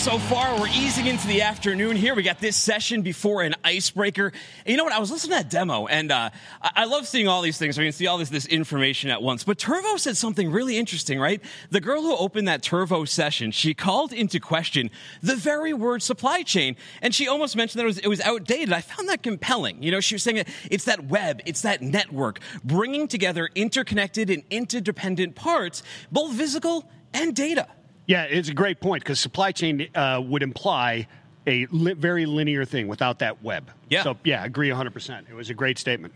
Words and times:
so 0.00 0.18
far. 0.18 0.58
We're 0.58 0.68
easing 0.68 1.08
into 1.08 1.26
the 1.26 1.42
afternoon 1.42 1.94
here. 1.94 2.14
We 2.14 2.22
got 2.22 2.40
this 2.40 2.56
session 2.56 3.02
before 3.02 3.42
an 3.42 3.54
icebreaker. 3.62 4.28
And 4.28 4.66
you 4.66 4.78
know 4.78 4.84
what? 4.84 4.94
I 4.94 4.98
was 4.98 5.10
listening 5.10 5.36
to 5.36 5.42
that 5.42 5.50
demo, 5.50 5.88
and 5.88 6.10
uh, 6.10 6.30
I-, 6.62 6.70
I 6.74 6.84
love 6.86 7.06
seeing 7.06 7.28
all 7.28 7.42
these 7.42 7.58
things. 7.58 7.78
I 7.78 7.82
can 7.82 7.92
see 7.92 8.06
all 8.06 8.16
this 8.16 8.30
this 8.30 8.46
information 8.46 9.10
at 9.10 9.20
once. 9.20 9.44
But 9.44 9.58
Turvo 9.58 9.98
said 9.98 10.16
something 10.16 10.50
really 10.50 10.78
interesting, 10.78 11.20
right? 11.20 11.42
The 11.68 11.82
girl 11.82 12.00
who 12.00 12.16
opened 12.16 12.48
that 12.48 12.62
Turvo 12.62 13.06
session, 13.06 13.50
she 13.50 13.74
called 13.74 14.14
into 14.14 14.40
question 14.40 14.90
the 15.22 15.36
very 15.36 15.74
word 15.74 16.02
supply 16.02 16.44
chain, 16.44 16.76
and 17.02 17.14
she 17.14 17.28
almost 17.28 17.54
mentioned 17.54 17.80
that 17.80 17.84
it 17.84 17.88
was, 17.88 17.98
it 17.98 18.08
was 18.08 18.22
outdated. 18.22 18.72
I 18.72 18.80
found 18.80 19.06
that 19.10 19.22
compelling. 19.22 19.82
You 19.82 19.90
know, 19.90 20.00
she 20.00 20.14
was 20.14 20.22
saying 20.22 20.36
that 20.36 20.48
it's 20.70 20.84
that 20.84 21.04
web, 21.08 21.42
it's 21.44 21.60
that 21.60 21.82
network, 21.82 22.40
bringing 22.64 23.06
together 23.06 23.50
interconnected 23.54 24.30
and 24.30 24.44
interdependent 24.48 25.34
parts, 25.34 25.82
both 26.10 26.34
physical 26.34 26.88
and 27.12 27.36
data. 27.36 27.68
Yeah, 28.10 28.24
it's 28.24 28.48
a 28.48 28.54
great 28.54 28.80
point 28.80 29.04
because 29.04 29.20
supply 29.20 29.52
chain 29.52 29.88
uh, 29.94 30.20
would 30.26 30.42
imply 30.42 31.06
a 31.46 31.66
li- 31.70 31.92
very 31.92 32.26
linear 32.26 32.64
thing 32.64 32.88
without 32.88 33.20
that 33.20 33.40
web. 33.40 33.70
Yeah. 33.88 34.02
So, 34.02 34.16
yeah, 34.24 34.44
agree 34.44 34.68
100%. 34.68 35.30
It 35.30 35.34
was 35.34 35.48
a 35.48 35.54
great 35.54 35.78
statement. 35.78 36.12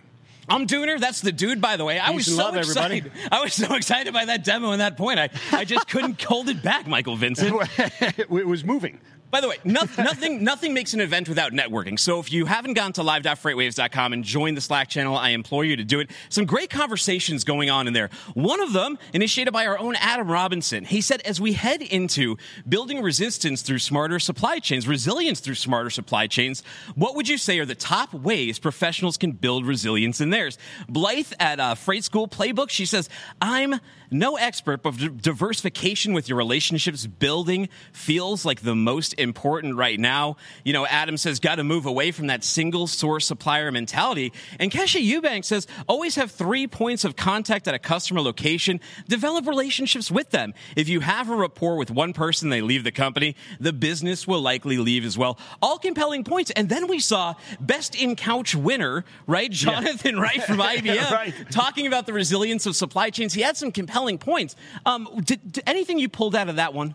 I'm 0.49 0.67
Dooner. 0.67 0.99
That's 0.99 1.21
the 1.21 1.31
dude, 1.31 1.61
by 1.61 1.77
the 1.77 1.85
way. 1.85 2.01
I 2.01 2.11
was 2.11 2.27
so 2.27 2.37
love, 2.43 2.57
everybody. 2.57 2.97
excited. 2.97 3.13
I 3.31 3.41
was 3.45 3.55
so 3.55 3.75
excited 3.75 4.13
by 4.13 4.25
that 4.25 4.43
demo 4.43 4.73
and 4.73 4.81
that 4.81 4.97
point. 4.97 5.21
I, 5.21 5.31
I 5.53 5.65
just 5.65 5.89
couldn't 5.89 6.21
hold 6.25 6.49
it 6.49 6.65
back, 6.65 6.89
Michael 6.89 7.15
Vincent. 7.15 7.57
it 7.79 8.29
was 8.29 8.65
moving. 8.65 8.99
By 9.35 9.41
the 9.41 9.49
way, 9.49 9.57
no, 9.65 9.81
nothing 9.99 10.45
nothing 10.45 10.73
makes 10.75 10.95
an 10.95 11.01
event 11.01 11.29
without 11.29 11.51
networking. 11.51 11.99
So 11.99 12.21
if 12.21 12.31
you 12.31 12.45
haven't 12.45 12.75
gone 12.75 12.93
to 12.93 13.03
live.freightwaves.com 13.03 14.13
and 14.13 14.23
joined 14.23 14.57
the 14.57 14.61
Slack 14.61 14.89
channel, 14.89 15.17
I 15.17 15.31
implore 15.31 15.65
you 15.65 15.75
to 15.75 15.83
do 15.83 15.99
it. 15.99 16.13
Some 16.29 16.45
great 16.45 16.71
conversations 16.71 17.43
going 17.43 17.69
on 17.69 17.89
in 17.89 17.95
there. 17.95 18.11
One 18.35 18.61
of 18.61 18.73
them 18.73 18.97
initiated 19.13 19.53
by 19.53 19.67
our 19.67 19.77
own 19.77 19.97
Adam 19.97 20.31
Robinson. 20.31 20.85
He 20.85 21.01
said, 21.01 21.21
as 21.23 21.41
we 21.41 21.55
head 21.55 21.83
into 21.83 22.37
building 22.69 23.03
resistance 23.03 23.63
through 23.63 23.81
smarter 23.81 24.21
supply 24.21 24.61
chains, 24.61 24.87
resilience 24.87 25.41
through 25.41 25.57
smarter 25.57 25.91
supply 25.91 26.29
chains, 26.29 26.63
what 26.95 27.17
would 27.17 27.29
you 27.29 27.37
say 27.37 27.59
are 27.59 27.67
the 27.67 27.75
top 27.75 28.15
ways 28.15 28.61
professionals 28.61 29.17
can 29.17 29.33
build 29.33 29.67
resilience 29.67 30.21
in 30.21 30.31
theirs? 30.31 30.59
Blythe 30.89 31.33
at 31.41 31.59
uh, 31.59 31.75
Freight 31.75 32.05
School 32.05 32.29
Playbook, 32.29 32.71
she 32.71 32.87
says, 32.87 33.09
I'm 33.43 33.81
no 34.15 34.37
expert, 34.37 34.83
but 34.83 35.21
diversification 35.21 36.13
with 36.13 36.29
your 36.29 36.39
relationships 36.39 37.05
building 37.07 37.69
feels 37.93 38.45
like 38.45 38.61
the 38.61 38.77
most 38.77 39.13
important 39.25 39.75
right 39.77 39.99
now. 39.99 40.37
You 40.63 40.73
know, 40.73 40.87
Adam 40.87 41.17
says, 41.17 41.41
got 41.41 41.57
to 41.57 41.65
move 41.65 41.85
away 41.87 42.13
from 42.13 42.29
that 42.29 42.45
single 42.45 42.87
source 42.87 43.27
supplier 43.27 43.73
mentality. 43.73 44.33
And 44.61 44.71
Kesha 44.71 45.05
Eubank 45.05 45.45
says, 45.45 45.67
always 45.89 46.15
have 46.15 46.31
three 46.31 46.69
points 46.69 47.05
of 47.05 47.17
contact 47.17 47.67
at 47.67 47.75
a 47.75 47.81
customer 47.81 48.21
location. 48.21 48.79
Develop 49.09 49.49
relationships 49.49 50.11
with 50.13 50.31
them. 50.31 50.55
If 50.77 50.89
you 50.89 51.01
have 51.01 51.29
a 51.29 51.35
rapport 51.35 51.75
with 51.77 51.91
one 51.91 52.13
person, 52.13 52.51
they 52.51 52.61
leave 52.61 52.85
the 52.85 52.93
company, 52.93 53.35
the 53.59 53.73
business 53.73 54.29
will 54.29 54.41
likely 54.41 54.77
leave 54.79 55.05
as 55.05 55.19
well. 55.19 55.37
All 55.61 55.79
compelling 55.79 56.23
points. 56.23 56.53
And 56.53 56.69
then 56.69 56.87
we 56.87 57.01
saw 57.01 57.35
best 57.59 57.97
in 57.97 58.15
couch 58.15 58.55
winner, 58.55 59.05
right? 59.27 59.51
Jonathan 59.51 60.21
Wright 60.21 60.43
from 60.45 60.59
IBM 60.59 61.11
Right. 61.11 61.35
talking 61.51 61.87
about 61.87 62.07
the 62.07 62.13
resilience 62.13 62.67
of 62.67 62.77
supply 62.77 63.11
chains. 63.11 63.33
He 63.33 63.41
had 63.41 63.57
some 63.57 63.73
compelling 63.73 64.19
points. 64.19 64.55
Um, 64.85 65.09
did, 65.25 65.53
did 65.53 65.65
anything 65.67 65.99
you 65.99 66.09
pulled 66.11 66.37
out 66.37 66.49
of 66.51 66.57
that 66.57 66.75
one? 66.75 66.95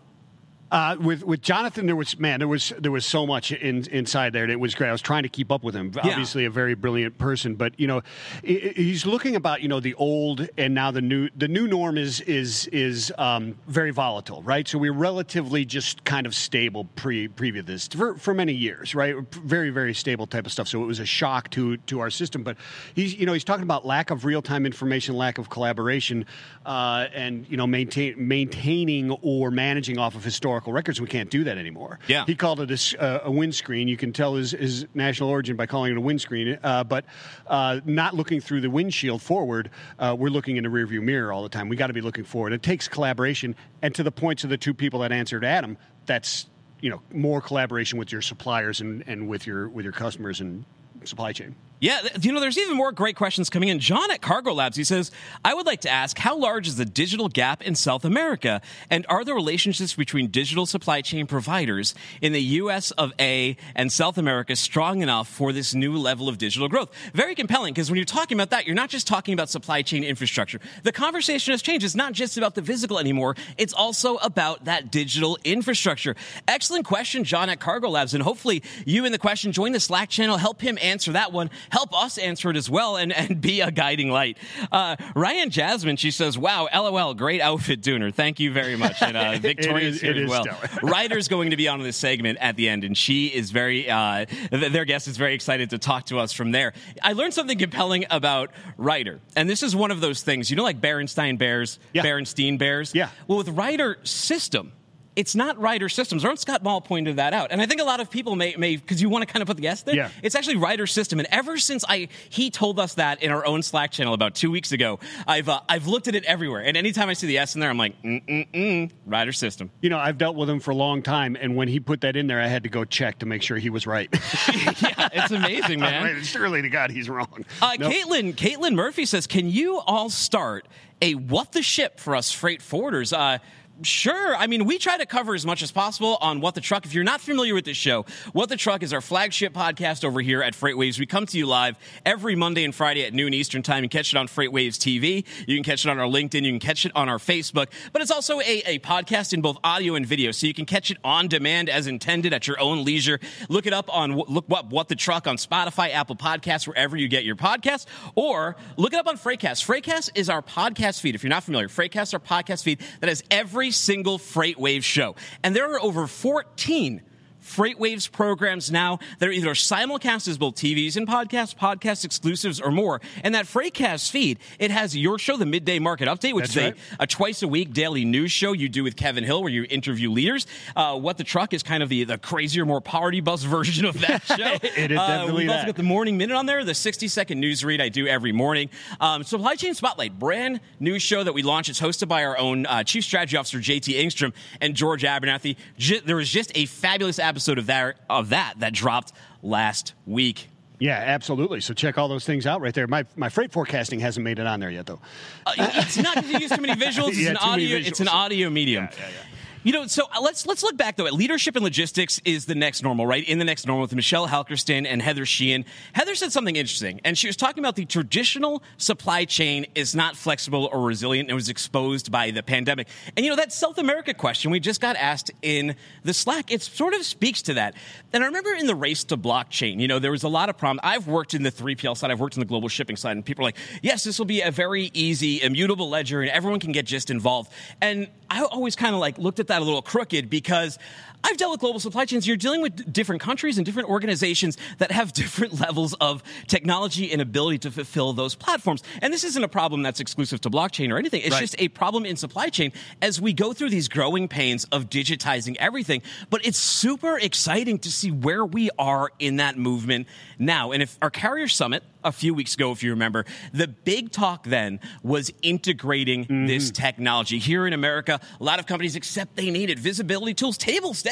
Uh, 0.70 0.96
with 1.00 1.24
with 1.24 1.42
Jonathan, 1.42 1.86
there 1.86 1.96
was 1.96 2.18
man, 2.18 2.38
there 2.38 2.48
was 2.48 2.72
there 2.78 2.92
was 2.92 3.04
so 3.04 3.26
much 3.26 3.52
in, 3.52 3.86
inside 3.90 4.32
there. 4.32 4.44
and 4.44 4.52
It 4.52 4.60
was 4.60 4.74
great. 4.74 4.88
I 4.88 4.92
was 4.92 5.02
trying 5.02 5.24
to 5.24 5.28
keep 5.28 5.50
up 5.50 5.64
with 5.64 5.74
him. 5.74 5.92
Obviously, 5.98 6.44
a 6.44 6.50
very 6.50 6.74
brilliant 6.74 7.18
person, 7.18 7.54
but 7.54 7.78
you 7.78 7.86
know, 7.86 8.02
he's 8.44 9.06
looking 9.06 9.36
about 9.36 9.62
you 9.62 9.68
know 9.68 9.80
the 9.80 9.94
old 9.94 10.48
and 10.56 10.74
now 10.74 10.90
the 10.90 11.02
new. 11.02 11.28
The 11.36 11.48
new 11.48 11.66
norm 11.66 11.98
is 11.98 12.20
is 12.20 12.66
is 12.68 13.12
um, 13.18 13.56
very 13.66 13.90
volatile, 13.90 14.42
right? 14.42 14.66
So 14.68 14.78
we're 14.78 14.92
relatively 14.92 15.64
just 15.64 16.04
kind 16.04 16.26
of 16.26 16.34
stable 16.34 16.84
pre 16.94 17.26
previous 17.28 17.64
this 17.64 17.88
for, 17.88 18.16
for 18.16 18.32
many 18.32 18.52
years, 18.52 18.94
right? 18.94 19.16
Very 19.32 19.70
very 19.70 19.94
stable 19.94 20.26
type 20.26 20.46
of 20.46 20.52
stuff. 20.52 20.68
So 20.68 20.82
it 20.82 20.86
was 20.86 21.00
a 21.00 21.06
shock 21.06 21.50
to 21.50 21.78
to 21.78 22.00
our 22.00 22.10
system. 22.10 22.42
But 22.42 22.56
he's 22.94 23.14
you 23.14 23.26
know 23.26 23.32
he's 23.32 23.44
talking 23.44 23.64
about 23.64 23.84
lack 23.86 24.10
of 24.10 24.24
real 24.24 24.42
time 24.42 24.66
information, 24.66 25.16
lack 25.16 25.38
of 25.38 25.50
collaboration, 25.50 26.26
uh, 26.64 27.06
and 27.12 27.48
you 27.48 27.56
know 27.56 27.66
maintain 27.66 28.14
maintaining 28.16 29.10
or 29.10 29.50
managing 29.50 29.98
off 29.98 30.14
of 30.14 30.22
historical 30.22 30.59
records. 30.68 31.00
We 31.00 31.06
can't 31.06 31.30
do 31.30 31.44
that 31.44 31.58
anymore. 31.58 31.98
Yeah. 32.06 32.24
He 32.26 32.34
called 32.34 32.60
it 32.60 32.70
a, 32.70 33.02
uh, 33.02 33.20
a 33.24 33.30
windscreen. 33.30 33.88
You 33.88 33.96
can 33.96 34.12
tell 34.12 34.34
his, 34.34 34.52
his 34.52 34.86
national 34.94 35.28
origin 35.28 35.56
by 35.56 35.66
calling 35.66 35.92
it 35.92 35.98
a 35.98 36.00
windscreen. 36.00 36.58
Uh, 36.62 36.84
but 36.84 37.04
uh, 37.46 37.80
not 37.84 38.14
looking 38.14 38.40
through 38.40 38.60
the 38.60 38.70
windshield 38.70 39.22
forward, 39.22 39.70
uh, 39.98 40.14
we're 40.18 40.30
looking 40.30 40.56
in 40.56 40.64
the 40.64 40.70
rearview 40.70 41.02
mirror 41.02 41.32
all 41.32 41.42
the 41.42 41.48
time. 41.48 41.68
We 41.68 41.76
got 41.76 41.88
to 41.88 41.92
be 41.92 42.00
looking 42.00 42.24
forward. 42.24 42.52
It 42.52 42.62
takes 42.62 42.88
collaboration. 42.88 43.56
And 43.82 43.94
to 43.94 44.02
the 44.02 44.12
points 44.12 44.44
of 44.44 44.50
the 44.50 44.58
two 44.58 44.74
people 44.74 45.00
that 45.00 45.12
answered 45.12 45.44
Adam, 45.44 45.76
that's 46.06 46.48
you 46.80 46.90
know 46.90 47.02
more 47.12 47.40
collaboration 47.40 47.98
with 47.98 48.10
your 48.10 48.22
suppliers 48.22 48.80
and, 48.80 49.04
and 49.06 49.28
with 49.28 49.46
your 49.46 49.68
with 49.68 49.84
your 49.84 49.92
customers 49.92 50.40
and 50.40 50.64
supply 51.04 51.32
chain. 51.32 51.54
Yeah, 51.80 52.00
you 52.20 52.30
know, 52.32 52.40
there's 52.40 52.58
even 52.58 52.76
more 52.76 52.92
great 52.92 53.16
questions 53.16 53.48
coming 53.48 53.70
in. 53.70 53.78
John 53.78 54.10
at 54.10 54.20
Cargo 54.20 54.52
Labs, 54.52 54.76
he 54.76 54.84
says, 54.84 55.10
I 55.42 55.54
would 55.54 55.64
like 55.64 55.80
to 55.80 55.90
ask, 55.90 56.18
how 56.18 56.36
large 56.36 56.68
is 56.68 56.76
the 56.76 56.84
digital 56.84 57.30
gap 57.30 57.62
in 57.62 57.74
South 57.74 58.04
America? 58.04 58.60
And 58.90 59.06
are 59.08 59.24
the 59.24 59.32
relationships 59.32 59.94
between 59.94 60.28
digital 60.28 60.66
supply 60.66 61.00
chain 61.00 61.26
providers 61.26 61.94
in 62.20 62.34
the 62.34 62.42
U.S. 62.42 62.90
of 62.92 63.14
A 63.18 63.56
and 63.74 63.90
South 63.90 64.18
America 64.18 64.56
strong 64.56 65.00
enough 65.00 65.26
for 65.26 65.54
this 65.54 65.74
new 65.74 65.96
level 65.96 66.28
of 66.28 66.36
digital 66.36 66.68
growth? 66.68 66.90
Very 67.14 67.34
compelling, 67.34 67.72
because 67.72 67.90
when 67.90 67.96
you're 67.96 68.04
talking 68.04 68.36
about 68.36 68.50
that, 68.50 68.66
you're 68.66 68.76
not 68.76 68.90
just 68.90 69.06
talking 69.06 69.32
about 69.32 69.48
supply 69.48 69.80
chain 69.80 70.04
infrastructure. 70.04 70.60
The 70.82 70.92
conversation 70.92 71.52
has 71.52 71.62
changed. 71.62 71.86
It's 71.86 71.94
not 71.94 72.12
just 72.12 72.36
about 72.36 72.54
the 72.54 72.62
physical 72.62 72.98
anymore. 72.98 73.36
It's 73.56 73.72
also 73.72 74.16
about 74.16 74.66
that 74.66 74.90
digital 74.90 75.38
infrastructure. 75.44 76.14
Excellent 76.46 76.84
question, 76.84 77.24
John 77.24 77.48
at 77.48 77.58
Cargo 77.58 77.88
Labs. 77.88 78.12
And 78.12 78.22
hopefully 78.22 78.62
you 78.84 79.06
in 79.06 79.12
the 79.12 79.18
question, 79.18 79.52
join 79.52 79.72
the 79.72 79.80
Slack 79.80 80.10
channel, 80.10 80.36
help 80.36 80.60
him 80.60 80.76
answer 80.82 81.12
that 81.12 81.32
one, 81.32 81.48
help 81.70 81.96
us 81.96 82.18
answer 82.18 82.50
it 82.50 82.56
as 82.56 82.68
well, 82.70 82.96
and, 82.96 83.12
and 83.12 83.40
be 83.40 83.60
a 83.60 83.70
guiding 83.70 84.10
light. 84.10 84.38
Uh, 84.70 84.96
Ryan 85.14 85.50
Jasmine, 85.50 85.96
she 85.96 86.10
says, 86.10 86.36
wow, 86.38 86.68
LOL, 86.74 87.14
great 87.14 87.40
outfit, 87.40 87.80
Dooner. 87.82 88.12
Thank 88.12 88.40
you 88.40 88.52
very 88.52 88.76
much. 88.76 89.00
And 89.02 89.16
uh, 89.16 89.38
Victoria's 89.40 89.96
is- 89.96 90.00
here 90.02 90.14
as 90.24 90.28
well. 90.30 90.44
Ryder's 90.82 91.28
going 91.28 91.50
to 91.50 91.56
be 91.56 91.68
on 91.68 91.80
this 91.80 91.96
segment 91.96 92.38
at 92.40 92.56
the 92.56 92.68
end, 92.68 92.84
and 92.84 92.96
she 92.96 93.26
is 93.28 93.50
very, 93.50 93.88
uh, 93.90 94.26
th- 94.50 94.72
their 94.72 94.84
guest 94.84 95.08
is 95.08 95.16
very 95.16 95.34
excited 95.34 95.70
to 95.70 95.78
talk 95.78 96.06
to 96.06 96.18
us 96.18 96.32
from 96.32 96.52
there. 96.52 96.72
I 97.02 97.12
learned 97.12 97.34
something 97.34 97.58
compelling 97.58 98.04
about 98.10 98.50
Ryder, 98.76 99.20
and 99.36 99.48
this 99.48 99.62
is 99.62 99.74
one 99.74 99.90
of 99.90 100.00
those 100.00 100.22
things, 100.22 100.50
you 100.50 100.56
know, 100.56 100.62
like 100.64 100.80
Berenstein 100.80 101.38
Bears, 101.38 101.78
Yeah. 101.92 102.02
Berenstein 102.02 102.58
Bears? 102.58 102.94
Yeah. 102.94 103.10
Well, 103.28 103.38
with 103.38 103.48
Ryder 103.48 103.98
System, 104.04 104.72
it's 105.20 105.34
not 105.34 105.60
Ryder 105.60 105.90
Systems. 105.90 106.24
Ernst 106.24 106.40
Scott 106.40 106.62
Ball 106.62 106.80
pointed 106.80 107.16
that 107.16 107.34
out, 107.34 107.52
and 107.52 107.60
I 107.60 107.66
think 107.66 107.82
a 107.82 107.84
lot 107.84 108.00
of 108.00 108.10
people 108.10 108.36
may, 108.36 108.54
may 108.56 108.76
because 108.76 109.02
you 109.02 109.10
want 109.10 109.20
to 109.20 109.30
kind 109.30 109.42
of 109.42 109.48
put 109.48 109.58
the 109.58 109.66
S 109.66 109.82
there. 109.82 109.94
Yeah. 109.94 110.08
It's 110.22 110.34
actually 110.34 110.56
Ryder 110.56 110.86
System, 110.86 111.18
and 111.18 111.28
ever 111.30 111.58
since 111.58 111.84
I 111.86 112.08
he 112.30 112.50
told 112.50 112.80
us 112.80 112.94
that 112.94 113.22
in 113.22 113.30
our 113.30 113.44
own 113.44 113.62
Slack 113.62 113.90
channel 113.90 114.14
about 114.14 114.34
two 114.34 114.50
weeks 114.50 114.72
ago, 114.72 114.98
I've 115.26 115.50
uh, 115.50 115.60
I've 115.68 115.86
looked 115.86 116.08
at 116.08 116.14
it 116.14 116.24
everywhere, 116.24 116.62
and 116.62 116.74
anytime 116.74 117.10
I 117.10 117.12
see 117.12 117.26
the 117.26 117.36
S 117.36 117.54
in 117.54 117.60
there, 117.60 117.68
I'm 117.68 117.76
like, 117.76 118.02
mm 118.02 118.24
mm 118.26 118.50
mm, 118.50 118.90
Ryder 119.04 119.32
System. 119.32 119.70
You 119.82 119.90
know, 119.90 119.98
I've 119.98 120.16
dealt 120.16 120.36
with 120.36 120.48
him 120.48 120.58
for 120.58 120.70
a 120.70 120.74
long 120.74 121.02
time, 121.02 121.36
and 121.38 121.54
when 121.54 121.68
he 121.68 121.80
put 121.80 122.00
that 122.00 122.16
in 122.16 122.26
there, 122.26 122.40
I 122.40 122.46
had 122.46 122.62
to 122.62 122.70
go 122.70 122.86
check 122.86 123.18
to 123.18 123.26
make 123.26 123.42
sure 123.42 123.58
he 123.58 123.68
was 123.68 123.86
right. 123.86 124.08
yeah, 124.48 125.10
it's 125.12 125.32
amazing, 125.32 125.80
man. 125.80 126.22
Surely 126.22 126.62
to 126.62 126.70
God, 126.70 126.90
he's 126.90 127.10
wrong. 127.10 127.44
Uh, 127.60 127.76
Nope. 127.78 127.92
Caitlin, 127.92 128.34
Caitlin 128.34 128.74
Murphy 128.74 129.04
says, 129.04 129.26
"Can 129.26 129.50
you 129.50 129.80
all 129.80 130.08
start 130.08 130.66
a 131.02 131.14
what 131.14 131.52
the 131.52 131.62
ship 131.62 132.00
for 132.00 132.16
us 132.16 132.32
freight 132.32 132.60
forwarders?" 132.60 133.14
Uh, 133.14 133.38
Sure. 133.82 134.36
I 134.36 134.46
mean, 134.46 134.66
we 134.66 134.76
try 134.76 134.98
to 134.98 135.06
cover 135.06 135.34
as 135.34 135.46
much 135.46 135.62
as 135.62 135.72
possible 135.72 136.18
on 136.20 136.40
What 136.40 136.54
the 136.54 136.60
Truck. 136.60 136.84
If 136.84 136.92
you're 136.92 137.02
not 137.02 137.20
familiar 137.20 137.54
with 137.54 137.64
this 137.64 137.78
show, 137.78 138.04
What 138.32 138.50
the 138.50 138.56
Truck 138.56 138.82
is 138.82 138.92
our 138.92 139.00
flagship 139.00 139.54
podcast 139.54 140.04
over 140.04 140.20
here 140.20 140.42
at 140.42 140.52
Freightwaves. 140.52 140.98
We 140.98 141.06
come 141.06 141.24
to 141.26 141.38
you 141.38 141.46
live 141.46 141.76
every 142.04 142.36
Monday 142.36 142.64
and 142.64 142.74
Friday 142.74 143.04
at 143.04 143.14
noon 143.14 143.32
Eastern 143.32 143.62
Time. 143.62 143.82
Can 143.84 143.88
catch 143.88 144.12
it 144.12 144.18
on 144.18 144.28
Freightwaves 144.28 144.76
TV. 144.76 145.24
You 145.48 145.56
can 145.56 145.64
catch 145.64 145.86
it 145.86 145.88
on 145.88 145.98
our 145.98 146.06
LinkedIn. 146.06 146.44
You 146.44 146.52
can 146.52 146.60
catch 146.60 146.84
it 146.84 146.92
on 146.94 147.08
our 147.08 147.16
Facebook. 147.16 147.68
But 147.92 148.02
it's 148.02 148.10
also 148.10 148.40
a, 148.40 148.62
a 148.66 148.78
podcast 148.80 149.32
in 149.32 149.40
both 149.40 149.56
audio 149.64 149.94
and 149.94 150.04
video, 150.04 150.30
so 150.30 150.46
you 150.46 150.52
can 150.52 150.66
catch 150.66 150.90
it 150.90 150.98
on 151.02 151.28
demand 151.28 151.70
as 151.70 151.86
intended 151.86 152.34
at 152.34 152.46
your 152.46 152.60
own 152.60 152.84
leisure. 152.84 153.18
Look 153.48 153.66
it 153.66 153.72
up 153.72 153.88
on 153.94 154.14
look 154.14 154.44
what 154.46 154.66
What 154.66 154.88
the 154.88 154.96
Truck 154.96 155.26
on 155.26 155.38
Spotify, 155.38 155.90
Apple 155.94 156.16
Podcasts, 156.16 156.66
wherever 156.66 156.98
you 156.98 157.08
get 157.08 157.24
your 157.24 157.36
podcasts, 157.36 157.86
or 158.14 158.56
look 158.76 158.92
it 158.92 158.98
up 158.98 159.06
on 159.06 159.16
Freightcast. 159.16 159.64
Freightcast 159.64 160.10
is 160.16 160.28
our 160.28 160.42
podcast 160.42 161.00
feed. 161.00 161.14
If 161.14 161.22
you're 161.22 161.30
not 161.30 161.44
familiar, 161.44 161.68
Freightcast 161.68 162.02
is 162.02 162.14
our 162.14 162.20
podcast 162.20 162.62
feed 162.62 162.80
that 163.00 163.08
has 163.08 163.24
every 163.30 163.69
single 163.70 164.18
Freightwave 164.18 164.82
show, 164.82 165.16
and 165.42 165.54
there 165.54 165.72
are 165.72 165.80
over 165.80 166.06
14 166.06 167.02
FreightWaves 167.42 168.10
programs 168.10 168.70
now 168.70 168.98
that 169.18 169.28
are 169.28 169.32
either 169.32 169.50
simulcast 169.50 170.28
as 170.28 170.38
both 170.38 170.54
TVs 170.54 170.96
and 170.96 171.06
podcasts, 171.06 171.54
podcast 171.54 172.04
exclusives, 172.04 172.60
or 172.60 172.70
more. 172.70 173.00
And 173.24 173.34
that 173.34 173.46
Freightcast 173.46 174.10
feed, 174.10 174.38
it 174.58 174.70
has 174.70 174.96
your 174.96 175.18
show, 175.18 175.36
the 175.36 175.46
Midday 175.46 175.78
Market 175.78 176.08
Update, 176.08 176.34
which 176.34 176.54
That's 176.54 176.56
is 176.56 176.62
right. 176.62 176.76
a, 176.98 177.04
a, 177.04 177.06
twice 177.06 177.42
a 177.42 177.48
week 177.48 177.72
daily 177.72 178.04
news 178.04 178.32
show 178.32 178.52
you 178.52 178.68
do 178.68 178.84
with 178.84 178.96
Kevin 178.96 179.24
Hill, 179.24 179.42
where 179.42 179.52
you 179.52 179.66
interview 179.68 180.10
leaders. 180.10 180.46
Uh, 180.76 180.98
what 180.98 181.18
the 181.18 181.24
Truck 181.24 181.52
is 181.52 181.62
kind 181.62 181.82
of 181.82 181.88
the, 181.88 182.04
the 182.04 182.18
crazier, 182.18 182.64
more 182.66 182.80
party 182.80 183.20
buzz 183.20 183.42
version 183.44 183.84
of 183.84 184.00
that 184.00 184.22
show. 184.26 184.36
it 184.76 184.90
is 184.92 184.98
uh, 184.98 185.06
definitely 185.06 185.42
We've 185.44 185.48
that. 185.48 185.54
also 185.54 185.66
got 185.66 185.76
the 185.76 185.82
Morning 185.82 186.16
Minute 186.16 186.36
on 186.36 186.46
there, 186.46 186.64
the 186.64 186.74
60 186.74 187.08
second 187.08 187.40
news 187.40 187.64
read 187.64 187.80
I 187.80 187.88
do 187.88 188.06
every 188.06 188.32
morning. 188.32 188.70
Um, 189.00 189.22
Supply 189.22 189.54
Chain 189.56 189.74
Spotlight, 189.74 190.18
brand 190.18 190.60
new 190.78 190.98
show 190.98 191.24
that 191.24 191.32
we 191.32 191.42
launched. 191.42 191.70
It's 191.70 191.80
hosted 191.80 192.08
by 192.08 192.24
our 192.24 192.38
own 192.38 192.66
uh, 192.66 192.84
Chief 192.84 193.04
Strategy 193.04 193.36
Officer, 193.36 193.58
JT 193.58 193.94
Engstrom, 194.02 194.32
and 194.60 194.74
George 194.74 195.02
Abernathy. 195.02 195.56
J- 195.78 196.00
there 196.00 196.16
was 196.16 196.28
just 196.28 196.52
a 196.54 196.66
fabulous 196.66 197.18
episode 197.30 197.58
of 197.58 197.66
that 197.66 197.96
of 198.10 198.30
that 198.30 198.54
that 198.58 198.74
dropped 198.74 199.12
last 199.42 199.94
week. 200.06 200.48
Yeah, 200.80 200.94
absolutely. 200.94 201.60
So 201.60 201.74
check 201.74 201.98
all 201.98 202.08
those 202.08 202.24
things 202.24 202.46
out 202.46 202.60
right 202.60 202.74
there. 202.74 202.86
My 202.86 203.04
my 203.14 203.28
freight 203.28 203.52
forecasting 203.52 204.00
hasn't 204.00 204.24
made 204.24 204.38
it 204.38 204.46
on 204.46 204.60
there 204.60 204.70
yet, 204.70 204.86
though. 204.86 205.00
Uh, 205.46 205.52
it's 205.56 205.96
not 205.96 206.16
because 206.16 206.30
you 206.30 206.38
use 206.38 206.50
too 206.50 206.60
many 206.60 206.80
visuals. 206.86 207.08
It's 207.08 207.18
yeah, 207.18 207.30
an 207.30 207.36
audio. 207.36 207.78
It's 207.78 208.00
an 208.00 208.08
audio 208.08 208.50
medium. 208.50 208.84
Yeah, 208.84 208.98
yeah, 208.98 209.29
you 209.62 209.72
know, 209.72 209.86
so 209.86 210.04
uh, 210.14 210.20
let's 210.22 210.46
let's 210.46 210.62
look 210.62 210.76
back 210.76 210.96
though 210.96 211.06
at 211.06 211.12
leadership 211.12 211.54
and 211.54 211.62
logistics 211.62 212.20
is 212.24 212.46
the 212.46 212.54
next 212.54 212.82
normal, 212.82 213.06
right? 213.06 213.26
In 213.28 213.38
the 213.38 213.44
next 213.44 213.66
normal 213.66 213.82
with 213.82 213.94
Michelle 213.94 214.26
Halkerston 214.26 214.86
and 214.86 215.02
Heather 215.02 215.26
Sheehan. 215.26 215.66
Heather 215.92 216.14
said 216.14 216.32
something 216.32 216.56
interesting, 216.56 217.00
and 217.04 217.16
she 217.16 217.26
was 217.26 217.36
talking 217.36 217.62
about 217.62 217.76
the 217.76 217.84
traditional 217.84 218.62
supply 218.78 219.24
chain 219.26 219.66
is 219.74 219.94
not 219.94 220.16
flexible 220.16 220.70
or 220.72 220.80
resilient 220.82 221.28
and 221.28 221.36
was 221.36 221.48
exposed 221.48 222.10
by 222.10 222.30
the 222.30 222.42
pandemic. 222.42 222.88
And 223.16 223.24
you 223.24 223.30
know, 223.30 223.36
that 223.36 223.52
South 223.52 223.76
America 223.78 224.14
question 224.14 224.50
we 224.50 224.60
just 224.60 224.80
got 224.80 224.96
asked 224.96 225.30
in 225.42 225.76
the 226.04 226.14
Slack, 226.14 226.50
it 226.50 226.62
sort 226.62 226.94
of 226.94 227.04
speaks 227.04 227.42
to 227.42 227.54
that. 227.54 227.74
And 228.12 228.22
I 228.24 228.26
remember 228.26 228.52
in 228.54 228.66
the 228.66 228.74
race 228.74 229.04
to 229.04 229.16
blockchain, 229.16 229.78
you 229.78 229.88
know, 229.88 229.98
there 229.98 230.10
was 230.10 230.22
a 230.22 230.28
lot 230.28 230.48
of 230.48 230.56
problem. 230.56 230.80
I've 230.82 231.06
worked 231.06 231.34
in 231.34 231.42
the 231.42 231.52
3PL 231.52 231.96
side, 231.96 232.10
I've 232.10 232.20
worked 232.20 232.36
in 232.36 232.40
the 232.40 232.46
global 232.46 232.68
shipping 232.68 232.96
side, 232.96 233.12
and 233.12 233.24
people 233.24 233.44
are 233.44 233.48
like, 233.48 233.58
yes, 233.82 234.04
this 234.04 234.18
will 234.18 234.26
be 234.26 234.40
a 234.40 234.50
very 234.50 234.90
easy, 234.94 235.42
immutable 235.42 235.90
ledger, 235.90 236.22
and 236.22 236.30
everyone 236.30 236.60
can 236.60 236.72
get 236.72 236.86
just 236.86 237.10
involved. 237.10 237.52
And 237.80 238.08
I 238.30 238.42
always 238.42 238.76
kind 238.76 238.94
of 238.94 239.00
like 239.00 239.18
looked 239.18 239.40
at 239.40 239.48
that 239.50 239.62
a 239.62 239.64
little 239.64 239.82
crooked 239.82 240.30
because 240.30 240.78
I've 241.22 241.36
dealt 241.36 241.52
with 241.52 241.60
global 241.60 241.80
supply 241.80 242.04
chains. 242.04 242.26
You're 242.26 242.36
dealing 242.36 242.62
with 242.62 242.92
different 242.92 243.20
countries 243.20 243.58
and 243.58 243.66
different 243.66 243.88
organizations 243.88 244.56
that 244.78 244.90
have 244.90 245.12
different 245.20 245.60
levels 245.60 245.94
of 245.94 246.22
technology 246.46 247.12
and 247.12 247.20
ability 247.20 247.58
to 247.58 247.70
fulfill 247.70 248.12
those 248.12 248.34
platforms. 248.34 248.82
And 249.02 249.12
this 249.12 249.24
isn't 249.24 249.42
a 249.42 249.48
problem 249.48 249.82
that's 249.82 250.00
exclusive 250.00 250.40
to 250.42 250.50
blockchain 250.50 250.92
or 250.92 250.98
anything. 250.98 251.22
It's 251.22 251.32
right. 251.32 251.40
just 251.40 251.56
a 251.58 251.68
problem 251.68 252.04
in 252.04 252.16
supply 252.16 252.48
chain 252.48 252.72
as 253.02 253.20
we 253.20 253.32
go 253.32 253.52
through 253.52 253.70
these 253.70 253.88
growing 253.88 254.28
pains 254.28 254.64
of 254.66 254.88
digitizing 254.88 255.56
everything. 255.56 256.02
But 256.30 256.46
it's 256.46 256.58
super 256.58 257.18
exciting 257.18 257.78
to 257.80 257.90
see 257.90 258.10
where 258.10 258.44
we 258.44 258.70
are 258.78 259.10
in 259.18 259.36
that 259.36 259.58
movement 259.58 260.06
now. 260.38 260.72
And 260.72 260.82
if 260.82 260.98
our 261.02 261.10
carrier 261.10 261.48
summit 261.48 261.82
a 262.02 262.12
few 262.12 262.32
weeks 262.32 262.54
ago, 262.54 262.72
if 262.72 262.82
you 262.82 262.90
remember, 262.90 263.26
the 263.52 263.68
big 263.68 264.10
talk 264.10 264.44
then 264.44 264.80
was 265.02 265.30
integrating 265.42 266.24
mm-hmm. 266.24 266.46
this 266.46 266.70
technology. 266.70 267.38
Here 267.38 267.66
in 267.66 267.74
America, 267.74 268.20
a 268.40 268.44
lot 268.44 268.58
of 268.58 268.66
companies 268.66 268.96
accept 268.96 269.36
they 269.36 269.50
need 269.50 269.68
it. 269.68 269.78
Visibility 269.78 270.32
tools, 270.32 270.56
table 270.56 270.94
stakes 270.94 271.09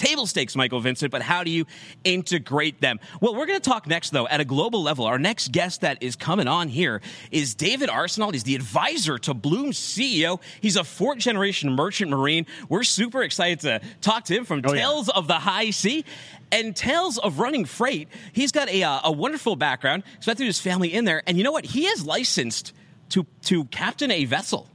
table 0.00 0.26
stakes, 0.26 0.56
Michael 0.56 0.80
Vincent, 0.80 1.12
but 1.12 1.20
how 1.20 1.44
do 1.44 1.50
you 1.50 1.66
integrate 2.04 2.80
them? 2.80 2.98
Well, 3.20 3.34
we're 3.34 3.46
going 3.46 3.60
to 3.60 3.70
talk 3.70 3.86
next, 3.86 4.10
though, 4.10 4.26
at 4.26 4.40
a 4.40 4.44
global 4.44 4.82
level. 4.82 5.04
Our 5.04 5.18
next 5.18 5.52
guest 5.52 5.82
that 5.82 6.02
is 6.02 6.16
coming 6.16 6.48
on 6.48 6.68
here 6.68 7.02
is 7.30 7.54
David 7.54 7.90
Arsenault. 7.90 8.32
He's 8.32 8.44
the 8.44 8.54
advisor 8.54 9.18
to 9.18 9.34
Blume's 9.34 9.78
CEO. 9.78 10.40
He's 10.62 10.76
a 10.76 10.84
fourth 10.84 11.18
generation 11.18 11.72
merchant 11.74 12.10
marine. 12.10 12.46
We're 12.68 12.82
super 12.82 13.22
excited 13.22 13.60
to 13.60 13.80
talk 14.00 14.24
to 14.24 14.34
him 14.34 14.44
from 14.44 14.62
oh, 14.64 14.72
Tales 14.72 15.08
yeah. 15.08 15.18
of 15.18 15.26
the 15.26 15.34
High 15.34 15.70
Sea 15.70 16.04
and 16.50 16.74
Tales 16.74 17.18
of 17.18 17.38
Running 17.38 17.66
Freight. 17.66 18.08
He's 18.32 18.52
got 18.52 18.70
a, 18.70 18.82
uh, 18.82 19.00
a 19.04 19.12
wonderful 19.12 19.54
background. 19.54 20.02
Got 20.24 20.38
through 20.38 20.46
his 20.46 20.60
family 20.60 20.94
in 20.94 21.04
there. 21.04 21.22
And 21.26 21.36
you 21.36 21.44
know 21.44 21.52
what? 21.52 21.66
He 21.66 21.86
is 21.86 22.06
licensed 22.06 22.72
to, 23.10 23.26
to 23.42 23.64
captain 23.66 24.10
a 24.10 24.24
vessel 24.24 24.66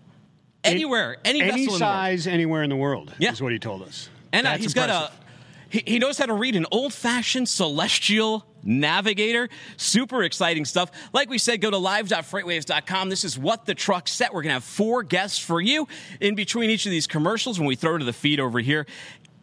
anywhere, 0.64 1.18
any, 1.26 1.42
any 1.42 1.68
size, 1.68 2.28
anywhere 2.28 2.62
in 2.62 2.70
the 2.70 2.76
world. 2.76 3.14
Yeah. 3.18 3.32
is 3.32 3.42
what 3.42 3.52
he 3.52 3.60
told 3.60 3.82
us. 3.82 4.10
And 4.36 4.48
uh, 4.48 4.58
he's 4.58 4.74
impressive. 4.74 4.90
got 4.90 5.12
a 5.12 5.26
he, 5.70 5.84
he 5.86 6.00
knows 6.00 6.18
how 6.18 6.26
to 6.26 6.34
read 6.34 6.56
an 6.56 6.66
old 6.72 6.94
fashioned 6.94 7.50
celestial 7.50 8.46
navigator. 8.64 9.50
Super 9.78 10.24
exciting 10.24 10.66
stuff. 10.66 10.92
Like 11.14 11.30
we 11.30 11.38
said, 11.38 11.62
go 11.62 11.70
to 11.70 11.78
live.freightwaves.com. 11.78 13.10
This 13.10 13.24
is 13.24 13.38
what 13.38 13.66
the 13.66 13.76
truck 13.76 14.08
set. 14.08 14.34
We're 14.34 14.42
going 14.42 14.52
to 14.52 14.56
have 14.56 14.64
four 14.64 15.04
guests 15.04 15.40
for 15.40 15.60
you 15.60 15.88
in 16.20 16.36
between 16.36 16.70
each 16.70 16.86
of 16.86 16.92
these 16.92 17.08
commercials 17.08 17.60
when 17.60 17.68
we 17.68 17.76
throw 17.76 17.98
to 17.98 18.06
the 18.06 18.14
feed 18.14 18.40
over 18.40 18.60
here. 18.60 18.86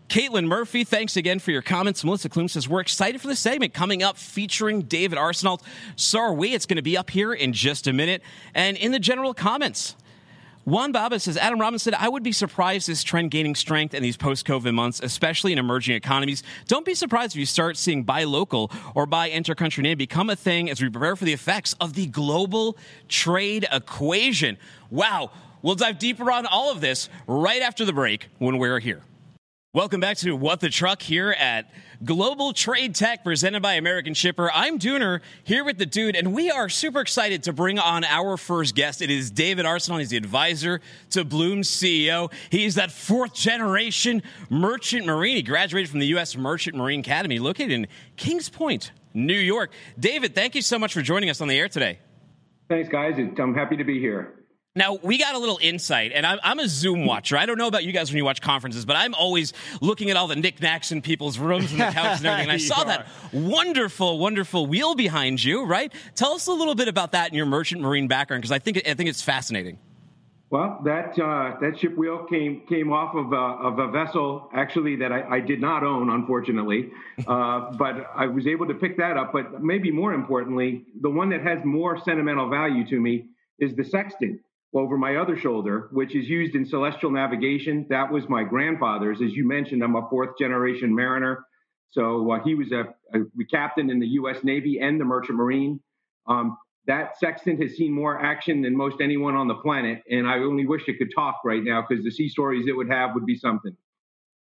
Caitlin 0.08 0.44
Murphy, 0.44 0.84
thanks 0.84 1.16
again 1.16 1.38
for 1.38 1.52
your 1.52 1.62
comments. 1.62 2.04
Melissa 2.04 2.28
Klum 2.28 2.50
says, 2.50 2.68
We're 2.68 2.80
excited 2.80 3.20
for 3.20 3.28
the 3.28 3.36
segment 3.36 3.72
coming 3.72 4.02
up 4.02 4.18
featuring 4.18 4.82
David 4.82 5.18
Arsenault. 5.18 5.62
So 5.96 6.18
are 6.18 6.34
we. 6.34 6.52
It's 6.52 6.66
going 6.66 6.76
to 6.76 6.82
be 6.82 6.98
up 6.98 7.08
here 7.08 7.32
in 7.32 7.54
just 7.54 7.86
a 7.86 7.92
minute. 7.94 8.22
And 8.54 8.76
in 8.76 8.92
the 8.92 8.98
general 8.98 9.32
comments, 9.32 9.96
Juan 10.64 10.92
Baba 10.92 11.18
says, 11.18 11.36
Adam 11.36 11.60
Robbins 11.60 11.82
said, 11.82 11.94
I 11.94 12.08
would 12.08 12.22
be 12.22 12.30
surprised 12.30 12.86
this 12.86 13.02
trend 13.02 13.32
gaining 13.32 13.56
strength 13.56 13.94
in 13.94 14.02
these 14.02 14.16
post 14.16 14.46
COVID 14.46 14.72
months, 14.72 15.00
especially 15.02 15.52
in 15.52 15.58
emerging 15.58 15.96
economies. 15.96 16.44
Don't 16.68 16.86
be 16.86 16.94
surprised 16.94 17.34
if 17.34 17.40
you 17.40 17.46
start 17.46 17.76
seeing 17.76 18.04
buy 18.04 18.22
local 18.22 18.70
or 18.94 19.04
buy 19.04 19.26
inter-country 19.26 19.82
name 19.82 19.98
become 19.98 20.30
a 20.30 20.36
thing 20.36 20.70
as 20.70 20.80
we 20.80 20.88
prepare 20.88 21.16
for 21.16 21.24
the 21.24 21.32
effects 21.32 21.74
of 21.80 21.94
the 21.94 22.06
global 22.06 22.76
trade 23.08 23.66
equation. 23.72 24.56
Wow. 24.88 25.32
We'll 25.62 25.74
dive 25.74 25.98
deeper 25.98 26.30
on 26.30 26.46
all 26.46 26.70
of 26.70 26.80
this 26.80 27.08
right 27.26 27.62
after 27.62 27.84
the 27.84 27.92
break 27.92 28.28
when 28.38 28.58
we're 28.58 28.78
here. 28.78 29.02
Welcome 29.74 30.00
back 30.00 30.18
to 30.18 30.36
What 30.36 30.60
the 30.60 30.68
Truck 30.68 31.00
here 31.00 31.30
at 31.30 31.72
Global 32.04 32.52
Trade 32.52 32.96
Tech 32.96 33.22
presented 33.22 33.62
by 33.62 33.74
American 33.74 34.12
Shipper. 34.12 34.50
I'm 34.52 34.80
Dooner 34.80 35.20
here 35.44 35.62
with 35.64 35.78
the 35.78 35.86
dude, 35.86 36.16
and 36.16 36.34
we 36.34 36.50
are 36.50 36.68
super 36.68 37.00
excited 37.00 37.44
to 37.44 37.52
bring 37.52 37.78
on 37.78 38.02
our 38.02 38.36
first 38.36 38.74
guest. 38.74 39.02
It 39.02 39.10
is 39.10 39.30
David 39.30 39.66
Arsenault. 39.66 40.00
He's 40.00 40.08
the 40.08 40.16
advisor 40.16 40.80
to 41.10 41.24
Blume's 41.24 41.70
CEO. 41.70 42.32
He's 42.50 42.74
that 42.74 42.90
fourth 42.90 43.34
generation 43.34 44.22
merchant 44.50 45.06
marine. 45.06 45.36
He 45.36 45.42
graduated 45.42 45.90
from 45.90 46.00
the 46.00 46.06
U.S. 46.06 46.36
Merchant 46.36 46.76
Marine 46.76 47.00
Academy 47.00 47.38
located 47.38 47.70
in 47.70 47.86
Kings 48.16 48.48
Point, 48.48 48.90
New 49.14 49.32
York. 49.34 49.70
David, 49.96 50.34
thank 50.34 50.56
you 50.56 50.62
so 50.62 50.80
much 50.80 50.92
for 50.92 51.02
joining 51.02 51.30
us 51.30 51.40
on 51.40 51.46
the 51.46 51.56
air 51.56 51.68
today. 51.68 52.00
Thanks, 52.68 52.88
guys. 52.88 53.14
I'm 53.16 53.54
happy 53.54 53.76
to 53.76 53.84
be 53.84 54.00
here. 54.00 54.41
Now, 54.74 54.94
we 55.02 55.18
got 55.18 55.34
a 55.34 55.38
little 55.38 55.58
insight, 55.60 56.12
and 56.14 56.24
I'm, 56.24 56.38
I'm, 56.42 56.58
a 56.58 56.66
Zoom 56.66 57.04
watcher. 57.04 57.36
I 57.36 57.44
don't 57.44 57.58
know 57.58 57.66
about 57.66 57.84
you 57.84 57.92
guys 57.92 58.10
when 58.10 58.16
you 58.16 58.24
watch 58.24 58.40
conferences, 58.40 58.86
but 58.86 58.96
I'm 58.96 59.12
always 59.12 59.52
looking 59.82 60.08
at 60.08 60.16
all 60.16 60.28
the 60.28 60.36
knickknacks 60.36 60.92
in 60.92 61.02
people's 61.02 61.38
rooms 61.38 61.72
and 61.72 61.80
the 61.80 61.84
couches 61.92 62.20
and 62.20 62.26
everything. 62.26 62.48
And 62.48 62.52
I 62.52 62.56
saw 62.56 62.84
that 62.84 63.06
wonderful, 63.34 64.18
wonderful 64.18 64.66
wheel 64.66 64.94
behind 64.94 65.44
you, 65.44 65.66
right? 65.66 65.92
Tell 66.14 66.32
us 66.32 66.46
a 66.46 66.52
little 66.54 66.74
bit 66.74 66.88
about 66.88 67.12
that 67.12 67.26
and 67.26 67.36
your 67.36 67.44
merchant 67.44 67.82
marine 67.82 68.08
background, 68.08 68.40
because 68.40 68.52
I 68.52 68.60
think, 68.60 68.80
I 68.88 68.94
think 68.94 69.10
it's 69.10 69.20
fascinating. 69.20 69.78
Well, 70.48 70.80
that 70.84 71.18
uh, 71.18 71.56
that 71.60 71.78
ship 71.78 71.96
wheel 71.96 72.24
came 72.24 72.62
came 72.66 72.92
off 72.92 73.14
of 73.14 73.32
a, 73.32 73.36
of 73.36 73.78
a 73.78 73.90
vessel 73.90 74.50
actually 74.54 74.96
that 74.96 75.10
I, 75.10 75.36
I 75.36 75.40
did 75.40 75.62
not 75.62 75.82
own, 75.82 76.10
unfortunately, 76.10 76.90
uh, 77.26 77.72
but 77.72 78.10
I 78.14 78.26
was 78.26 78.46
able 78.46 78.66
to 78.68 78.74
pick 78.74 78.98
that 78.98 79.16
up. 79.16 79.32
But 79.32 79.62
maybe 79.62 79.90
more 79.90 80.12
importantly, 80.12 80.84
the 81.00 81.08
one 81.10 81.30
that 81.30 81.42
has 81.42 81.58
more 81.64 81.98
sentimental 82.02 82.50
value 82.50 82.86
to 82.88 83.00
me 83.00 83.28
is 83.58 83.74
the 83.74 83.84
Sextant 83.84 84.40
over 84.74 84.96
my 84.96 85.16
other 85.16 85.36
shoulder, 85.36 85.88
which 85.92 86.14
is 86.14 86.28
used 86.28 86.54
in 86.54 86.64
celestial 86.64 87.10
navigation. 87.10 87.86
That 87.90 88.10
was 88.10 88.28
my 88.28 88.42
grandfather's. 88.42 89.20
As 89.20 89.32
you 89.32 89.46
mentioned, 89.46 89.82
I'm 89.82 89.96
a 89.96 90.08
fourth 90.08 90.38
generation 90.38 90.94
mariner. 90.94 91.44
So 91.90 92.32
uh, 92.32 92.42
he 92.42 92.54
was 92.54 92.72
a, 92.72 92.84
a, 93.14 93.24
captain 93.50 93.90
in 93.90 94.00
the 94.00 94.06
U.S. 94.08 94.42
Navy 94.42 94.78
and 94.80 94.98
the 94.98 95.04
Merchant 95.04 95.36
Marine. 95.36 95.78
Um, 96.26 96.56
that 96.86 97.18
sextant 97.18 97.62
has 97.62 97.76
seen 97.76 97.92
more 97.92 98.20
action 98.24 98.62
than 98.62 98.76
most 98.76 98.96
anyone 99.00 99.36
on 99.36 99.46
the 99.46 99.54
planet, 99.56 100.02
and 100.10 100.26
I 100.26 100.38
only 100.38 100.66
wish 100.66 100.88
it 100.88 100.98
could 100.98 101.12
talk 101.14 101.40
right 101.44 101.62
now 101.62 101.84
because 101.86 102.02
the 102.02 102.10
sea 102.10 102.28
stories 102.28 102.66
it 102.66 102.72
would 102.72 102.90
have 102.90 103.14
would 103.14 103.26
be 103.26 103.36
something. 103.36 103.76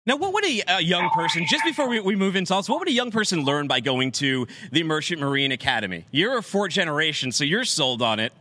Now, 0.06 0.16
what 0.16 0.34
would 0.34 0.46
a, 0.46 0.64
a 0.68 0.82
young 0.82 1.10
person, 1.10 1.46
just 1.48 1.64
before 1.64 1.88
we, 1.88 2.00
we 2.00 2.16
move 2.16 2.36
into 2.36 2.54
all 2.54 2.64
what 2.64 2.80
would 2.80 2.88
a 2.88 2.94
young 2.94 3.12
person 3.12 3.44
learn 3.44 3.68
by 3.68 3.82
going 3.82 4.12
to 4.14 4.48
the 4.72 4.84
Merchant 4.84 5.20
Marine 5.20 5.52
Academy? 5.52 6.06
You're 6.12 6.38
a 6.38 6.44
fourth 6.44 6.72
generation, 6.72 7.32
so 7.32 7.44
you're 7.44 7.66
sold 7.66 8.02
on 8.02 8.20
it. 8.20 8.34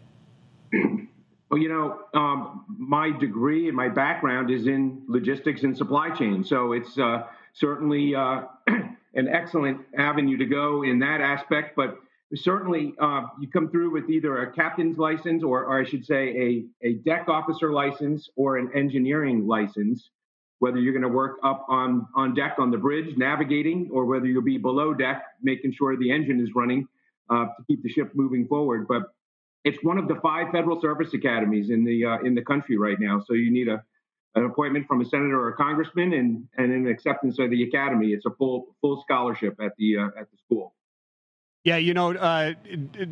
Well, 1.50 1.60
you 1.60 1.68
know, 1.68 1.98
um, 2.14 2.64
my 2.68 3.10
degree 3.10 3.66
and 3.66 3.76
my 3.76 3.88
background 3.88 4.52
is 4.52 4.68
in 4.68 5.02
logistics 5.08 5.64
and 5.64 5.76
supply 5.76 6.10
chain, 6.10 6.44
so 6.44 6.72
it's 6.72 6.96
uh, 6.96 7.24
certainly 7.54 8.14
uh, 8.14 8.42
an 9.14 9.28
excellent 9.28 9.80
avenue 9.98 10.36
to 10.36 10.46
go 10.46 10.84
in 10.84 11.00
that 11.00 11.20
aspect. 11.20 11.74
But 11.74 11.98
certainly, 12.36 12.94
uh, 13.00 13.22
you 13.40 13.48
come 13.48 13.68
through 13.68 13.90
with 13.90 14.08
either 14.08 14.42
a 14.42 14.52
captain's 14.52 14.96
license, 14.96 15.42
or, 15.42 15.64
or 15.64 15.80
I 15.80 15.84
should 15.84 16.04
say, 16.04 16.64
a, 16.82 16.88
a 16.88 16.92
deck 17.04 17.28
officer 17.28 17.72
license 17.72 18.28
or 18.36 18.56
an 18.56 18.70
engineering 18.72 19.48
license. 19.48 20.08
Whether 20.60 20.78
you're 20.78 20.92
going 20.92 21.02
to 21.02 21.08
work 21.08 21.38
up 21.42 21.66
on 21.68 22.06
on 22.14 22.34
deck 22.34 22.56
on 22.58 22.70
the 22.70 22.78
bridge 22.78 23.16
navigating, 23.16 23.88
or 23.90 24.04
whether 24.04 24.26
you'll 24.26 24.42
be 24.42 24.58
below 24.58 24.94
deck 24.94 25.24
making 25.42 25.72
sure 25.72 25.96
the 25.96 26.12
engine 26.12 26.38
is 26.38 26.50
running 26.54 26.86
uh, 27.28 27.46
to 27.46 27.64
keep 27.66 27.82
the 27.82 27.88
ship 27.88 28.12
moving 28.14 28.46
forward, 28.46 28.86
but 28.86 29.14
it's 29.64 29.78
one 29.82 29.98
of 29.98 30.08
the 30.08 30.16
five 30.22 30.50
federal 30.52 30.80
service 30.80 31.12
academies 31.14 31.70
in 31.70 31.84
the 31.84 32.04
uh, 32.04 32.18
in 32.18 32.34
the 32.34 32.42
country 32.42 32.76
right 32.76 32.98
now. 32.98 33.22
So 33.26 33.34
you 33.34 33.50
need 33.50 33.68
a 33.68 33.82
an 34.36 34.44
appointment 34.44 34.86
from 34.86 35.00
a 35.00 35.04
senator 35.04 35.40
or 35.40 35.48
a 35.48 35.56
congressman, 35.56 36.12
and 36.14 36.46
and 36.56 36.72
an 36.72 36.86
acceptance 36.86 37.38
of 37.38 37.50
the 37.50 37.62
academy. 37.64 38.08
It's 38.08 38.26
a 38.26 38.30
full 38.30 38.76
full 38.80 39.02
scholarship 39.02 39.56
at 39.60 39.72
the 39.76 39.98
uh, 39.98 40.06
at 40.18 40.30
the 40.30 40.36
school. 40.44 40.74
Yeah, 41.62 41.76
you 41.76 41.92
know, 41.92 42.14
uh, 42.14 42.54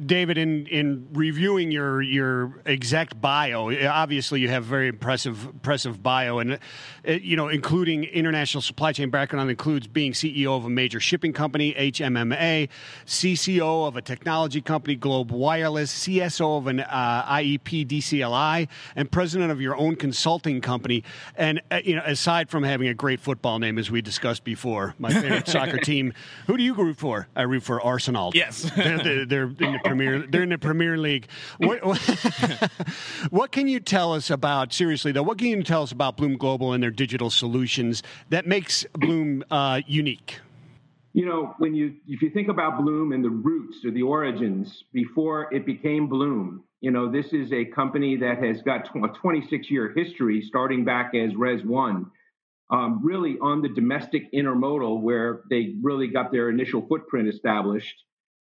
David, 0.07 0.39
in, 0.39 0.67
in 0.69 1.07
reviewing 1.13 1.71
your 1.71 2.01
your 2.01 2.63
exact 2.65 3.21
bio, 3.21 3.71
obviously 3.87 4.41
you 4.41 4.49
have 4.49 4.65
very 4.65 4.89
impressive 4.89 5.45
impressive 5.45 6.03
bio, 6.03 6.39
and 6.39 6.55
uh, 6.55 7.13
you 7.13 7.37
know, 7.37 7.49
including 7.49 8.05
international 8.05 8.63
supply 8.63 8.93
chain 8.93 9.11
background 9.11 9.51
includes 9.51 9.87
being 9.87 10.13
CEO 10.13 10.57
of 10.57 10.65
a 10.65 10.71
major 10.71 10.99
shipping 10.99 11.35
company, 11.35 11.75
HMMA, 11.75 12.71
CCO 13.05 13.87
of 13.87 13.97
a 13.97 14.01
technology 14.01 14.63
company, 14.63 14.95
Globe 14.95 15.31
Wireless, 15.31 15.93
CSO 16.07 16.57
of 16.57 16.69
an 16.69 16.81
uh, 16.81 17.27
IEP 17.29 17.87
DCLI, 17.87 18.67
and 18.97 19.13
president 19.13 19.51
of 19.51 19.61
your 19.61 19.77
own 19.77 19.95
consulting 19.95 20.63
company. 20.63 21.05
And 21.37 21.61
uh, 21.71 21.81
you 21.85 21.97
know, 21.97 22.03
aside 22.07 22.49
from 22.49 22.63
having 22.63 22.89
a 22.89 22.95
great 22.95 23.21
football 23.21 23.59
name, 23.59 23.77
as 23.77 23.91
we 23.91 24.01
discussed 24.01 24.43
before, 24.43 24.95
my 24.99 25.13
favorite 25.13 25.49
soccer 25.49 25.77
team. 25.85 26.15
Who 26.47 26.57
do 26.57 26.63
you 26.63 26.73
root 26.73 26.97
for? 26.97 27.29
I 27.37 27.43
root 27.43 27.63
for 27.63 27.79
Arsenal. 27.83 28.33
Yes, 28.39 28.71
they're, 28.77 29.27
they're, 29.27 29.45
in 29.45 29.73
the 29.73 29.81
premier. 29.85 30.25
They're 30.29 30.45
in 30.45 30.51
the 30.51 30.59
Premier 30.59 30.97
League. 30.97 31.27
What, 31.59 31.81
what, 33.31 33.51
can 33.51 33.67
you 33.67 33.81
tell 33.81 34.15
us 34.15 34.31
about? 34.31 34.73
Seriously 34.73 35.11
though, 35.11 35.25
what 35.25 35.39
can 35.39 35.49
you 35.49 35.63
tell 35.65 35.83
us 35.83 35.91
about 35.91 36.17
Blume 36.17 36.37
Global 36.37 36.73
and 36.73 36.81
their 36.81 36.93
digital 36.93 37.31
solutions 37.31 38.05
that 38.29 38.47
makes 38.47 38.87
Blume 38.93 39.43
uh, 39.51 39.81
unique? 39.89 40.39
You 41.15 41.27
know, 41.27 41.55
when 41.59 41.75
you 41.75 41.97
if 42.07 42.23
you 42.23 42.31
think 42.31 42.47
about 42.49 42.79
Blume 42.81 43.11
and 43.11 43.25
the 43.25 43.31
roots 43.31 43.85
or 43.85 43.91
the 43.91 44.03
origins 44.03 44.85
before 44.93 45.53
it 45.53 45.67
became 45.67 46.07
Blume, 46.07 46.63
you 46.81 46.93
know, 46.93 47.11
this 47.11 47.33
is 47.33 47.53
a 47.53 47.65
company 47.65 48.19
that 48.19 48.41
has 48.41 48.63
got 48.63 48.89
a 48.95 49.09
26 49.09 49.69
year 49.69 49.93
history, 49.97 50.43
starting 50.43 50.85
back 50.85 51.13
as 51.17 51.33
REZ1. 51.33 52.07
Um, 52.71 53.01
really 53.03 53.37
on 53.41 53.63
the 53.63 53.69
domestic 53.71 54.33
intermodal, 54.33 55.01
where 55.01 55.41
they 55.51 55.75
really 55.83 56.07
got 56.07 56.31
their 56.31 56.51
initial 56.51 56.87
footprint 56.87 57.27
established. 57.27 57.97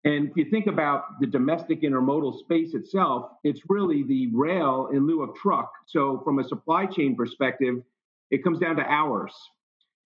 And 0.05 0.29
if 0.29 0.37
you 0.37 0.45
think 0.45 0.67
about 0.69 1.21
the 1.21 1.27
domestic 1.27 1.83
intermodal 1.83 2.39
space 2.39 2.75
itself, 2.75 3.31
it's 3.43 3.61
really 3.69 4.05
the 4.05 4.29
rail 4.33 4.89
in 4.93 5.07
lieu 5.07 5.23
of 5.23 5.35
truck. 5.35 5.71
So, 5.87 6.21
from 6.25 6.39
a 6.39 6.45
supply 6.45 6.87
chain 6.87 7.17
perspective, 7.17 7.83
it 8.31 8.45
comes 8.45 8.61
down 8.61 8.77
to 8.77 8.83
hours. 8.83 9.33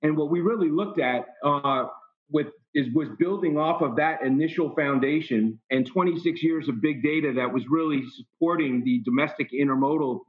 And 0.03 0.17
what 0.17 0.31
we 0.31 0.41
really 0.41 0.71
looked 0.71 0.99
at 0.99 1.27
uh, 1.45 1.87
with 2.31 2.49
is 2.75 2.87
was 2.95 3.09
building 3.19 3.59
off 3.59 3.83
of 3.83 3.97
that 3.97 4.23
initial 4.23 4.75
foundation 4.75 5.61
and 5.71 5.87
26 5.87 6.43
years 6.43 6.69
of 6.69 6.81
big 6.81 7.03
data 7.03 7.35
that 7.37 7.53
was 7.53 7.65
really 7.69 8.03
supporting 8.17 8.83
the 8.83 9.01
domestic 9.05 9.53
intermodal 9.53 10.21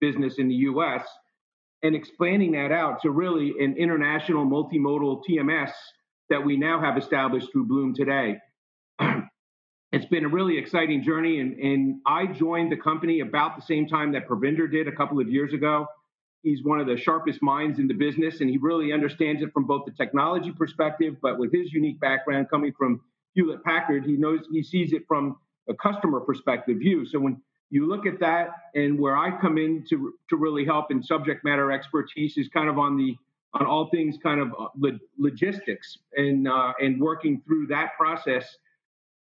business 0.00 0.38
in 0.38 0.48
the 0.48 0.54
U.S. 0.54 1.06
and 1.84 1.94
expanding 1.94 2.52
that 2.52 2.72
out 2.72 3.00
to 3.02 3.10
really 3.10 3.54
an 3.60 3.76
international 3.76 4.44
multimodal 4.44 5.22
TMS 5.28 5.70
that 6.30 6.44
we 6.44 6.56
now 6.56 6.80
have 6.80 6.98
established 6.98 7.52
through 7.52 7.66
Blume 7.66 7.94
today 7.94 8.38
it's 10.04 10.10
been 10.10 10.26
a 10.26 10.28
really 10.28 10.58
exciting 10.58 11.02
journey. 11.02 11.40
And, 11.40 11.58
and 11.58 12.00
I 12.06 12.26
joined 12.26 12.70
the 12.70 12.76
company 12.76 13.20
about 13.20 13.56
the 13.56 13.62
same 13.62 13.88
time 13.88 14.12
that 14.12 14.28
Pravinder 14.28 14.70
did 14.70 14.86
a 14.86 14.92
couple 14.92 15.18
of 15.18 15.30
years 15.30 15.54
ago. 15.54 15.86
He's 16.42 16.62
one 16.62 16.78
of 16.78 16.86
the 16.86 16.98
sharpest 16.98 17.40
minds 17.42 17.78
in 17.78 17.88
the 17.88 17.94
business, 17.94 18.42
and 18.42 18.50
he 18.50 18.58
really 18.58 18.92
understands 18.92 19.40
it 19.40 19.50
from 19.54 19.66
both 19.66 19.86
the 19.86 19.92
technology 19.92 20.52
perspective, 20.52 21.16
but 21.22 21.38
with 21.38 21.54
his 21.54 21.72
unique 21.72 21.98
background 22.00 22.50
coming 22.50 22.74
from 22.76 23.00
Hewlett 23.32 23.64
Packard, 23.64 24.04
he 24.04 24.12
knows 24.12 24.40
he 24.52 24.62
sees 24.62 24.92
it 24.92 25.04
from 25.08 25.38
a 25.70 25.74
customer 25.74 26.20
perspective 26.20 26.76
view. 26.80 27.06
So 27.06 27.18
when 27.18 27.40
you 27.70 27.88
look 27.88 28.04
at 28.04 28.20
that, 28.20 28.48
and 28.74 28.98
where 28.98 29.16
I 29.16 29.40
come 29.40 29.56
in 29.56 29.86
to 29.88 30.12
to 30.28 30.36
really 30.36 30.66
help 30.66 30.90
in 30.90 31.02
subject 31.02 31.44
matter 31.44 31.72
expertise 31.72 32.36
is 32.36 32.48
kind 32.48 32.68
of 32.68 32.78
on 32.78 32.98
the 32.98 33.16
on 33.54 33.64
all 33.64 33.88
things 33.88 34.18
kind 34.22 34.40
of 34.40 34.48
uh, 34.60 34.88
logistics 35.18 35.96
and 36.14 36.46
uh, 36.46 36.74
and 36.78 37.00
working 37.00 37.40
through 37.46 37.68
that 37.68 37.92
process 37.96 38.44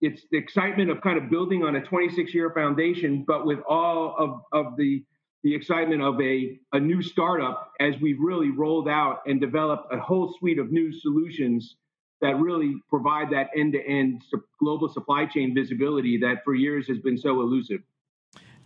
it's 0.01 0.23
the 0.31 0.39
excitement 0.39 0.91
of 0.91 1.01
kind 1.01 1.19
of 1.19 1.31
building 1.31 1.63
on 1.63 1.77
a 1.77 1.83
26 1.83 2.35
year 2.35 2.51
foundation, 2.51 3.25
but 3.27 3.47
with 3.47 3.59
all 3.69 4.15
of, 4.19 4.41
of 4.53 4.77
the 4.77 5.05
the 5.43 5.55
excitement 5.55 6.03
of 6.03 6.21
a, 6.21 6.59
a 6.75 6.79
new 6.79 7.01
startup 7.01 7.73
as 7.81 7.95
we've 8.01 8.21
really 8.21 8.51
rolled 8.51 8.89
out 8.89 9.21
and 9.27 9.41
developed 9.41 9.91
a 9.91 9.99
whole 9.99 10.35
suite 10.39 10.59
of 10.59 10.71
new 10.71 10.93
solutions 10.93 11.77
that 12.21 12.39
really 12.39 12.75
provide 12.91 13.31
that 13.31 13.49
end 13.57 13.73
to 13.73 13.83
end 13.87 14.23
global 14.59 14.89
supply 14.89 15.25
chain 15.25 15.55
visibility 15.55 16.19
that 16.19 16.45
for 16.45 16.55
years 16.55 16.87
has 16.87 16.99
been 16.99 17.17
so 17.17 17.41
elusive. 17.41 17.81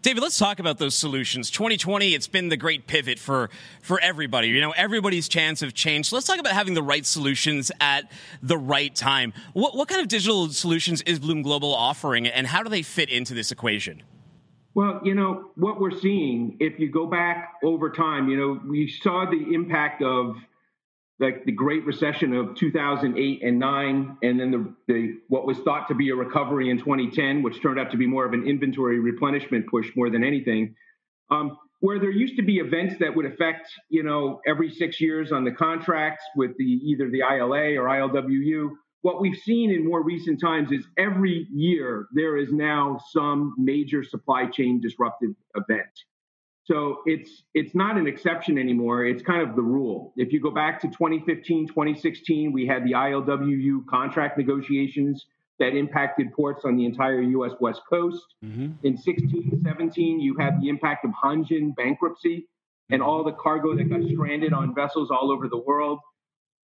David, 0.05 0.23
let's 0.23 0.37
talk 0.37 0.59
about 0.59 0.77
those 0.77 0.95
solutions. 0.95 1.49
2020, 1.49 2.13
it's 2.13 2.29
been 2.29 2.51
the 2.51 2.59
great 2.59 2.87
pivot 2.87 3.19
for 3.19 3.49
for 3.81 3.99
everybody. 4.01 4.49
You 4.49 4.61
know, 4.61 4.73
everybody's 4.73 5.29
chance 5.29 5.61
have 5.61 5.73
changed. 5.73 6.11
So 6.11 6.17
let's 6.17 6.27
talk 6.27 6.39
about 6.39 6.53
having 6.53 6.75
the 6.75 6.83
right 6.83 7.07
solutions 7.07 7.73
at 7.81 8.13
the 8.43 8.59
right 8.59 8.95
time. 8.95 9.33
What, 9.55 9.75
what 9.75 9.89
kind 9.89 10.03
of 10.03 10.09
digital 10.09 10.51
solutions 10.51 11.01
is 11.07 11.21
Blume 11.21 11.41
Global 11.41 11.75
offering, 11.75 12.27
and 12.27 12.47
how 12.47 12.63
do 12.63 12.69
they 12.69 12.83
fit 12.83 13.09
into 13.09 13.33
this 13.33 13.51
equation? 13.51 14.03
Well, 14.75 15.01
you 15.05 15.15
know, 15.15 15.53
what 15.55 15.81
we're 15.81 15.99
seeing, 15.99 16.59
if 16.61 16.79
you 16.79 16.91
go 16.91 17.07
back 17.07 17.55
over 17.65 17.89
time, 17.89 18.29
you 18.29 18.37
know, 18.37 18.61
we 18.69 18.87
saw 19.03 19.25
the 19.25 19.55
impact 19.55 20.03
of 20.03 20.37
like 21.21 21.45
the 21.45 21.53
Great 21.53 21.85
Recession 21.85 22.35
of 22.35 22.57
2008 22.57 23.43
and 23.43 23.59
9, 23.59 24.19
and 24.23 24.41
then 24.41 24.51
the, 24.51 24.75
the 24.93 25.21
what 25.29 25.47
was 25.47 25.59
thought 25.59 25.87
to 25.89 25.95
be 25.95 26.11
a 26.11 26.15
recovery 26.15 26.71
in 26.71 26.79
2010, 26.79 27.43
which 27.43 27.63
turned 27.63 27.79
out 27.79 27.91
to 27.93 27.97
be 27.97 28.07
more 28.07 28.25
of 28.25 28.33
an 28.33 28.47
inventory 28.47 28.99
replenishment 28.99 29.67
push 29.69 29.89
more 29.95 30.11
than 30.11 30.25
anything. 30.25 30.75
Um, 31.31 31.57
where 31.81 31.99
there 31.99 32.11
used 32.11 32.37
to 32.37 32.43
be 32.43 32.57
events 32.57 32.97
that 33.01 33.15
would 33.15 33.27
affect, 33.27 33.69
you 33.91 34.03
know, 34.03 34.41
every 34.47 34.71
six 34.71 35.01
years 35.01 35.33
on 35.33 35.45
the 35.45 35.53
contracts 35.53 36.25
with 36.35 36.57
the 36.57 36.65
either 36.65 37.11
the 37.11 37.21
ILA 37.21 37.77
or 37.77 37.87
ILWU. 37.89 38.71
What 39.03 39.21
we've 39.21 39.37
seen 39.37 39.71
in 39.71 39.87
more 39.87 40.03
recent 40.03 40.41
times 40.41 40.73
is 40.73 40.83
every 40.97 41.47
year 41.53 42.07
there 42.15 42.39
is 42.39 42.51
now 42.51 42.99
some 43.11 43.55
major 43.59 44.03
supply 44.03 44.47
chain 44.47 44.81
disruptive 44.81 45.35
event. 45.55 45.91
So 46.65 47.03
it's 47.05 47.43
it's 47.53 47.75
not 47.75 47.99
an 47.99 48.07
exception 48.07 48.59
anymore. 48.59 49.05
It's 49.05 49.23
kind 49.23 49.47
of 49.47 49.55
the 49.55 49.63
rule. 49.63 50.15
If 50.17 50.33
you 50.33 50.41
go 50.41 50.51
back 50.51 50.81
to 50.81 50.89
2015, 50.89 51.69
2016, 51.69 52.53
we 52.53 52.67
had 52.67 52.85
the 52.85 52.93
ILWU 52.93 53.87
contract 53.87 54.39
negotiations 54.39 55.27
that 55.59 55.77
impacted 55.77 56.33
ports 56.33 56.65
on 56.65 56.77
the 56.77 56.87
entire 56.87 57.21
U.S. 57.21 57.53
West 57.61 57.83
Coast. 57.89 58.25
Mm-hmm. 58.45 58.73
In 58.83 58.97
16, 58.97 59.63
17, 59.63 60.21
you 60.21 60.37
had 60.37 60.61
the 60.61 60.69
impact 60.69 61.05
of 61.05 61.13
Hanjin 61.23 61.77
bankruptcy 61.77 62.49
and 62.91 63.03
all 63.03 63.23
the 63.23 63.33
cargo 63.33 63.77
that 63.77 63.85
got 63.85 64.03
stranded 64.03 64.53
on 64.53 64.75
vessels 64.75 65.11
all 65.11 65.31
over 65.31 65.49
the 65.49 65.59
world. 65.59 66.01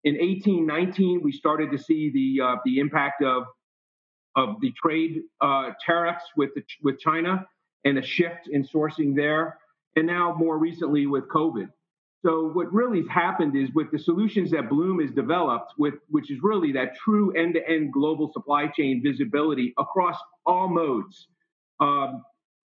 In 0.05 0.17
18, 0.17 0.67
19, 0.67 1.21
we 1.23 1.31
started 1.31 1.71
to 1.73 1.79
see 1.79 2.11
the 2.11 2.45
uh, 2.45 2.57
the 2.65 2.79
impact 2.79 3.23
of 3.23 3.45
of 4.35 4.61
the 4.63 4.73
trade 4.83 5.21
uh, 5.43 5.71
tariffs 5.85 6.25
with 6.37 6.51
the, 6.55 6.63
with 6.83 6.99
China 6.99 7.47
and 7.85 7.99
a 7.99 8.03
shift 8.03 8.49
in 8.51 8.65
sourcing 8.65 9.15
there 9.15 9.59
and 9.97 10.07
now 10.07 10.35
more 10.37 10.59
recently 10.59 11.07
with 11.07 11.29
COVID. 11.29 11.69
So 12.25 12.51
what 12.53 12.73
really 12.73 13.01
has 13.01 13.09
happened 13.09 13.57
is 13.57 13.71
with 13.75 13.91
the 13.91 13.99
solutions 13.99 14.51
that 14.51 14.69
Blume 14.69 15.01
has 15.01 15.11
developed, 15.13 15.73
with 15.79 15.95
which 16.09 16.31
is 16.31 16.39
really 16.43 16.73
that 16.73 16.97
true 16.97 17.33
end-to-end 17.33 17.93
global 17.93 18.31
supply 18.33 18.67
chain 18.67 19.03
visibility 19.03 19.73
across 19.79 20.17
all 20.45 20.69
modes, 20.69 21.29
um, 21.81 22.23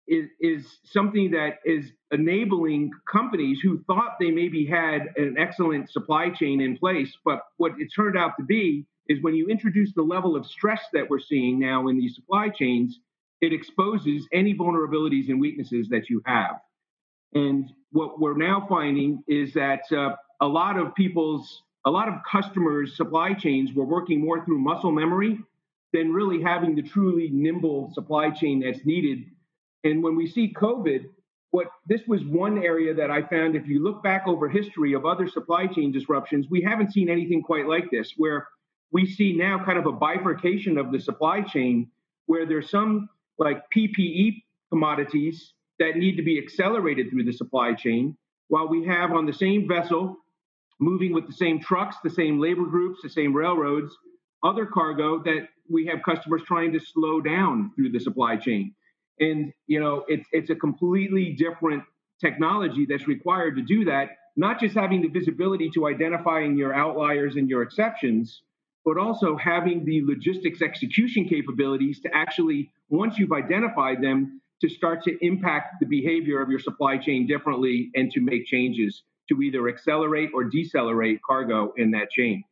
is, 0.06 0.28
is 0.40 0.78
something 0.84 1.30
that 1.30 1.58
is 1.64 1.92
enabling 2.10 2.90
companies 3.10 3.60
who 3.62 3.82
thought 3.84 4.16
they 4.18 4.30
maybe 4.30 4.66
had 4.66 5.08
an 5.16 5.36
excellent 5.38 5.90
supply 5.90 6.30
chain 6.30 6.60
in 6.60 6.76
place, 6.76 7.16
but 7.24 7.40
what 7.56 7.72
it 7.78 7.88
turned 7.94 8.18
out 8.18 8.32
to 8.38 8.44
be 8.44 8.86
is 9.08 9.22
when 9.22 9.34
you 9.34 9.46
introduce 9.48 9.92
the 9.94 10.02
level 10.02 10.36
of 10.36 10.46
stress 10.46 10.82
that 10.92 11.08
we're 11.08 11.20
seeing 11.20 11.58
now 11.58 11.88
in 11.88 11.98
these 11.98 12.14
supply 12.14 12.48
chains, 12.48 12.98
it 13.40 13.52
exposes 13.52 14.26
any 14.32 14.54
vulnerabilities 14.54 15.28
and 15.28 15.40
weaknesses 15.40 15.88
that 15.90 16.08
you 16.08 16.22
have. 16.26 16.56
And 17.34 17.72
what 17.92 18.20
we're 18.20 18.36
now 18.36 18.66
finding 18.68 19.22
is 19.26 19.52
that 19.54 19.82
uh, 19.92 20.16
a 20.40 20.46
lot 20.46 20.78
of 20.78 20.94
people's, 20.94 21.62
a 21.84 21.90
lot 21.90 22.08
of 22.08 22.14
customers' 22.30 22.96
supply 22.96 23.34
chains 23.34 23.72
were 23.72 23.84
working 23.84 24.20
more 24.20 24.44
through 24.44 24.58
muscle 24.58 24.92
memory 24.92 25.38
than 25.92 26.12
really 26.12 26.42
having 26.42 26.74
the 26.74 26.82
truly 26.82 27.30
nimble 27.32 27.90
supply 27.92 28.30
chain 28.30 28.60
that's 28.60 28.84
needed. 28.84 29.24
And 29.84 30.02
when 30.02 30.16
we 30.16 30.26
see 30.26 30.52
COVID, 30.52 31.04
what 31.50 31.68
this 31.86 32.00
was 32.08 32.24
one 32.24 32.58
area 32.58 32.92
that 32.94 33.12
I 33.12 33.22
found, 33.22 33.54
if 33.54 33.68
you 33.68 33.82
look 33.82 34.02
back 34.02 34.26
over 34.26 34.48
history 34.48 34.92
of 34.94 35.06
other 35.06 35.28
supply 35.28 35.68
chain 35.68 35.92
disruptions, 35.92 36.46
we 36.50 36.62
haven't 36.62 36.92
seen 36.92 37.08
anything 37.08 37.42
quite 37.42 37.68
like 37.68 37.90
this, 37.92 38.14
where 38.16 38.48
we 38.90 39.06
see 39.06 39.36
now 39.36 39.64
kind 39.64 39.78
of 39.78 39.86
a 39.86 39.92
bifurcation 39.92 40.78
of 40.78 40.90
the 40.90 40.98
supply 40.98 41.42
chain 41.42 41.90
where 42.26 42.46
there's 42.46 42.70
some 42.70 43.08
like 43.38 43.62
PPE 43.70 44.42
commodities 44.70 45.52
that 45.78 45.96
need 45.96 46.16
to 46.16 46.22
be 46.22 46.38
accelerated 46.38 47.10
through 47.10 47.24
the 47.24 47.32
supply 47.32 47.74
chain, 47.74 48.16
while 48.48 48.68
we 48.68 48.84
have 48.86 49.12
on 49.12 49.26
the 49.26 49.32
same 49.32 49.66
vessel, 49.66 50.16
moving 50.80 51.12
with 51.12 51.26
the 51.26 51.32
same 51.32 51.60
trucks, 51.60 51.96
the 52.02 52.10
same 52.10 52.40
labor 52.40 52.66
groups, 52.66 53.00
the 53.02 53.08
same 53.08 53.34
railroads, 53.34 53.92
other 54.42 54.66
cargo 54.66 55.22
that 55.22 55.48
we 55.70 55.86
have 55.86 56.02
customers 56.02 56.42
trying 56.46 56.72
to 56.72 56.80
slow 56.80 57.20
down 57.20 57.72
through 57.74 57.90
the 57.90 58.00
supply 58.00 58.36
chain. 58.36 58.74
And 59.18 59.52
you 59.66 59.80
know, 59.80 60.04
it's 60.08 60.26
it's 60.32 60.50
a 60.50 60.54
completely 60.54 61.32
different 61.32 61.84
technology 62.20 62.86
that's 62.88 63.08
required 63.08 63.56
to 63.56 63.62
do 63.62 63.84
that. 63.86 64.10
not 64.36 64.60
just 64.60 64.74
having 64.74 65.02
the 65.02 65.08
visibility 65.08 65.70
to 65.70 65.86
identifying 65.86 66.56
your 66.56 66.74
outliers 66.74 67.36
and 67.36 67.48
your 67.48 67.62
exceptions, 67.62 68.42
but 68.84 68.98
also 68.98 69.36
having 69.36 69.84
the 69.84 70.02
logistics 70.04 70.60
execution 70.60 71.26
capabilities 71.28 72.00
to 72.00 72.14
actually, 72.14 72.70
once 72.88 73.18
you've 73.18 73.32
identified 73.32 74.02
them, 74.02 74.40
to 74.64 74.74
start 74.74 75.02
to 75.04 75.14
impact 75.20 75.74
the 75.80 75.86
behavior 75.86 76.40
of 76.40 76.48
your 76.48 76.58
supply 76.58 76.96
chain 76.96 77.26
differently 77.26 77.90
and 77.94 78.10
to 78.10 78.20
make 78.20 78.46
changes 78.46 79.02
to 79.28 79.42
either 79.42 79.68
accelerate 79.68 80.30
or 80.32 80.44
decelerate 80.44 81.20
cargo 81.26 81.72
in 81.76 81.90
that 81.90 82.10
chain. 82.10 82.42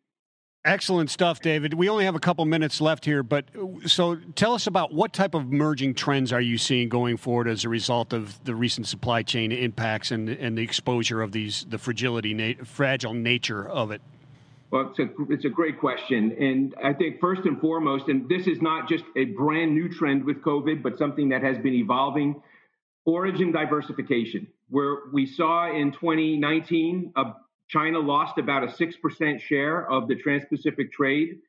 Excellent 0.65 1.11
stuff, 1.11 1.41
David. 1.41 1.75
We 1.75 1.89
only 1.89 2.05
have 2.05 2.15
a 2.15 2.21
couple 2.21 2.45
minutes 2.45 2.81
left 2.81 3.05
here, 3.05 3.23
but 3.23 3.47
so 3.87 4.17
tell 4.37 4.55
us 4.55 4.67
about 4.67 4.93
what 4.93 5.13
type 5.13 5.35
of 5.35 5.51
emerging 5.51 5.95
trends 5.95 6.33
are 6.33 6.41
you 6.41 6.57
seeing 6.57 6.89
going 6.89 7.17
forward 7.17 7.49
as 7.49 7.65
a 7.65 7.69
result 7.69 8.13
of 8.13 8.43
the 8.45 8.55
recent 8.55 8.87
supply 8.87 9.23
chain 9.23 9.51
impacts 9.51 10.11
and, 10.11 10.29
and 10.29 10.57
the 10.57 10.63
exposure 10.63 11.21
of 11.21 11.33
these 11.33 11.67
the 11.69 11.79
fragility 11.79 12.55
fragile 12.63 13.15
nature 13.15 13.67
of 13.67 13.91
it. 13.91 14.03
Well, 14.73 14.89
it's 14.89 14.99
a, 15.01 15.09
it's 15.29 15.45
a 15.45 15.51
great 15.51 15.79
question. 15.79 16.35
And 16.41 16.75
I 16.83 16.95
think 16.95 17.21
first 17.21 17.43
and 17.45 17.61
foremost, 17.61 18.09
and 18.09 18.27
this 18.27 18.47
is 18.47 18.63
not 18.63 18.89
just 18.89 19.05
a 19.17 19.27
brand 19.27 19.75
new 19.75 19.91
trend 19.91 20.25
with 20.25 20.41
COVID, 20.41 20.83
but 20.83 20.97
something 20.97 21.29
that 21.29 21.43
has 21.43 21.59
been 21.59 21.75
evolving 21.75 22.41
origin 23.05 23.53
diversification, 23.53 24.47
where 24.71 24.97
we 25.13 25.27
saw 25.27 25.71
in 25.71 25.93
2019, 25.93 27.13
uh, 27.15 27.33
China 27.69 27.99
lost 27.99 28.39
about 28.39 28.65
a 28.65 28.69
6% 28.69 29.41
share 29.43 29.91
of 29.91 30.09
the 30.09 30.15
Trans 30.15 30.45
Pacific 30.47 30.91
trade. 30.91 31.41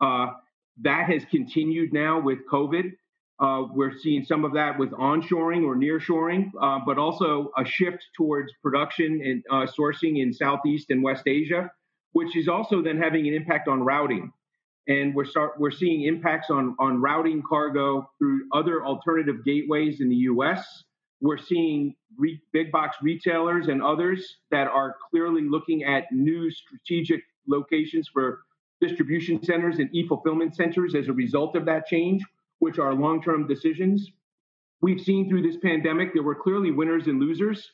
Uh, 0.00 0.32
that 0.80 1.08
has 1.08 1.24
continued 1.30 1.92
now 1.92 2.18
with 2.18 2.38
COVID. 2.50 2.94
Uh, 3.38 3.62
we're 3.72 3.96
seeing 3.96 4.24
some 4.24 4.44
of 4.44 4.54
that 4.54 4.76
with 4.76 4.90
onshoring 4.90 5.64
or 5.64 5.76
nearshoring, 5.76 6.50
uh, 6.60 6.80
but 6.84 6.98
also 6.98 7.52
a 7.56 7.64
shift 7.64 8.04
towards 8.16 8.52
production 8.60 9.20
and 9.24 9.44
uh, 9.52 9.70
sourcing 9.70 10.20
in 10.20 10.32
Southeast 10.32 10.90
and 10.90 11.00
West 11.00 11.28
Asia 11.28 11.70
which 12.12 12.36
is 12.36 12.48
also 12.48 12.82
then 12.82 12.98
having 12.98 13.26
an 13.26 13.34
impact 13.34 13.68
on 13.68 13.82
routing. 13.82 14.32
And 14.88 15.14
we're 15.14 15.24
start 15.24 15.52
we're 15.58 15.70
seeing 15.70 16.02
impacts 16.02 16.50
on 16.50 16.74
on 16.78 17.00
routing 17.00 17.42
cargo 17.48 18.10
through 18.18 18.48
other 18.52 18.84
alternative 18.84 19.44
gateways 19.44 20.00
in 20.00 20.08
the 20.08 20.16
U.S. 20.16 20.66
We're 21.20 21.38
seeing 21.38 21.94
re- 22.18 22.40
big 22.52 22.72
box 22.72 22.96
retailers 23.00 23.68
and 23.68 23.80
others 23.80 24.38
that 24.50 24.66
are 24.66 24.96
clearly 25.10 25.42
looking 25.42 25.84
at 25.84 26.10
new 26.10 26.50
strategic 26.50 27.22
locations 27.46 28.08
for 28.08 28.40
distribution 28.80 29.42
centers 29.44 29.78
and 29.78 29.88
e-fulfillment 29.94 30.56
centers 30.56 30.96
as 30.96 31.06
a 31.06 31.12
result 31.12 31.54
of 31.54 31.64
that 31.66 31.86
change, 31.86 32.20
which 32.58 32.80
are 32.80 32.92
long-term 32.92 33.46
decisions. 33.46 34.10
We've 34.80 35.00
seen 35.00 35.28
through 35.28 35.42
this 35.42 35.56
pandemic 35.62 36.12
there 36.12 36.24
were 36.24 36.34
clearly 36.34 36.72
winners 36.72 37.06
and 37.06 37.20
losers. 37.20 37.70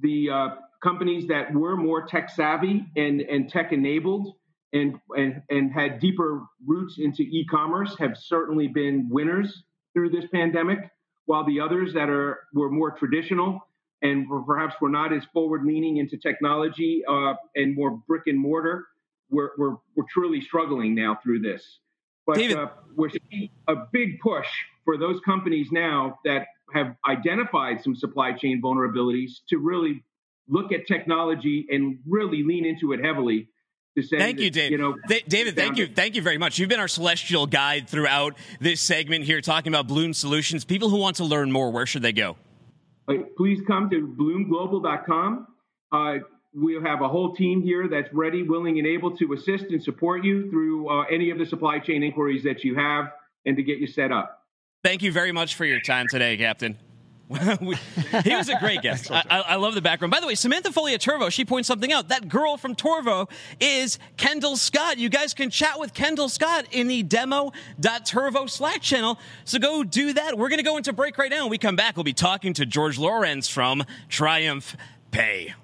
The 0.00 0.30
uh, 0.30 0.48
companies 0.82 1.26
that 1.28 1.52
were 1.52 1.76
more 1.76 2.06
tech 2.06 2.30
savvy 2.30 2.86
and, 2.96 3.20
and 3.20 3.48
tech 3.48 3.72
enabled 3.72 4.34
and, 4.72 4.98
and, 5.16 5.42
and 5.50 5.72
had 5.72 5.98
deeper 5.98 6.42
roots 6.66 6.96
into 6.98 7.22
e-commerce 7.22 7.96
have 7.98 8.16
certainly 8.16 8.68
been 8.68 9.08
winners 9.10 9.62
through 9.94 10.10
this 10.10 10.24
pandemic, 10.32 10.90
while 11.24 11.44
the 11.44 11.60
others 11.60 11.94
that 11.94 12.08
are 12.08 12.40
were 12.52 12.70
more 12.70 12.90
traditional 12.90 13.60
and 14.02 14.26
perhaps 14.46 14.74
were 14.80 14.88
not 14.88 15.12
as 15.12 15.24
forward 15.32 15.64
leaning 15.64 15.96
into 15.96 16.16
technology 16.16 17.02
uh, 17.08 17.34
and 17.56 17.74
more 17.74 17.90
brick 18.06 18.22
and 18.26 18.38
mortar 18.38 18.86
we're, 19.30 19.50
we're, 19.58 19.76
we're 19.94 20.04
truly 20.10 20.40
struggling 20.40 20.94
now 20.94 21.18
through 21.22 21.40
this. 21.40 21.80
But 22.26 22.38
uh, 22.52 22.68
we're 22.94 23.10
seeing 23.10 23.48
a 23.68 23.74
big 23.92 24.20
push 24.20 24.46
for 24.84 24.98
those 24.98 25.18
companies 25.24 25.68
now 25.72 26.18
that 26.24 26.46
have 26.74 26.94
identified 27.08 27.82
some 27.82 27.94
supply 27.94 28.32
chain 28.32 28.60
vulnerabilities 28.62 29.30
to 29.48 29.58
really 29.58 30.04
look 30.48 30.72
at 30.72 30.86
technology 30.86 31.66
and 31.70 31.98
really 32.06 32.42
lean 32.42 32.64
into 32.64 32.92
it 32.92 33.04
heavily. 33.04 33.48
Thank 34.10 34.38
you, 34.38 34.50
Dave. 34.50 34.70
You 34.70 34.78
know, 34.78 34.96
Th- 35.08 35.24
David, 35.26 35.56
thank 35.56 35.76
you, 35.76 35.86
thank 35.88 36.14
you 36.14 36.22
very 36.22 36.38
much. 36.38 36.58
You've 36.58 36.68
been 36.68 36.78
our 36.78 36.88
celestial 36.88 37.46
guide 37.46 37.88
throughout 37.88 38.36
this 38.60 38.80
segment 38.80 39.24
here, 39.24 39.40
talking 39.40 39.72
about 39.72 39.88
Blume 39.88 40.14
Solutions. 40.14 40.64
People 40.64 40.88
who 40.88 40.98
want 40.98 41.16
to 41.16 41.24
learn 41.24 41.50
more, 41.50 41.70
where 41.72 41.86
should 41.86 42.02
they 42.02 42.12
go? 42.12 42.36
Uh, 43.08 43.14
please 43.36 43.60
come 43.66 43.90
to 43.90 44.14
blumeglobal.com. 44.18 45.48
Uh, 45.90 46.18
we'll 46.54 46.82
have 46.82 47.00
a 47.00 47.08
whole 47.08 47.34
team 47.34 47.62
here 47.62 47.88
that's 47.88 48.12
ready, 48.12 48.42
willing, 48.42 48.78
and 48.78 48.86
able 48.86 49.16
to 49.16 49.32
assist 49.32 49.64
and 49.70 49.82
support 49.82 50.24
you 50.24 50.50
through 50.50 50.88
uh, 50.88 51.04
any 51.10 51.30
of 51.30 51.38
the 51.38 51.46
supply 51.46 51.78
chain 51.78 52.02
inquiries 52.02 52.44
that 52.44 52.62
you 52.62 52.76
have 52.76 53.06
and 53.46 53.56
to 53.56 53.62
get 53.62 53.78
you 53.78 53.86
set 53.86 54.12
up. 54.12 54.46
Thank 54.84 55.02
you 55.02 55.10
very 55.10 55.32
much 55.32 55.56
for 55.56 55.64
your 55.64 55.80
time 55.80 56.06
today, 56.08 56.36
Captain. 56.36 56.78
he 58.24 58.34
was 58.34 58.48
a 58.48 58.58
great 58.58 58.80
guest. 58.80 59.10
I, 59.10 59.22
I, 59.28 59.56
love 59.56 59.74
the 59.74 59.82
background. 59.82 60.10
By 60.10 60.20
the 60.20 60.26
way, 60.26 60.34
Samantha 60.34 60.72
Foley 60.72 60.94
at 60.94 61.00
Turvo, 61.02 61.30
she 61.30 61.44
points 61.44 61.66
something 61.66 61.92
out. 61.92 62.08
That 62.08 62.26
girl 62.26 62.56
from 62.56 62.74
Turvo 62.74 63.30
is 63.60 63.98
Kendall 64.16 64.56
Scott. 64.56 64.96
You 64.96 65.10
guys 65.10 65.34
can 65.34 65.50
chat 65.50 65.78
with 65.78 65.92
Kendall 65.92 66.30
Scott 66.30 66.64
in 66.70 66.88
the 66.88 67.02
demo.turvo 67.02 68.48
Slack 68.48 68.80
channel. 68.80 69.18
So 69.44 69.58
go 69.58 69.84
do 69.84 70.14
that. 70.14 70.38
We're 70.38 70.48
going 70.48 70.58
to 70.58 70.64
go 70.64 70.78
into 70.78 70.94
break 70.94 71.18
right 71.18 71.30
now. 71.30 71.42
When 71.42 71.50
we 71.50 71.58
come 71.58 71.76
back, 71.76 71.96
we'll 71.96 72.04
be 72.04 72.14
talking 72.14 72.54
to 72.54 72.64
George 72.64 72.96
Lorenze 72.96 73.50
from 73.50 73.84
Triumph 74.08 74.74
Pay. 75.10 75.54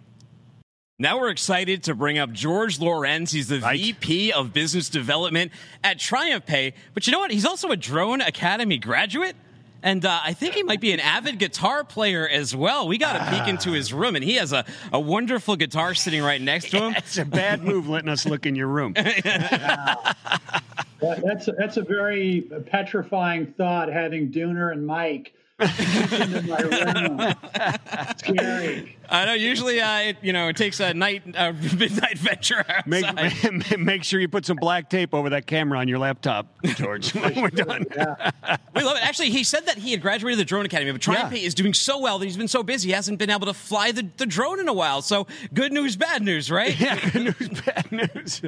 Now 0.98 1.18
we're 1.18 1.30
excited 1.30 1.82
to 1.84 1.94
bring 1.94 2.18
up 2.18 2.30
George 2.30 2.78
Lorenze. 2.78 3.32
He's 3.32 3.48
the 3.48 3.60
right. 3.60 3.80
VP 3.80 4.32
of 4.32 4.52
Business 4.52 4.90
Development 4.90 5.50
at 5.82 5.98
Triumph 5.98 6.44
Pay. 6.44 6.74
But 6.92 7.06
you 7.06 7.12
know 7.12 7.20
what? 7.20 7.30
He's 7.30 7.46
also 7.46 7.70
a 7.70 7.76
Drone 7.76 8.20
Academy 8.20 8.76
graduate. 8.76 9.34
And 9.84 10.04
uh, 10.06 10.18
I 10.24 10.32
think 10.32 10.54
he 10.54 10.62
might 10.62 10.80
be 10.80 10.92
an 10.92 11.00
avid 11.00 11.38
guitar 11.38 11.84
player 11.84 12.26
as 12.26 12.56
well. 12.56 12.88
We 12.88 12.96
got 12.96 13.16
a 13.16 13.30
peek 13.30 13.46
into 13.46 13.72
his 13.72 13.92
room, 13.92 14.16
and 14.16 14.24
he 14.24 14.36
has 14.36 14.54
a, 14.54 14.64
a 14.90 14.98
wonderful 14.98 15.56
guitar 15.56 15.92
sitting 15.94 16.22
right 16.22 16.40
next 16.40 16.70
to 16.70 16.78
him. 16.78 16.94
it's 16.96 17.18
a 17.18 17.24
bad 17.26 17.62
move 17.62 17.86
letting 17.86 18.08
us 18.08 18.24
look 18.24 18.46
in 18.46 18.56
your 18.56 18.68
room. 18.68 18.94
that's, 18.94 20.16
a, 21.48 21.52
that's 21.52 21.76
a 21.76 21.82
very 21.82 22.48
petrifying 22.64 23.46
thought 23.46 23.92
having 23.92 24.32
Dooner 24.32 24.72
and 24.72 24.86
Mike 24.86 25.34
in 25.60 26.48
my 26.48 26.60
room. 26.60 27.34
Scary. 28.16 28.96
I 29.08 29.24
know. 29.26 29.34
Usually, 29.34 29.80
uh, 29.80 29.98
it, 29.98 30.16
you 30.22 30.32
know, 30.32 30.48
it 30.48 30.56
takes 30.56 30.80
a 30.80 30.94
night, 30.94 31.22
a 31.34 31.52
midnight 31.76 32.18
venture. 32.18 32.64
Outside. 32.68 32.86
Make, 32.86 33.78
make 33.78 34.04
sure 34.04 34.20
you 34.20 34.28
put 34.28 34.46
some 34.46 34.56
black 34.56 34.88
tape 34.88 35.14
over 35.14 35.30
that 35.30 35.46
camera 35.46 35.78
on 35.78 35.88
your 35.88 35.98
laptop, 35.98 36.46
George. 36.64 37.14
we're 37.36 37.50
done. 37.50 37.86
Yeah. 37.94 38.30
We 38.74 38.82
love 38.82 38.96
it. 38.96 39.06
Actually, 39.06 39.30
he 39.30 39.44
said 39.44 39.66
that 39.66 39.78
he 39.78 39.90
had 39.90 40.00
graduated 40.00 40.38
the 40.38 40.44
drone 40.44 40.64
academy, 40.64 40.92
but 40.92 41.00
Triumph 41.00 41.32
yeah. 41.32 41.46
is 41.46 41.54
doing 41.54 41.74
so 41.74 41.98
well 41.98 42.18
that 42.18 42.24
he's 42.24 42.36
been 42.36 42.48
so 42.48 42.62
busy 42.62 42.88
he 42.88 42.92
hasn't 42.92 43.18
been 43.18 43.30
able 43.30 43.46
to 43.46 43.54
fly 43.54 43.92
the, 43.92 44.08
the 44.16 44.26
drone 44.26 44.60
in 44.60 44.68
a 44.68 44.72
while. 44.72 45.02
So, 45.02 45.26
good 45.52 45.72
news, 45.72 45.96
bad 45.96 46.22
news, 46.22 46.50
right? 46.50 46.78
Yeah, 46.78 46.98
good 47.10 47.38
news, 47.38 47.60
bad 47.62 47.92
news. 47.92 48.42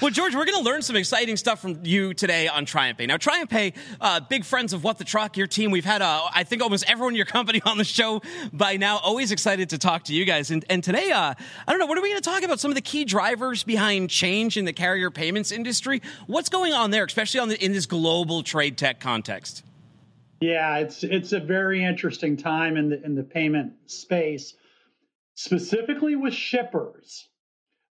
well, 0.00 0.10
George, 0.10 0.34
we're 0.34 0.44
going 0.44 0.62
to 0.62 0.64
learn 0.64 0.82
some 0.82 0.96
exciting 0.96 1.36
stuff 1.36 1.60
from 1.60 1.84
you 1.84 2.14
today 2.14 2.48
on 2.48 2.64
Triumph 2.64 2.98
Pay. 2.98 3.06
Now, 3.06 3.16
Triumph 3.16 3.50
Pay, 3.50 3.74
uh, 4.00 4.20
big 4.20 4.44
friends 4.44 4.72
of 4.72 4.84
What 4.84 4.98
the 4.98 5.04
Truck, 5.04 5.36
your 5.36 5.46
team. 5.46 5.70
We've 5.70 5.84
had 5.84 6.02
I 6.02 6.44
think 6.44 6.62
almost 6.62 6.84
everyone 6.88 7.12
in 7.12 7.16
your 7.16 7.26
company 7.26 7.62
on 7.64 7.78
the 7.78 7.84
show 7.84 8.22
by 8.52 8.76
now. 8.76 8.98
Always 8.98 9.30
excited 9.32 9.68
to 9.72 9.78
talk 9.78 10.04
to 10.04 10.14
you 10.14 10.24
guys. 10.24 10.50
And, 10.50 10.64
and 10.70 10.82
today, 10.82 11.10
uh, 11.10 11.34
I 11.66 11.70
don't 11.70 11.78
know, 11.78 11.86
what 11.86 11.98
are 11.98 12.02
we 12.02 12.10
going 12.10 12.22
to 12.22 12.30
talk 12.30 12.42
about? 12.42 12.60
Some 12.60 12.70
of 12.70 12.76
the 12.76 12.82
key 12.82 13.04
drivers 13.04 13.64
behind 13.64 14.08
change 14.08 14.56
in 14.56 14.64
the 14.64 14.72
carrier 14.72 15.10
payments 15.10 15.50
industry. 15.50 16.00
What's 16.26 16.48
going 16.48 16.72
on 16.72 16.90
there, 16.90 17.04
especially 17.04 17.40
on 17.40 17.48
the, 17.48 17.62
in 17.62 17.72
this 17.72 17.86
global 17.86 18.42
trade 18.42 18.78
tech 18.78 19.00
context? 19.00 19.64
Yeah, 20.40 20.78
it's 20.78 21.04
it's 21.04 21.32
a 21.32 21.38
very 21.38 21.84
interesting 21.84 22.36
time 22.36 22.76
in 22.76 22.88
the 22.88 23.00
in 23.04 23.14
the 23.14 23.22
payment 23.22 23.74
space, 23.86 24.54
specifically 25.34 26.16
with 26.16 26.34
shippers. 26.34 27.28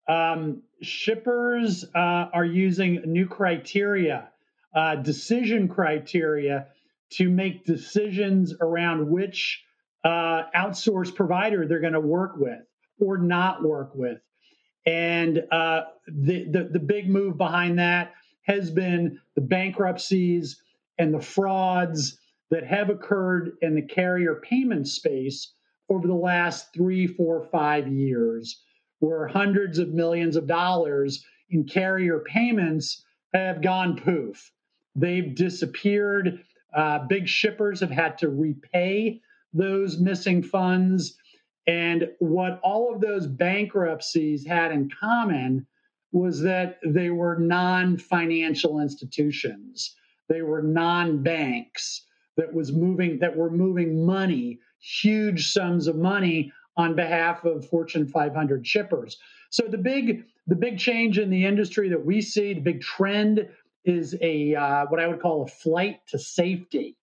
Um, 0.08 0.64
shippers 0.82 1.86
uh, 1.94 2.30
are 2.34 2.46
using 2.46 3.04
new 3.06 3.28
criteria, 3.28 4.30
uh, 4.74 4.96
decision 4.96 5.68
criteria 5.68 6.70
to 7.12 7.30
make 7.30 7.66
decisions 7.66 8.56
around 8.60 9.08
which 9.08 9.64
uh, 10.04 10.44
outsource 10.56 11.14
provider 11.14 11.68
they're 11.68 11.80
going 11.80 11.94
to 11.94 12.00
work 12.00 12.38
with 12.38 12.62
or 13.00 13.18
not 13.18 13.64
work 13.64 13.92
with. 13.96 14.20
And 14.86 15.44
uh, 15.52 15.82
the, 16.08 16.46
the, 16.50 16.70
the 16.74 16.80
big 16.80 17.10
move 17.10 17.38
behind 17.38 17.80
that 17.80 18.14
has 18.44 18.72
been 18.72 19.20
the 19.36 19.42
bankruptcies 19.42 20.62
and 20.98 21.14
the 21.14 21.22
frauds 21.22 22.18
that 22.50 22.66
have 22.66 22.90
occurred 22.90 23.52
in 23.62 23.76
the 23.76 23.82
carrier 23.82 24.42
payment 24.44 24.88
space 24.88 25.54
over 25.90 26.08
the 26.08 26.14
last 26.14 26.74
three, 26.74 27.08
four, 27.08 27.48
five 27.52 27.88
years, 27.88 28.62
where 29.00 29.28
hundreds 29.28 29.80
of 29.80 29.90
millions 29.90 30.36
of 30.36 30.48
dollars 30.48 31.24
in 31.50 31.64
carrier 31.64 32.20
payments 32.20 33.04
have 33.34 33.62
gone 33.62 34.00
poof. 34.00 34.52
They've 34.96 35.34
disappeared. 35.36 36.44
Uh, 36.74 37.00
big 37.08 37.28
shippers 37.28 37.80
have 37.80 37.92
had 37.92 38.18
to 38.20 38.30
repay 38.30 39.22
those 39.54 40.00
missing 40.00 40.44
funds. 40.44 41.18
And 41.68 42.10
what 42.20 42.60
all 42.64 42.94
of 42.94 43.02
those 43.02 43.28
bankruptcies 43.28 44.46
had 44.46 44.72
in 44.72 44.90
common 44.90 45.68
was 46.12 46.42
that 46.42 46.80
they 46.86 47.10
were 47.10 47.38
non 47.38 47.98
financial 47.98 48.80
institutions. 48.80 49.96
They 50.28 50.42
were 50.42 50.62
non 50.62 51.22
banks 51.22 52.06
that 52.38 52.54
was 52.54 52.72
moving 52.72 53.20
that 53.20 53.36
were 53.36 53.52
moving 53.52 54.06
money, 54.06 54.60
huge 54.80 55.52
sums 55.52 55.88
of 55.88 55.96
money 55.96 56.52
on 56.78 56.96
behalf 56.96 57.44
of 57.44 57.68
Fortune 57.68 58.08
500 58.08 58.66
shippers. 58.66 59.18
So 59.50 59.64
the 59.68 59.78
big 59.78 60.26
the 60.48 60.56
big 60.56 60.80
change 60.80 61.20
in 61.20 61.30
the 61.30 61.46
industry 61.46 61.90
that 61.90 62.06
we 62.06 62.22
see, 62.22 62.54
the 62.54 62.62
big 62.62 62.82
trend 62.82 63.48
is 63.86 64.16
a 64.22 64.56
uh, 64.56 64.86
what 64.88 65.00
I 65.00 65.08
would 65.08 65.22
call 65.22 65.44
a 65.44 65.48
flight 65.48 66.00
to 66.08 66.20
safety. 66.20 66.96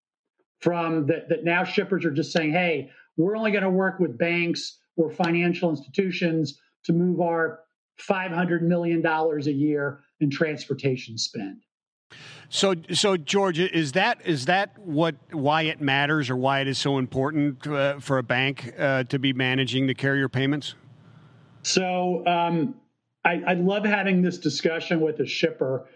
From 0.60 1.06
that, 1.06 1.28
that 1.28 1.44
now 1.44 1.64
shippers 1.64 2.04
are 2.04 2.10
just 2.10 2.32
saying, 2.32 2.52
"Hey, 2.52 2.90
we're 3.16 3.36
only 3.36 3.50
going 3.50 3.64
to 3.64 3.70
work 3.70 4.00
with 4.00 4.16
banks 4.16 4.78
or 4.96 5.10
financial 5.10 5.70
institutions 5.70 6.60
to 6.84 6.92
move 6.92 7.20
our 7.20 7.60
500 7.98 8.62
million 8.62 9.02
dollars 9.02 9.46
a 9.46 9.52
year 9.52 10.00
in 10.20 10.30
transportation 10.30 11.18
spend." 11.18 11.60
So, 12.48 12.74
so 12.92 13.16
Georgia, 13.16 13.74
is 13.76 13.92
that 13.92 14.20
is 14.24 14.46
that 14.46 14.78
what 14.78 15.16
why 15.32 15.62
it 15.62 15.80
matters 15.80 16.30
or 16.30 16.36
why 16.36 16.60
it 16.60 16.68
is 16.68 16.78
so 16.78 16.98
important 16.98 17.66
uh, 17.66 17.98
for 17.98 18.18
a 18.18 18.22
bank 18.22 18.72
uh, 18.78 19.04
to 19.04 19.18
be 19.18 19.32
managing 19.32 19.86
the 19.86 19.94
carrier 19.94 20.28
payments? 20.28 20.74
So, 21.62 22.24
um, 22.26 22.76
I, 23.24 23.42
I 23.44 23.54
love 23.54 23.84
having 23.84 24.22
this 24.22 24.38
discussion 24.38 25.00
with 25.00 25.18
a 25.18 25.26
shipper 25.26 25.88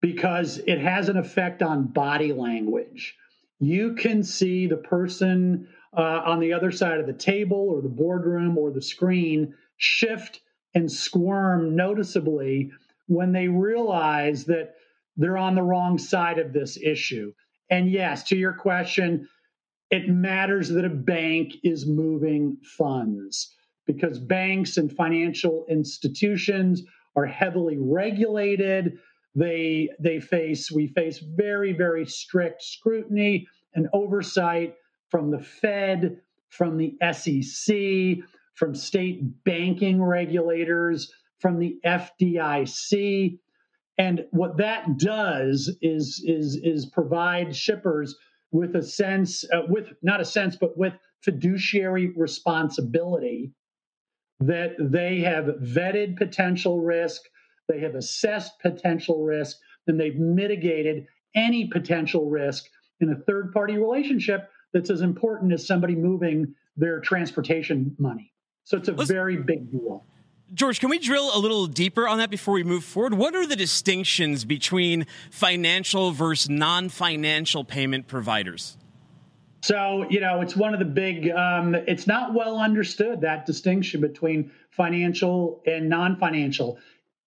because 0.00 0.58
it 0.66 0.78
has 0.78 1.10
an 1.10 1.18
effect 1.18 1.62
on 1.62 1.84
body 1.84 2.32
language. 2.32 3.14
You 3.58 3.94
can 3.94 4.22
see 4.22 4.66
the 4.66 4.76
person 4.76 5.68
uh, 5.96 6.22
on 6.24 6.40
the 6.40 6.52
other 6.52 6.70
side 6.70 7.00
of 7.00 7.06
the 7.06 7.12
table 7.12 7.68
or 7.70 7.80
the 7.80 7.88
boardroom 7.88 8.58
or 8.58 8.70
the 8.70 8.82
screen 8.82 9.54
shift 9.78 10.40
and 10.74 10.90
squirm 10.90 11.74
noticeably 11.74 12.70
when 13.06 13.32
they 13.32 13.48
realize 13.48 14.44
that 14.44 14.74
they're 15.16 15.38
on 15.38 15.54
the 15.54 15.62
wrong 15.62 15.96
side 15.98 16.38
of 16.38 16.52
this 16.52 16.76
issue. 16.76 17.32
And 17.70 17.90
yes, 17.90 18.24
to 18.24 18.36
your 18.36 18.52
question, 18.52 19.28
it 19.90 20.08
matters 20.08 20.68
that 20.70 20.84
a 20.84 20.90
bank 20.90 21.54
is 21.62 21.86
moving 21.86 22.58
funds 22.76 23.54
because 23.86 24.18
banks 24.18 24.76
and 24.76 24.92
financial 24.92 25.64
institutions 25.70 26.82
are 27.14 27.24
heavily 27.24 27.78
regulated. 27.78 28.98
They 29.36 29.90
they 30.00 30.18
face 30.18 30.72
we 30.72 30.88
face 30.88 31.18
very 31.18 31.72
very 31.72 32.06
strict 32.06 32.62
scrutiny 32.62 33.46
and 33.74 33.88
oversight 33.92 34.74
from 35.10 35.30
the 35.30 35.38
Fed, 35.38 36.20
from 36.48 36.78
the 36.78 36.96
SEC, 37.12 38.24
from 38.54 38.74
state 38.74 39.44
banking 39.44 40.02
regulators, 40.02 41.12
from 41.38 41.58
the 41.58 41.78
FDIC. 41.84 43.38
And 43.98 44.24
what 44.30 44.56
that 44.56 44.98
does 44.98 45.74
is 45.80 46.22
is 46.24 46.60
is 46.62 46.86
provide 46.86 47.54
shippers 47.54 48.16
with 48.52 48.74
a 48.74 48.82
sense, 48.82 49.44
uh, 49.52 49.62
with 49.68 49.92
not 50.02 50.20
a 50.20 50.24
sense, 50.24 50.56
but 50.56 50.76
with 50.78 50.94
fiduciary 51.22 52.12
responsibility 52.16 53.52
that 54.40 54.72
they 54.78 55.20
have 55.20 55.46
vetted 55.62 56.16
potential 56.16 56.80
risk, 56.80 57.22
they 57.68 57.80
have 57.80 57.94
assessed 57.94 58.58
potential 58.60 59.24
risk, 59.24 59.58
and 59.86 59.98
they've 59.98 60.18
mitigated 60.18 61.06
any 61.34 61.68
potential 61.68 62.28
risk 62.28 62.64
in 63.00 63.10
a 63.10 63.16
third 63.16 63.52
party 63.52 63.76
relationship 63.76 64.50
that's 64.72 64.90
as 64.90 65.00
important 65.00 65.52
as 65.52 65.66
somebody 65.66 65.94
moving 65.94 66.54
their 66.76 67.00
transportation 67.00 67.94
money. 67.98 68.32
So 68.64 68.76
it's 68.76 68.88
a 68.88 68.92
Let's, 68.92 69.10
very 69.10 69.36
big 69.36 69.70
deal. 69.70 70.04
George, 70.54 70.80
can 70.80 70.90
we 70.90 70.98
drill 70.98 71.30
a 71.34 71.38
little 71.38 71.66
deeper 71.66 72.06
on 72.06 72.18
that 72.18 72.30
before 72.30 72.54
we 72.54 72.62
move 72.64 72.84
forward? 72.84 73.14
What 73.14 73.34
are 73.34 73.46
the 73.46 73.56
distinctions 73.56 74.44
between 74.44 75.06
financial 75.30 76.12
versus 76.12 76.48
non 76.48 76.88
financial 76.88 77.64
payment 77.64 78.06
providers? 78.06 78.76
So, 79.62 80.06
you 80.08 80.20
know, 80.20 80.42
it's 80.42 80.54
one 80.54 80.74
of 80.74 80.78
the 80.78 80.84
big, 80.84 81.30
um, 81.30 81.74
it's 81.74 82.06
not 82.06 82.34
well 82.34 82.60
understood 82.60 83.22
that 83.22 83.46
distinction 83.46 84.00
between 84.00 84.52
financial 84.70 85.62
and 85.66 85.88
non 85.88 86.16
financial 86.16 86.78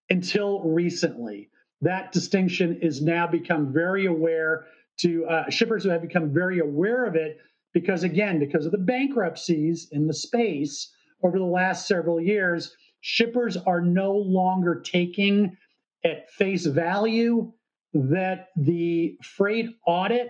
until 0.10 0.62
recently. 0.62 1.50
That 1.82 2.12
distinction 2.12 2.80
is 2.82 3.02
now 3.02 3.28
become 3.28 3.72
very 3.72 4.06
aware 4.06 4.66
to 5.00 5.26
uh, 5.26 5.50
shippers 5.50 5.84
who 5.84 5.90
have 5.90 6.02
become 6.02 6.34
very 6.34 6.60
aware 6.60 7.06
of 7.06 7.16
it 7.16 7.38
because, 7.74 8.04
again, 8.04 8.40
because 8.40 8.66
of 8.66 8.72
the 8.72 8.78
bankruptcies 8.78 9.88
in 9.92 10.08
the 10.08 10.14
space 10.14 10.92
over 11.24 11.38
the 11.38 11.46
last 11.46 11.88
several 11.88 12.20
years 12.20 12.76
shippers 13.02 13.56
are 13.56 13.82
no 13.82 14.14
longer 14.14 14.82
taking 14.82 15.56
at 16.04 16.30
face 16.32 16.66
value 16.66 17.52
that 17.94 18.50
the 18.56 19.18
freight 19.24 19.70
audit 19.86 20.30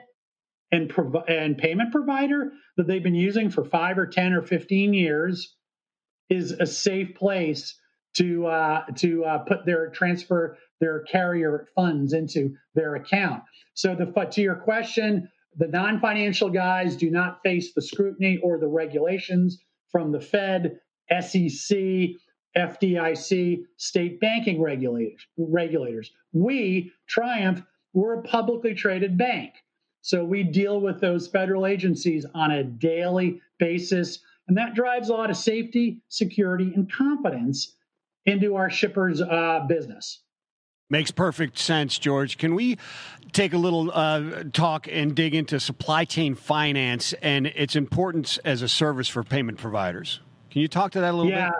and, 0.71 0.89
prov- 0.89 1.27
and 1.27 1.57
payment 1.57 1.91
provider 1.91 2.51
that 2.77 2.87
they've 2.87 3.03
been 3.03 3.15
using 3.15 3.49
for 3.49 3.65
five 3.65 3.97
or 3.97 4.05
10 4.05 4.33
or 4.33 4.41
15 4.41 4.93
years 4.93 5.55
is 6.29 6.51
a 6.51 6.65
safe 6.65 7.15
place 7.15 7.78
to 8.17 8.47
uh, 8.47 8.85
to 8.97 9.23
uh, 9.25 9.37
put 9.39 9.65
their 9.65 9.89
transfer 9.89 10.57
their 10.79 11.01
carrier 11.03 11.67
funds 11.75 12.13
into 12.13 12.55
their 12.75 12.95
account. 12.95 13.43
So 13.73 13.95
the 13.95 14.05
to 14.31 14.41
your 14.41 14.55
question, 14.55 15.29
the 15.57 15.67
non-financial 15.67 16.49
guys 16.49 16.95
do 16.95 17.09
not 17.09 17.41
face 17.43 17.73
the 17.73 17.81
scrutiny 17.81 18.39
or 18.43 18.59
the 18.59 18.67
regulations 18.67 19.61
from 19.91 20.11
the 20.11 20.21
Fed, 20.21 20.79
SEC, 21.09 21.77
FDIC, 22.55 23.63
state 23.77 24.19
banking 24.19 24.61
regulators. 24.61 25.25
regulators. 25.37 26.11
We, 26.33 26.91
Triumph, 27.07 27.63
we're 27.93 28.19
a 28.19 28.23
publicly 28.23 28.73
traded 28.73 29.17
bank. 29.17 29.53
So 30.01 30.23
we 30.23 30.43
deal 30.43 30.79
with 30.79 31.01
those 31.01 31.27
federal 31.27 31.65
agencies 31.65 32.25
on 32.33 32.51
a 32.51 32.63
daily 32.63 33.41
basis. 33.57 34.19
And 34.47 34.57
that 34.57 34.73
drives 34.75 35.09
a 35.09 35.13
lot 35.13 35.29
of 35.29 35.37
safety, 35.37 36.01
security, 36.07 36.71
and 36.73 36.91
confidence 36.91 37.75
into 38.29 38.55
our 38.55 38.69
shippers' 38.69 39.21
uh, 39.21 39.65
business. 39.67 40.21
Makes 40.89 41.11
perfect 41.11 41.59
sense, 41.59 41.99
George. 41.99 42.37
Can 42.37 42.55
we 42.55 42.77
take 43.31 43.53
a 43.53 43.57
little 43.57 43.91
uh, 43.93 44.43
talk 44.53 44.87
and 44.89 45.13
dig 45.13 45.35
into 45.35 45.59
supply 45.59 46.05
chain 46.05 46.33
finance 46.33 47.13
and 47.21 47.47
its 47.47 47.75
importance 47.75 48.39
as 48.39 48.61
a 48.61 48.69
service 48.69 49.07
for 49.07 49.23
payment 49.23 49.59
providers? 49.59 50.19
Can 50.49 50.61
you 50.61 50.67
talk 50.67 50.91
to 50.93 51.01
that 51.01 51.13
a 51.13 51.17
little 51.17 51.31
yeah. 51.31 51.49
bit? 51.49 51.59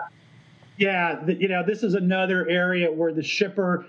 Yeah, 0.78 1.20
Yeah. 1.26 1.34
you 1.38 1.48
know, 1.48 1.62
this 1.64 1.84
is 1.84 1.94
another 1.94 2.48
area 2.48 2.90
where 2.90 3.12
the 3.12 3.22
shipper 3.22 3.86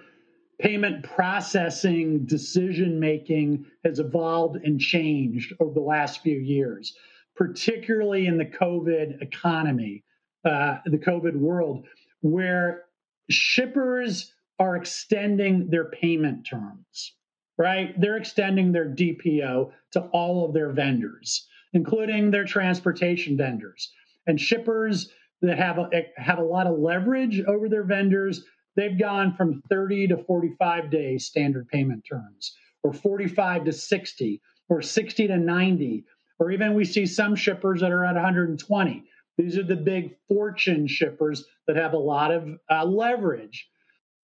payment 0.59 1.03
processing 1.03 2.25
decision 2.25 2.99
making 2.99 3.65
has 3.83 3.97
evolved 3.97 4.57
and 4.63 4.79
changed 4.79 5.53
over 5.59 5.73
the 5.73 5.79
last 5.79 6.21
few 6.21 6.37
years, 6.37 6.95
particularly 7.35 8.27
in 8.27 8.37
the 8.37 8.45
COVID 8.45 9.23
economy, 9.23 10.03
uh, 10.45 10.77
the 10.85 10.99
COVID 10.99 11.35
world, 11.35 11.87
where 12.21 12.85
shippers 13.29 14.33
are 14.59 14.75
extending 14.75 15.69
their 15.69 15.85
payment 15.85 16.45
terms, 16.45 17.15
right? 17.57 17.99
They're 17.99 18.17
extending 18.17 18.71
their 18.71 18.89
DPO 18.89 19.71
to 19.93 20.01
all 20.13 20.45
of 20.45 20.53
their 20.53 20.71
vendors, 20.71 21.47
including 21.73 22.31
their 22.31 22.45
transportation 22.45 23.37
vendors. 23.37 23.91
And 24.27 24.39
shippers 24.39 25.09
that 25.41 25.57
have 25.57 25.79
a, 25.79 25.89
have 26.17 26.37
a 26.37 26.43
lot 26.43 26.67
of 26.67 26.77
leverage 26.77 27.41
over 27.47 27.67
their 27.67 27.83
vendors, 27.83 28.43
they've 28.75 28.99
gone 28.99 29.33
from 29.35 29.63
30 29.69 30.09
to 30.09 30.17
45 30.17 30.91
day 30.91 31.17
standard 31.17 31.67
payment 31.69 32.05
terms, 32.07 32.55
or 32.83 32.93
45 32.93 33.65
to 33.65 33.73
60, 33.73 34.41
or 34.69 34.81
60 34.81 35.27
to 35.27 35.37
90, 35.37 36.05
or 36.39 36.51
even 36.51 36.73
we 36.73 36.85
see 36.85 37.05
some 37.05 37.35
shippers 37.35 37.81
that 37.81 37.91
are 37.91 38.05
at 38.05 38.15
120. 38.15 39.03
These 39.41 39.57
are 39.57 39.63
the 39.63 39.75
big 39.75 40.15
fortune 40.27 40.87
shippers 40.87 41.45
that 41.67 41.75
have 41.75 41.93
a 41.93 41.97
lot 41.97 42.31
of 42.31 42.47
uh, 42.69 42.85
leverage. 42.85 43.67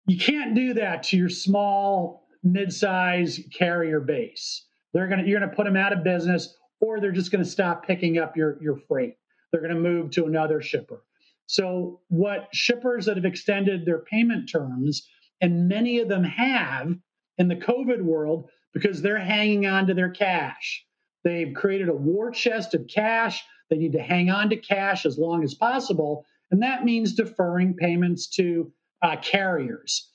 You 0.07 0.19
can't 0.19 0.55
do 0.55 0.75
that 0.75 1.05
to 1.05 1.17
your 1.17 1.29
small, 1.29 2.27
mid-size 2.43 3.41
carrier 3.57 4.01
base. 4.01 4.67
They're 4.93 5.09
gonna 5.09 5.25
you're 5.25 5.41
gonna 5.41 5.55
put 5.55 5.65
them 5.65 5.77
out 5.77 5.93
of 5.93 6.03
business, 6.05 6.57
or 6.81 7.01
they're 7.01 7.13
just 7.13 7.31
gonna 7.31 7.45
stop 7.45 7.87
picking 7.87 8.19
up 8.19 8.37
your 8.37 8.59
your 8.63 8.79
freight 8.89 9.17
they're 9.53 9.69
to 9.69 9.75
move 9.75 10.11
to 10.13 10.25
another 10.25 10.63
shipper. 10.63 11.05
So, 11.47 12.01
what 12.09 12.49
shippers 12.53 13.07
that 13.07 13.17
have 13.17 13.27
extended 13.27 13.85
their 13.85 13.99
payment 13.99 14.49
terms, 14.51 15.07
and 15.41 15.69
many 15.69 15.99
of 15.99 16.09
them 16.09 16.25
have 16.25 16.95
in 17.37 17.49
the 17.49 17.57
COVID 17.57 18.03
world 18.03 18.49
because 18.73 19.03
they're 19.03 19.19
hanging 19.19 19.67
on 19.67 19.87
to 19.89 19.95
their 19.95 20.11
cash. 20.11 20.85
They've 21.25 21.55
created 21.55 21.89
a 21.89 21.95
war 21.95 22.31
chest 22.31 22.75
of 22.75 22.87
cash. 22.89 23.45
They 23.73 23.79
need 23.79 23.93
to 23.93 24.03
hang 24.03 24.29
on 24.29 24.51
to 24.51 24.57
cash 24.57 25.07
as 25.07 25.17
long 25.17 25.43
as 25.43 25.55
possible. 25.55 26.27
And 26.51 26.63
that 26.63 26.85
means 26.85 27.15
deferring 27.15 27.73
payments 27.73 28.27
to 28.35 28.71
uh, 29.01 29.17
carriers. 29.17 30.11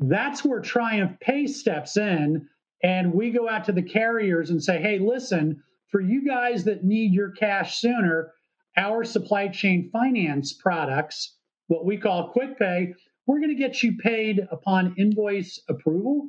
That's 0.00 0.44
where 0.44 0.58
Triumph 0.58 1.20
Pay 1.20 1.46
steps 1.46 1.96
in. 1.96 2.48
And 2.82 3.14
we 3.14 3.30
go 3.30 3.48
out 3.48 3.62
to 3.66 3.72
the 3.72 3.84
carriers 3.84 4.50
and 4.50 4.60
say, 4.60 4.82
hey, 4.82 4.98
listen, 4.98 5.62
for 5.92 6.00
you 6.00 6.26
guys 6.26 6.64
that 6.64 6.82
need 6.82 7.12
your 7.12 7.30
cash 7.30 7.78
sooner, 7.78 8.32
our 8.76 9.04
supply 9.04 9.46
chain 9.46 9.88
finance 9.92 10.52
products, 10.52 11.36
what 11.68 11.84
we 11.84 11.96
call 11.96 12.30
quick 12.32 12.58
pay, 12.58 12.92
we're 13.28 13.38
going 13.38 13.56
to 13.56 13.62
get 13.62 13.84
you 13.84 13.96
paid 13.98 14.48
upon 14.50 14.96
invoice 14.98 15.60
approval. 15.68 16.28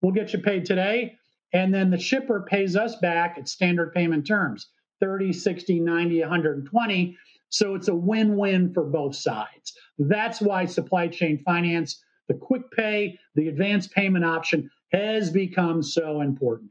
We'll 0.00 0.12
get 0.12 0.32
you 0.32 0.38
paid 0.38 0.64
today. 0.64 1.16
And 1.52 1.74
then 1.74 1.90
the 1.90 1.98
shipper 1.98 2.46
pays 2.48 2.76
us 2.76 2.94
back 2.94 3.36
at 3.36 3.48
standard 3.48 3.92
payment 3.92 4.28
terms 4.28 4.68
30, 5.00 5.32
60, 5.32 5.80
90, 5.80 6.20
120. 6.20 7.18
So 7.48 7.74
it's 7.74 7.88
a 7.88 7.94
win 7.94 8.36
win 8.36 8.72
for 8.72 8.84
both 8.84 9.14
sides. 9.14 9.72
That's 9.98 10.40
why 10.40 10.64
supply 10.66 11.08
chain 11.08 11.42
finance, 11.44 12.02
the 12.28 12.34
quick 12.34 12.70
pay, 12.72 13.18
the 13.34 13.48
advanced 13.48 13.92
payment 13.92 14.24
option 14.24 14.70
has 14.92 15.30
become 15.30 15.82
so 15.82 16.20
important. 16.20 16.70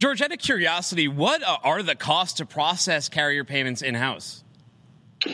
George, 0.00 0.22
out 0.22 0.32
of 0.32 0.38
curiosity, 0.38 1.08
what 1.08 1.42
are 1.46 1.82
the 1.82 1.94
costs 1.94 2.34
to 2.38 2.46
process 2.46 3.08
carrier 3.08 3.44
payments 3.44 3.82
in 3.82 3.94
house? 3.94 4.44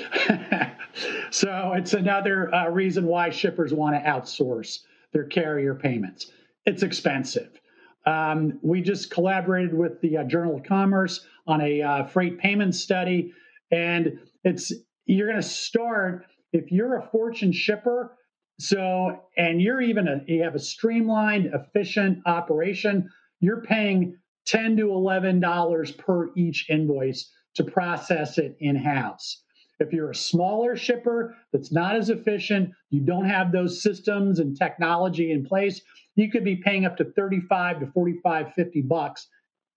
so 1.31 1.73
it's 1.77 1.93
another 1.93 2.53
uh, 2.53 2.69
reason 2.69 3.07
why 3.07 3.31
shippers 3.31 3.73
want 3.73 3.95
to 3.95 4.09
outsource 4.09 4.81
their 5.13 5.25
carrier 5.25 5.75
payments. 5.75 6.33
It's 6.65 6.83
expensive. 6.83 7.61
Um, 8.07 8.59
we 8.63 8.81
just 8.83 9.11
collaborated 9.11 9.75
with 9.75 10.01
the 10.01 10.19
uh, 10.19 10.25
Journal 10.25 10.57
of 10.57 10.63
Commerce 10.63 11.27
on 11.47 11.61
a 11.61 11.83
uh, 11.83 12.07
freight 12.07 12.39
payment 12.39 12.75
study, 12.75 13.33
and 13.71 14.19
it's 14.45 14.73
you're 15.07 15.29
going 15.29 15.43
to 15.43 15.49
start 15.49 16.27
if 16.53 16.71
you're 16.71 16.99
a 16.99 17.09
fortune 17.11 17.53
shipper. 17.53 18.17
So, 18.59 19.21
and 19.37 19.61
you're 19.61 19.83
even 19.83 20.09
a, 20.09 20.23
you 20.27 20.43
have 20.43 20.55
a 20.55 20.59
streamlined, 20.59 21.51
efficient 21.53 22.21
operation. 22.27 23.11
You're 23.41 23.61
paying 23.61 24.17
ten 24.47 24.77
to 24.79 24.93
eleven 24.93 25.41
dollars 25.41 25.91
per 25.93 26.31
each 26.37 26.71
invoice 26.71 27.31
to 27.57 27.65
process 27.65 28.39
it 28.39 28.57
in 28.61 28.77
house. 28.77 29.43
If 29.79 29.93
you're 29.93 30.11
a 30.11 30.15
smaller 30.15 30.75
shipper 30.75 31.35
that's 31.53 31.71
not 31.71 31.97
as 31.97 32.09
efficient, 32.09 32.71
you 32.89 33.01
don't 33.01 33.29
have 33.29 33.53
those 33.53 33.83
systems 33.83 34.39
and 34.39 34.57
technology 34.57 35.33
in 35.33 35.45
place, 35.45 35.83
you 36.17 36.31
could 36.31 36.45
be 36.45 36.57
paying 36.57 36.85
up 36.85 36.97
to 36.97 37.05
35 37.05 37.81
to 37.81 37.87
45, 37.87 38.53
50 38.55 38.83
bucks 38.83 39.29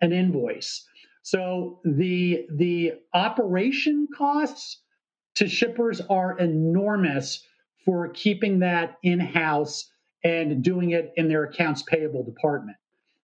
an 0.02 0.12
invoice. 0.12 0.86
So 1.22 1.80
the 1.84 2.48
the 2.56 2.94
operation 3.14 4.08
costs 4.18 4.82
to 5.36 5.48
shippers 5.48 6.02
are 6.10 6.38
enormous 6.40 7.46
for 7.86 8.10
keeping 8.10 8.60
that 8.60 8.98
in-house 9.04 9.92
and 10.24 10.64
doing 10.64 10.92
it 10.92 11.14
in 11.16 11.28
their 11.28 11.44
accounts 11.44 11.84
payable 11.84 12.24
department. 12.24 12.78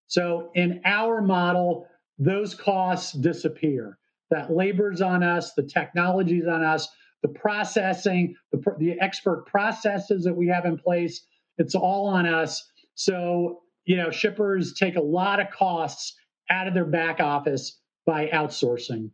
So 0.08 0.52
in 0.54 0.82
our 0.86 1.22
model, 1.22 1.88
those 2.18 2.54
costs 2.54 3.14
disappear. 3.14 3.98
That 4.32 4.52
labor's 4.52 5.02
on 5.02 5.24
us, 5.24 5.54
the 5.54 5.64
technology's 5.64 6.48
on 6.48 6.64
us, 6.64 6.88
the 7.22 7.28
processing, 7.30 8.36
the, 8.52 8.64
the 8.78 9.00
expert 9.02 9.46
processes 9.46 10.24
that 10.24 10.36
we 10.36 10.48
have 10.48 10.66
in 10.66 10.78
place, 10.78 11.26
it's 11.58 11.76
all 11.76 12.08
on 12.08 12.26
us. 12.26 12.72
So, 12.96 13.62
you 13.86 13.98
know, 13.98 14.10
shippers 14.10 14.74
take 14.74 14.96
a 14.96 15.02
lot 15.02 15.40
of 15.40 15.52
costs 15.52 16.16
out 16.50 16.68
of 16.68 16.74
their 16.74 16.86
back 16.86 17.20
office 17.20 17.80
by 18.06 18.28
outsourcing. 18.28 19.12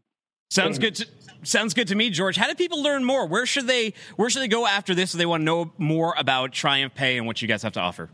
Sounds 0.50 0.78
good. 0.80 0.96
To, 0.96 1.08
sounds 1.44 1.74
good 1.74 1.88
to 1.88 1.96
me, 1.96 2.10
George. 2.10 2.36
How 2.36 2.48
do 2.48 2.56
people 2.56 2.84
learn 2.84 3.04
more? 3.04 3.26
Where 3.26 3.46
should 3.46 3.67
they 3.67 3.94
Where 4.17 4.30
should 4.30 4.41
they 4.41 4.50
go 4.50 4.67
after 4.67 4.94
this 4.94 5.13
if 5.13 5.17
they 5.17 5.26
want 5.26 5.41
to 5.41 5.46
know 5.46 5.72
more 5.78 6.13
about 6.17 6.52
Triumph 6.52 6.94
Pay 6.94 7.17
and 7.17 7.26
what 7.26 7.41
you 7.41 7.48
guys 7.48 7.63
have 7.63 7.74
to 7.74 7.80
offer? 7.80 8.10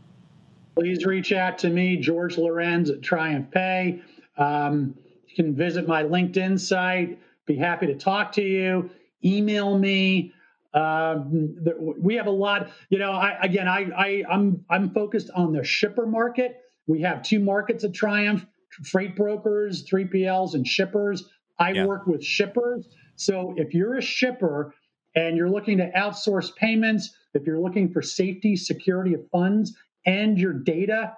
Please 0.76 1.04
reach 1.04 1.32
out 1.32 1.58
to 1.58 1.68
me, 1.68 1.96
George 1.96 2.36
Lorenze 2.36 2.90
at 2.90 3.02
Triumph 3.02 3.50
Pay. 3.50 4.00
Um, 4.36 4.94
you 5.26 5.34
can 5.34 5.54
visit 5.54 5.88
my 5.88 6.04
LinkedIn 6.04 6.60
site. 6.60 7.18
Be 7.46 7.56
happy 7.56 7.86
to 7.86 7.96
talk 7.96 8.30
to 8.32 8.42
you. 8.42 8.88
Email 9.24 9.76
me. 9.76 10.32
Um, 10.74 11.56
we 11.98 12.14
have 12.16 12.26
a 12.26 12.32
lot. 12.32 12.70
You 12.90 12.98
know, 12.98 13.12
I, 13.12 13.38
again, 13.42 13.68
I, 13.68 13.88
I 13.96 14.24
I'm 14.30 14.64
I'm 14.68 14.90
focused 14.90 15.30
on 15.34 15.52
the 15.52 15.64
shipper 15.64 16.06
market. 16.06 16.60
We 16.86 17.02
have 17.02 17.22
two 17.22 17.40
markets 17.40 17.84
at 17.84 17.94
Triumph: 17.94 18.44
freight 18.84 19.16
brokers, 19.16 19.88
3PLs, 19.88 20.54
and 20.54 20.66
shippers. 20.66 21.28
I 21.58 21.72
yeah. 21.72 21.86
work 21.86 22.06
with 22.06 22.22
shippers. 22.22 22.88
So 23.16 23.54
if 23.56 23.74
you're 23.74 23.96
a 23.96 24.02
shipper 24.02 24.74
and 25.16 25.36
you're 25.36 25.50
looking 25.50 25.78
to 25.78 25.90
outsource 25.96 26.54
payments, 26.54 27.14
if 27.34 27.44
you're 27.46 27.60
looking 27.60 27.92
for 27.92 28.02
safety, 28.02 28.54
security 28.54 29.14
of 29.14 29.28
funds, 29.30 29.76
and 30.06 30.38
your 30.38 30.52
data, 30.52 31.14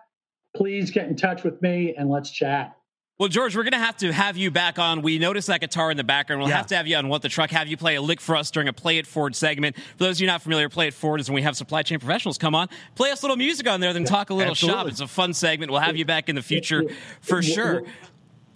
please 0.57 0.91
get 0.91 1.09
in 1.09 1.17
touch 1.17 1.43
with 1.43 1.61
me 1.61 1.95
and 1.97 2.09
let's 2.09 2.31
chat. 2.31 2.77
Well, 3.21 3.29
George, 3.29 3.55
we're 3.55 3.65
going 3.65 3.73
to 3.73 3.79
have 3.79 3.99
to 3.99 4.15
have 4.15 4.39
you 4.39 4.51
back 4.51 4.79
on. 4.79 5.03
We 5.03 5.19
noticed 5.19 5.49
that 5.49 5.61
guitar 5.61 5.91
in 5.91 5.99
the 5.99 6.05
background. 6.05 6.41
We'll 6.41 6.49
yeah. 6.49 6.57
have 6.57 6.69
to 6.69 6.77
have 6.79 6.87
you 6.87 6.97
on 6.97 7.11
What 7.11 7.21
the 7.21 7.29
Truck, 7.29 7.51
have 7.51 7.69
you 7.69 7.77
play 7.77 7.97
a 7.97 8.01
lick 8.01 8.19
for 8.19 8.35
us 8.35 8.51
during 8.51 8.67
a 8.67 8.73
Play 8.73 8.97
It 8.97 9.07
Forward 9.07 9.37
segment. 9.37 9.77
For 9.77 10.05
those 10.05 10.17
of 10.17 10.23
you 10.23 10.27
not 10.27 10.41
familiar, 10.41 10.71
Play 10.71 10.87
It 10.87 10.95
Forward 10.95 11.21
is 11.21 11.29
when 11.29 11.35
we 11.35 11.43
have 11.43 11.55
supply 11.55 11.83
chain 11.83 11.99
professionals 11.99 12.39
come 12.39 12.55
on, 12.55 12.69
play 12.95 13.11
us 13.11 13.21
a 13.21 13.27
little 13.27 13.37
music 13.37 13.69
on 13.69 13.81
there, 13.81 13.93
then 13.93 14.05
talk 14.05 14.31
a 14.31 14.35
little 14.35 14.53
Absolutely. 14.53 14.81
shop. 14.81 14.89
It's 14.89 15.01
a 15.03 15.07
fun 15.07 15.35
segment. 15.35 15.71
We'll 15.71 15.83
have 15.83 15.99
you 15.99 16.07
back 16.07 16.31
in 16.31 16.35
the 16.35 16.41
future 16.41 16.85
for 17.21 17.43
sure. 17.43 17.83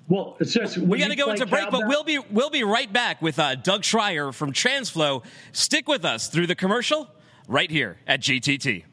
Well, 0.09 0.38
it's 0.40 0.55
just 0.55 0.79
we 0.79 0.98
got 0.98 1.09
to 1.09 1.16
go 1.16 1.31
into 1.31 1.44
break, 1.44 1.70
but 1.70 1.87
we'll 1.87 2.05
be 2.05 2.18
we'll 2.31 2.48
be 2.48 2.64
right 2.64 2.90
back 2.90 3.20
with 3.20 3.38
uh, 3.38 3.57
Doug 3.57 3.83
Schrier 3.83 4.33
from 4.33 4.55
Transflo. 4.55 5.24
Stick 5.53 5.88
with 5.88 6.07
us 6.07 6.29
through 6.29 6.46
the 6.46 6.55
commercial 6.55 7.11
right 7.48 7.70
here 7.70 7.98
at 8.07 8.22
GTT. 8.22 8.85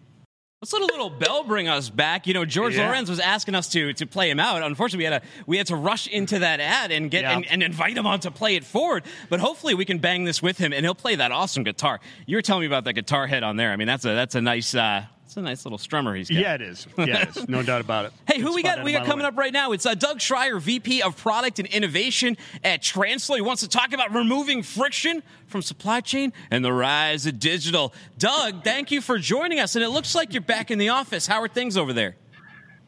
Let's 0.61 0.73
let 0.73 0.83
a 0.83 0.85
little 0.85 1.09
bell 1.09 1.43
bring 1.43 1.67
us 1.67 1.89
back. 1.89 2.27
You 2.27 2.35
know, 2.35 2.45
George 2.45 2.75
yeah. 2.75 2.87
Lorenze 2.87 3.09
was 3.09 3.19
asking 3.19 3.55
us 3.55 3.67
to 3.69 3.93
to 3.93 4.05
play 4.05 4.29
him 4.29 4.39
out. 4.39 4.61
Unfortunately, 4.61 5.07
we 5.07 5.11
had 5.11 5.23
to 5.23 5.27
we 5.47 5.57
had 5.57 5.65
to 5.67 5.75
rush 5.75 6.05
into 6.05 6.37
that 6.37 6.59
ad 6.59 6.91
and 6.91 7.09
get 7.09 7.23
yeah. 7.23 7.31
and, 7.31 7.47
and, 7.47 7.63
invite 7.63 7.97
him 7.97 8.05
on 8.05 8.19
to 8.19 8.29
play 8.29 8.55
it 8.55 8.63
forward. 8.63 9.03
But 9.27 9.39
hopefully, 9.39 9.73
we 9.73 9.85
can 9.85 9.97
bang 9.97 10.23
this 10.23 10.39
with 10.39 10.59
him, 10.59 10.71
and 10.71 10.85
he'll 10.85 10.93
play 10.93 11.15
that 11.15 11.31
awesome 11.31 11.63
guitar. 11.63 11.99
You 12.27 12.37
were 12.37 12.43
telling 12.43 12.61
me 12.61 12.67
about 12.67 12.83
that 12.83 12.93
guitar 12.93 13.25
head 13.25 13.41
on 13.41 13.55
there. 13.55 13.71
I 13.71 13.75
mean, 13.75 13.87
that's 13.87 14.05
a 14.05 14.09
that's 14.09 14.35
a 14.35 14.41
nice 14.41 14.75
uh, 14.75 15.05
it's 15.31 15.37
a 15.37 15.41
nice 15.41 15.63
little 15.63 15.77
strummer 15.77 16.17
he's 16.17 16.29
got. 16.29 16.39
Yeah, 16.39 16.55
it 16.55 16.61
is. 16.61 16.85
Yeah, 16.97 17.21
it 17.21 17.37
is. 17.37 17.47
No 17.47 17.63
doubt 17.63 17.79
about 17.79 18.03
it. 18.03 18.11
Hey, 18.27 18.41
who 18.41 18.47
it's 18.47 18.55
we 18.57 18.63
got? 18.63 18.83
We 18.83 18.91
got 18.91 19.05
coming 19.05 19.25
up 19.25 19.37
right 19.37 19.53
now. 19.53 19.71
It's 19.71 19.85
uh, 19.85 19.95
Doug 19.95 20.19
Schrier, 20.19 20.59
VP 20.59 21.01
of 21.03 21.15
Product 21.15 21.57
and 21.57 21.69
Innovation 21.69 22.35
at 22.65 22.81
Transflo. 22.81 23.35
He 23.35 23.41
wants 23.41 23.61
to 23.61 23.69
talk 23.69 23.93
about 23.93 24.13
removing 24.13 24.61
friction 24.61 25.23
from 25.47 25.61
supply 25.61 26.01
chain 26.01 26.33
and 26.49 26.65
the 26.65 26.73
rise 26.73 27.25
of 27.27 27.39
digital. 27.39 27.93
Doug, 28.17 28.65
thank 28.65 28.91
you 28.91 28.99
for 28.99 29.17
joining 29.17 29.61
us. 29.61 29.77
And 29.77 29.85
it 29.85 29.89
looks 29.89 30.15
like 30.15 30.33
you're 30.33 30.41
back 30.41 30.69
in 30.69 30.79
the 30.79 30.89
office. 30.89 31.27
How 31.27 31.41
are 31.41 31.47
things 31.47 31.77
over 31.77 31.93
there? 31.93 32.17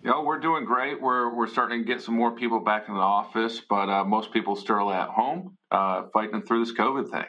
You 0.03 0.11
know, 0.11 0.23
we're 0.23 0.39
doing 0.39 0.65
great. 0.65 1.01
We're 1.01 1.33
we're 1.33 1.47
starting 1.47 1.79
to 1.79 1.85
get 1.85 2.01
some 2.01 2.15
more 2.15 2.31
people 2.31 2.59
back 2.59 2.89
in 2.89 2.93
the 2.93 2.99
office, 2.99 3.61
but 3.61 3.87
uh, 3.87 4.03
most 4.03 4.33
people 4.33 4.57
still 4.57 4.91
at 4.91 5.07
home, 5.07 5.55
uh, 5.71 6.07
fighting 6.11 6.41
through 6.41 6.65
this 6.65 6.73
COVID 6.73 7.09
thing. 7.09 7.23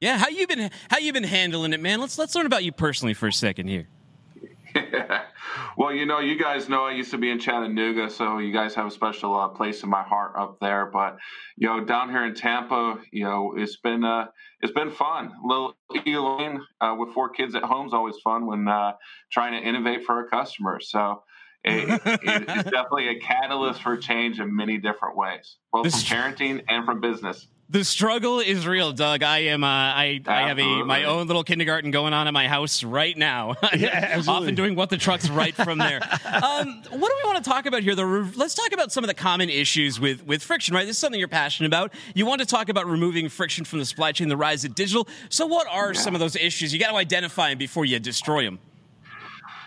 Yeah, 0.00 0.18
how 0.18 0.28
you 0.28 0.48
been? 0.48 0.68
How 0.90 0.98
you 0.98 1.12
been 1.12 1.22
handling 1.22 1.74
it, 1.74 1.80
man? 1.80 2.00
Let's 2.00 2.18
let's 2.18 2.34
learn 2.34 2.46
about 2.46 2.64
you 2.64 2.72
personally 2.72 3.14
for 3.14 3.28
a 3.28 3.32
second 3.32 3.68
here. 3.68 3.86
well, 5.76 5.92
you 5.92 6.06
know, 6.06 6.20
you 6.20 6.38
guys 6.38 6.68
know 6.68 6.84
I 6.84 6.92
used 6.92 7.10
to 7.12 7.18
be 7.18 7.30
in 7.30 7.38
Chattanooga, 7.38 8.10
so 8.10 8.38
you 8.38 8.52
guys 8.52 8.74
have 8.74 8.86
a 8.86 8.90
special 8.90 9.34
uh, 9.38 9.48
place 9.48 9.82
in 9.82 9.90
my 9.90 10.02
heart 10.02 10.32
up 10.38 10.58
there. 10.60 10.86
But 10.86 11.18
you 11.56 11.68
know, 11.68 11.84
down 11.84 12.10
here 12.10 12.24
in 12.24 12.34
Tampa, 12.34 12.98
you 13.12 13.24
know, 13.24 13.54
it's 13.56 13.76
been 13.76 14.04
uh, 14.04 14.26
it's 14.60 14.72
been 14.72 14.90
fun. 14.90 15.32
Little 15.44 15.76
Elaine 16.06 16.60
uh, 16.80 16.94
with 16.98 17.14
four 17.14 17.30
kids 17.30 17.54
at 17.54 17.62
home 17.62 17.86
is 17.86 17.92
always 17.92 18.16
fun 18.22 18.46
when 18.46 18.68
uh, 18.68 18.92
trying 19.32 19.60
to 19.60 19.66
innovate 19.66 20.04
for 20.04 20.14
our 20.16 20.28
customers. 20.28 20.90
So. 20.90 21.22
it, 21.64 22.00
it's 22.22 22.70
definitely 22.70 23.08
a 23.08 23.18
catalyst 23.18 23.82
for 23.82 23.96
change 23.96 24.38
in 24.38 24.54
many 24.54 24.78
different 24.78 25.16
ways, 25.16 25.56
both 25.72 25.90
from 25.90 26.00
parenting 26.02 26.62
and 26.68 26.84
from 26.84 27.00
business 27.00 27.48
the 27.70 27.84
struggle 27.84 28.40
is 28.40 28.66
real, 28.66 28.92
Doug. 28.92 29.22
I 29.22 29.38
am. 29.38 29.62
Uh, 29.62 29.66
I 29.66 30.20
I 30.26 30.48
have 30.48 30.58
a 30.58 30.82
my 30.84 31.04
own 31.04 31.26
little 31.26 31.44
kindergarten 31.44 31.90
going 31.90 32.14
on 32.14 32.26
in 32.26 32.32
my 32.32 32.48
house 32.48 32.82
right 32.82 33.16
now. 33.16 33.56
yeah, 33.76 34.22
Often 34.26 34.54
doing 34.54 34.74
what 34.74 34.88
the 34.88 34.96
truck's 34.96 35.28
right 35.28 35.54
from 35.54 35.78
there. 35.78 36.00
um, 36.24 36.82
what 36.90 36.90
do 36.90 36.98
we 36.98 37.24
want 37.24 37.44
to 37.44 37.48
talk 37.48 37.66
about 37.66 37.82
here? 37.82 37.94
The 37.94 38.06
re- 38.06 38.32
let's 38.36 38.54
talk 38.54 38.72
about 38.72 38.90
some 38.90 39.04
of 39.04 39.08
the 39.08 39.14
common 39.14 39.50
issues 39.50 40.00
with 40.00 40.24
with 40.24 40.42
friction. 40.42 40.74
Right, 40.74 40.86
this 40.86 40.96
is 40.96 40.98
something 40.98 41.18
you're 41.18 41.28
passionate 41.28 41.66
about. 41.66 41.92
You 42.14 42.24
want 42.24 42.40
to 42.40 42.46
talk 42.46 42.70
about 42.70 42.86
removing 42.86 43.28
friction 43.28 43.66
from 43.66 43.80
the 43.80 43.84
supply 43.84 44.12
chain, 44.12 44.28
the 44.28 44.36
rise 44.36 44.64
of 44.64 44.74
digital. 44.74 45.06
So, 45.28 45.46
what 45.46 45.66
are 45.70 45.92
yeah. 45.92 46.00
some 46.00 46.14
of 46.14 46.20
those 46.20 46.36
issues? 46.36 46.72
You 46.72 46.80
got 46.80 46.90
to 46.90 46.96
identify 46.96 47.50
them 47.50 47.58
before 47.58 47.84
you 47.84 47.98
destroy 47.98 48.44
them. 48.44 48.60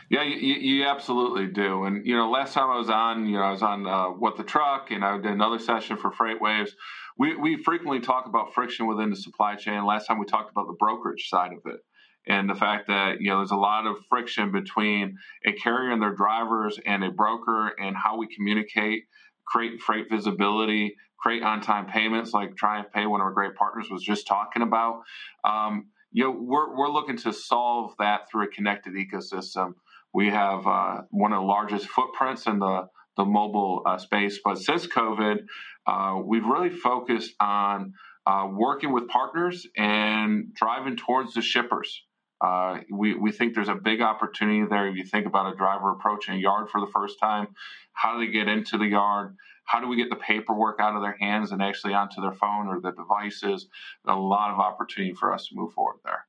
Yeah, 0.09 0.23
you, 0.23 0.55
you, 0.55 0.85
absolutely 0.87 1.47
do. 1.47 1.85
And 1.85 2.05
you 2.05 2.17
know, 2.17 2.29
last 2.29 2.53
time 2.53 2.69
I 2.69 2.77
was 2.77 2.89
on, 2.89 3.27
you 3.27 3.37
know, 3.37 3.43
I 3.43 3.51
was 3.51 3.61
on 3.61 3.87
uh, 3.87 4.07
what 4.07 4.35
the 4.35 4.43
truck, 4.43 4.91
and 4.91 5.05
I 5.05 5.15
did 5.15 5.27
another 5.27 5.57
session 5.57 5.95
for 5.95 6.11
FreightWaves 6.11 6.71
we, 7.17 7.35
we 7.35 7.57
frequently 7.57 7.99
talk 7.99 8.25
about 8.25 8.53
friction 8.53 8.87
within 8.87 9.09
the 9.09 9.15
supply 9.15 9.55
chain. 9.55 9.85
Last 9.85 10.07
time 10.07 10.19
we 10.19 10.25
talked 10.25 10.51
about 10.51 10.67
the 10.67 10.75
brokerage 10.79 11.27
side 11.29 11.51
of 11.53 11.59
it 11.71 11.81
and 12.27 12.49
the 12.49 12.55
fact 12.55 12.87
that 12.87 13.19
you 13.19 13.29
know 13.29 13.37
there's 13.37 13.51
a 13.51 13.55
lot 13.55 13.85
of 13.85 13.97
friction 14.09 14.51
between 14.51 15.17
a 15.45 15.53
carrier 15.53 15.91
and 15.91 16.01
their 16.01 16.13
drivers 16.13 16.79
and 16.85 17.03
a 17.03 17.11
broker 17.11 17.71
and 17.79 17.95
how 17.95 18.17
we 18.17 18.27
communicate, 18.27 19.03
create 19.45 19.81
freight 19.81 20.07
visibility, 20.09 20.95
create 21.19 21.43
on-time 21.43 21.85
payments 21.87 22.33
like 22.33 22.55
Triumph 22.55 22.87
Pay, 22.93 23.05
one 23.05 23.21
of 23.21 23.25
our 23.25 23.33
great 23.33 23.55
partners 23.55 23.87
was 23.89 24.03
just 24.03 24.27
talking 24.27 24.61
about. 24.61 25.01
Um, 25.43 25.87
you 26.11 26.23
know, 26.23 26.31
we're 26.31 26.75
we're 26.75 26.91
looking 26.91 27.17
to 27.17 27.33
solve 27.33 27.93
that 27.99 28.29
through 28.29 28.45
a 28.45 28.47
connected 28.47 28.93
ecosystem. 28.93 29.73
We 30.13 30.29
have 30.29 30.67
uh, 30.67 31.01
one 31.09 31.31
of 31.31 31.41
the 31.41 31.47
largest 31.47 31.87
footprints 31.87 32.45
in 32.47 32.59
the 32.59 32.87
the 33.17 33.25
mobile 33.25 33.83
uh, 33.85 33.97
space, 33.97 34.39
but 34.43 34.57
since 34.57 34.87
COVID, 34.87 35.39
uh, 35.87 36.19
we've 36.23 36.45
really 36.45 36.69
focused 36.69 37.33
on 37.39 37.93
uh, 38.25 38.47
working 38.51 38.93
with 38.93 39.07
partners 39.07 39.67
and 39.75 40.53
driving 40.53 40.95
towards 40.95 41.33
the 41.33 41.41
shippers. 41.41 42.03
Uh, 42.39 42.79
we, 42.91 43.13
we 43.13 43.31
think 43.31 43.53
there's 43.53 43.69
a 43.69 43.75
big 43.75 44.01
opportunity 44.01 44.65
there. 44.67 44.87
If 44.87 44.95
you 44.95 45.03
think 45.05 45.27
about 45.27 45.53
a 45.53 45.55
driver 45.55 45.91
approaching 45.91 46.35
a 46.35 46.37
yard 46.37 46.69
for 46.69 46.81
the 46.81 46.91
first 46.91 47.19
time, 47.19 47.47
how 47.93 48.17
do 48.17 48.25
they 48.25 48.31
get 48.31 48.47
into 48.47 48.77
the 48.77 48.87
yard? 48.87 49.35
How 49.65 49.79
do 49.79 49.87
we 49.87 49.95
get 49.95 50.09
the 50.09 50.15
paperwork 50.15 50.79
out 50.79 50.95
of 50.95 51.01
their 51.01 51.17
hands 51.19 51.51
and 51.51 51.61
actually 51.61 51.93
onto 51.93 52.19
their 52.19 52.33
phone 52.33 52.67
or 52.67 52.79
the 52.81 52.91
devices? 52.91 53.67
A 54.07 54.15
lot 54.15 54.51
of 54.51 54.59
opportunity 54.59 55.13
for 55.13 55.33
us 55.33 55.47
to 55.47 55.55
move 55.55 55.73
forward 55.73 55.99
there. 56.03 56.25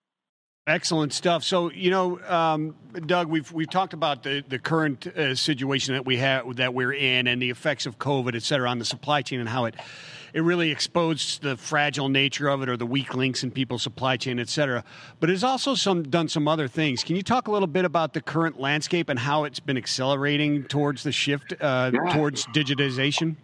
Excellent 0.69 1.13
stuff. 1.13 1.43
So 1.43 1.73
you 1.73 1.91
know, 1.91 2.21
um, 2.29 2.77
Doug, 3.07 3.27
we've 3.27 3.51
we've 3.51 3.69
talked 3.69 3.95
about 3.95 4.23
the 4.23 4.45
the 4.47 4.61
current 4.61 5.09
uh, 5.09 5.35
situation 5.35 5.95
that 5.95 6.07
we 6.07 6.19
have 6.19 6.55
that 6.55 6.73
we're 6.73 6.93
in 6.93 7.27
and 7.27 7.43
the 7.43 7.51
effects 7.51 7.85
of 7.85 7.99
COVID, 7.99 8.37
et 8.37 8.45
cetera, 8.45 8.71
on 8.71 8.79
the 8.79 8.85
supply 8.85 9.23
chain 9.23 9.41
and 9.41 9.49
how 9.49 9.65
it 9.65 9.75
it 10.33 10.41
really 10.43 10.71
exposed 10.71 11.43
the 11.43 11.57
fragile 11.57 12.09
nature 12.09 12.47
of 12.47 12.63
it 12.63 12.69
or 12.69 12.77
the 12.77 12.87
weak 12.87 13.13
links 13.17 13.43
in 13.43 13.51
people's 13.51 13.83
supply 13.83 14.17
chain, 14.17 14.39
et 14.39 14.49
cetera. 14.49 14.85
But 15.19 15.31
it's 15.31 15.43
also 15.43 15.75
some 15.75 16.05
done 16.05 16.29
some 16.29 16.47
other 16.47 16.69
things. 16.69 17.03
Can 17.03 17.17
you 17.17 17.23
talk 17.23 17.49
a 17.49 17.51
little 17.51 17.67
bit 17.67 17.85
about 17.85 18.13
the 18.13 18.21
current 18.21 18.61
landscape 18.61 19.09
and 19.09 19.19
how 19.19 19.43
it's 19.43 19.59
been 19.59 19.77
accelerating 19.77 20.63
towards 20.63 21.03
the 21.03 21.11
shift 21.11 21.55
uh, 21.61 21.91
yeah. 21.93 22.15
towards 22.15 22.47
digitization? 22.47 23.35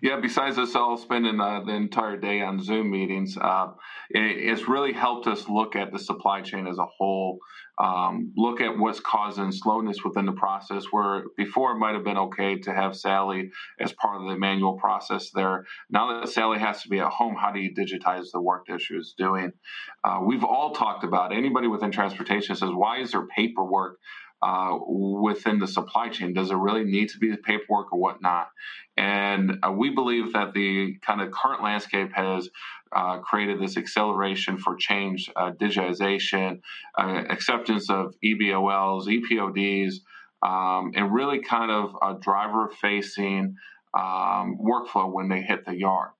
Yeah, 0.00 0.18
besides 0.18 0.56
us 0.56 0.74
all 0.74 0.96
spending 0.96 1.38
uh, 1.40 1.60
the 1.60 1.74
entire 1.74 2.16
day 2.16 2.40
on 2.40 2.60
Zoom 2.62 2.90
meetings, 2.90 3.36
uh, 3.36 3.68
it's 4.10 4.68
really 4.68 4.92
helped 4.92 5.26
us 5.26 5.48
look 5.48 5.76
at 5.76 5.92
the 5.92 5.98
supply 5.98 6.42
chain 6.42 6.66
as 6.66 6.78
a 6.78 6.86
whole, 6.86 7.38
um, 7.82 8.32
look 8.36 8.60
at 8.60 8.78
what's 8.78 9.00
causing 9.00 9.50
slowness 9.52 10.04
within 10.04 10.26
the 10.26 10.32
process. 10.32 10.84
Where 10.90 11.24
before 11.36 11.72
it 11.72 11.78
might 11.78 11.94
have 11.94 12.04
been 12.04 12.18
okay 12.18 12.58
to 12.60 12.72
have 12.72 12.96
Sally 12.96 13.50
as 13.80 13.92
part 13.92 14.20
of 14.20 14.28
the 14.28 14.36
manual 14.36 14.74
process 14.74 15.30
there. 15.34 15.64
Now 15.90 16.20
that 16.20 16.28
Sally 16.28 16.58
has 16.58 16.82
to 16.82 16.88
be 16.88 17.00
at 17.00 17.08
home, 17.08 17.36
how 17.40 17.52
do 17.52 17.60
you 17.60 17.74
digitize 17.74 18.26
the 18.32 18.40
work 18.40 18.66
that 18.68 18.80
she 18.80 18.94
was 18.94 19.14
doing? 19.16 19.52
Uh, 20.04 20.20
we've 20.24 20.44
all 20.44 20.74
talked 20.74 21.04
about 21.04 21.32
anybody 21.32 21.66
within 21.66 21.90
transportation 21.90 22.56
says, 22.56 22.70
why 22.72 23.00
is 23.00 23.12
there 23.12 23.26
paperwork? 23.26 23.98
Uh, 24.42 24.76
within 24.88 25.60
the 25.60 25.68
supply 25.68 26.08
chain? 26.08 26.32
Does 26.32 26.50
it 26.50 26.56
really 26.56 26.82
need 26.82 27.10
to 27.10 27.18
be 27.18 27.30
the 27.30 27.36
paperwork 27.36 27.92
or 27.92 28.00
whatnot? 28.00 28.48
And 28.96 29.58
uh, 29.62 29.70
we 29.70 29.90
believe 29.90 30.32
that 30.32 30.52
the 30.52 30.96
kind 31.00 31.20
of 31.20 31.30
current 31.30 31.62
landscape 31.62 32.10
has 32.12 32.48
uh, 32.94 33.18
created 33.18 33.60
this 33.60 33.76
acceleration 33.76 34.58
for 34.58 34.74
change, 34.74 35.30
uh, 35.36 35.52
digitization, 35.52 36.60
uh, 36.98 37.22
acceptance 37.30 37.88
of 37.88 38.14
EBOLs, 38.24 39.06
EPODs, 39.06 40.00
um, 40.42 40.90
and 40.96 41.14
really 41.14 41.40
kind 41.40 41.70
of 41.70 41.96
a 42.02 42.18
driver 42.20 42.68
facing 42.80 43.54
um, 43.94 44.58
workflow 44.60 45.10
when 45.10 45.28
they 45.28 45.40
hit 45.40 45.64
the 45.64 45.76
yard. 45.76 46.10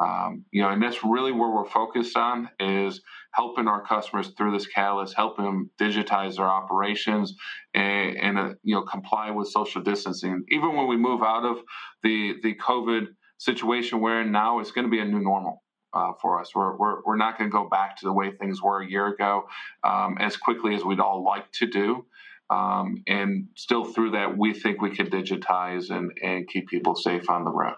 Um, 0.00 0.44
you 0.52 0.62
know, 0.62 0.70
and 0.70 0.82
that's 0.82 1.02
really 1.02 1.32
where 1.32 1.50
we're 1.50 1.68
focused 1.68 2.16
on 2.16 2.48
is 2.60 3.00
helping 3.32 3.66
our 3.66 3.84
customers 3.84 4.28
through 4.36 4.52
this 4.52 4.66
catalyst, 4.66 5.14
helping 5.16 5.44
them 5.44 5.70
digitize 5.80 6.36
their 6.36 6.48
operations 6.48 7.34
and, 7.74 8.16
and 8.16 8.38
uh, 8.38 8.54
you 8.62 8.74
know 8.74 8.82
comply 8.82 9.30
with 9.30 9.48
social 9.48 9.82
distancing. 9.82 10.44
Even 10.50 10.76
when 10.76 10.86
we 10.86 10.96
move 10.96 11.22
out 11.22 11.44
of 11.44 11.58
the 12.02 12.34
the 12.42 12.54
COVID 12.54 13.08
situation, 13.38 14.00
where 14.00 14.24
now 14.24 14.60
it's 14.60 14.70
going 14.70 14.86
to 14.86 14.90
be 14.90 15.00
a 15.00 15.04
new 15.04 15.20
normal. 15.20 15.62
Uh, 15.94 16.12
for 16.20 16.38
us, 16.38 16.54
we're, 16.54 16.76
we're, 16.76 17.02
we're 17.06 17.16
not 17.16 17.38
going 17.38 17.48
to 17.48 17.52
go 17.52 17.66
back 17.66 17.96
to 17.96 18.04
the 18.04 18.12
way 18.12 18.30
things 18.30 18.62
were 18.62 18.82
a 18.82 18.86
year 18.86 19.06
ago 19.06 19.44
um, 19.84 20.18
as 20.20 20.36
quickly 20.36 20.74
as 20.74 20.84
we'd 20.84 21.00
all 21.00 21.24
like 21.24 21.50
to 21.50 21.66
do. 21.66 22.04
Um, 22.50 23.02
and 23.06 23.48
still 23.54 23.86
through 23.86 24.10
that, 24.10 24.36
we 24.36 24.52
think 24.52 24.82
we 24.82 24.94
could 24.94 25.10
digitize 25.10 25.90
and, 25.90 26.12
and 26.22 26.46
keep 26.46 26.68
people 26.68 26.94
safe 26.94 27.30
on 27.30 27.44
the 27.44 27.50
road. 27.50 27.76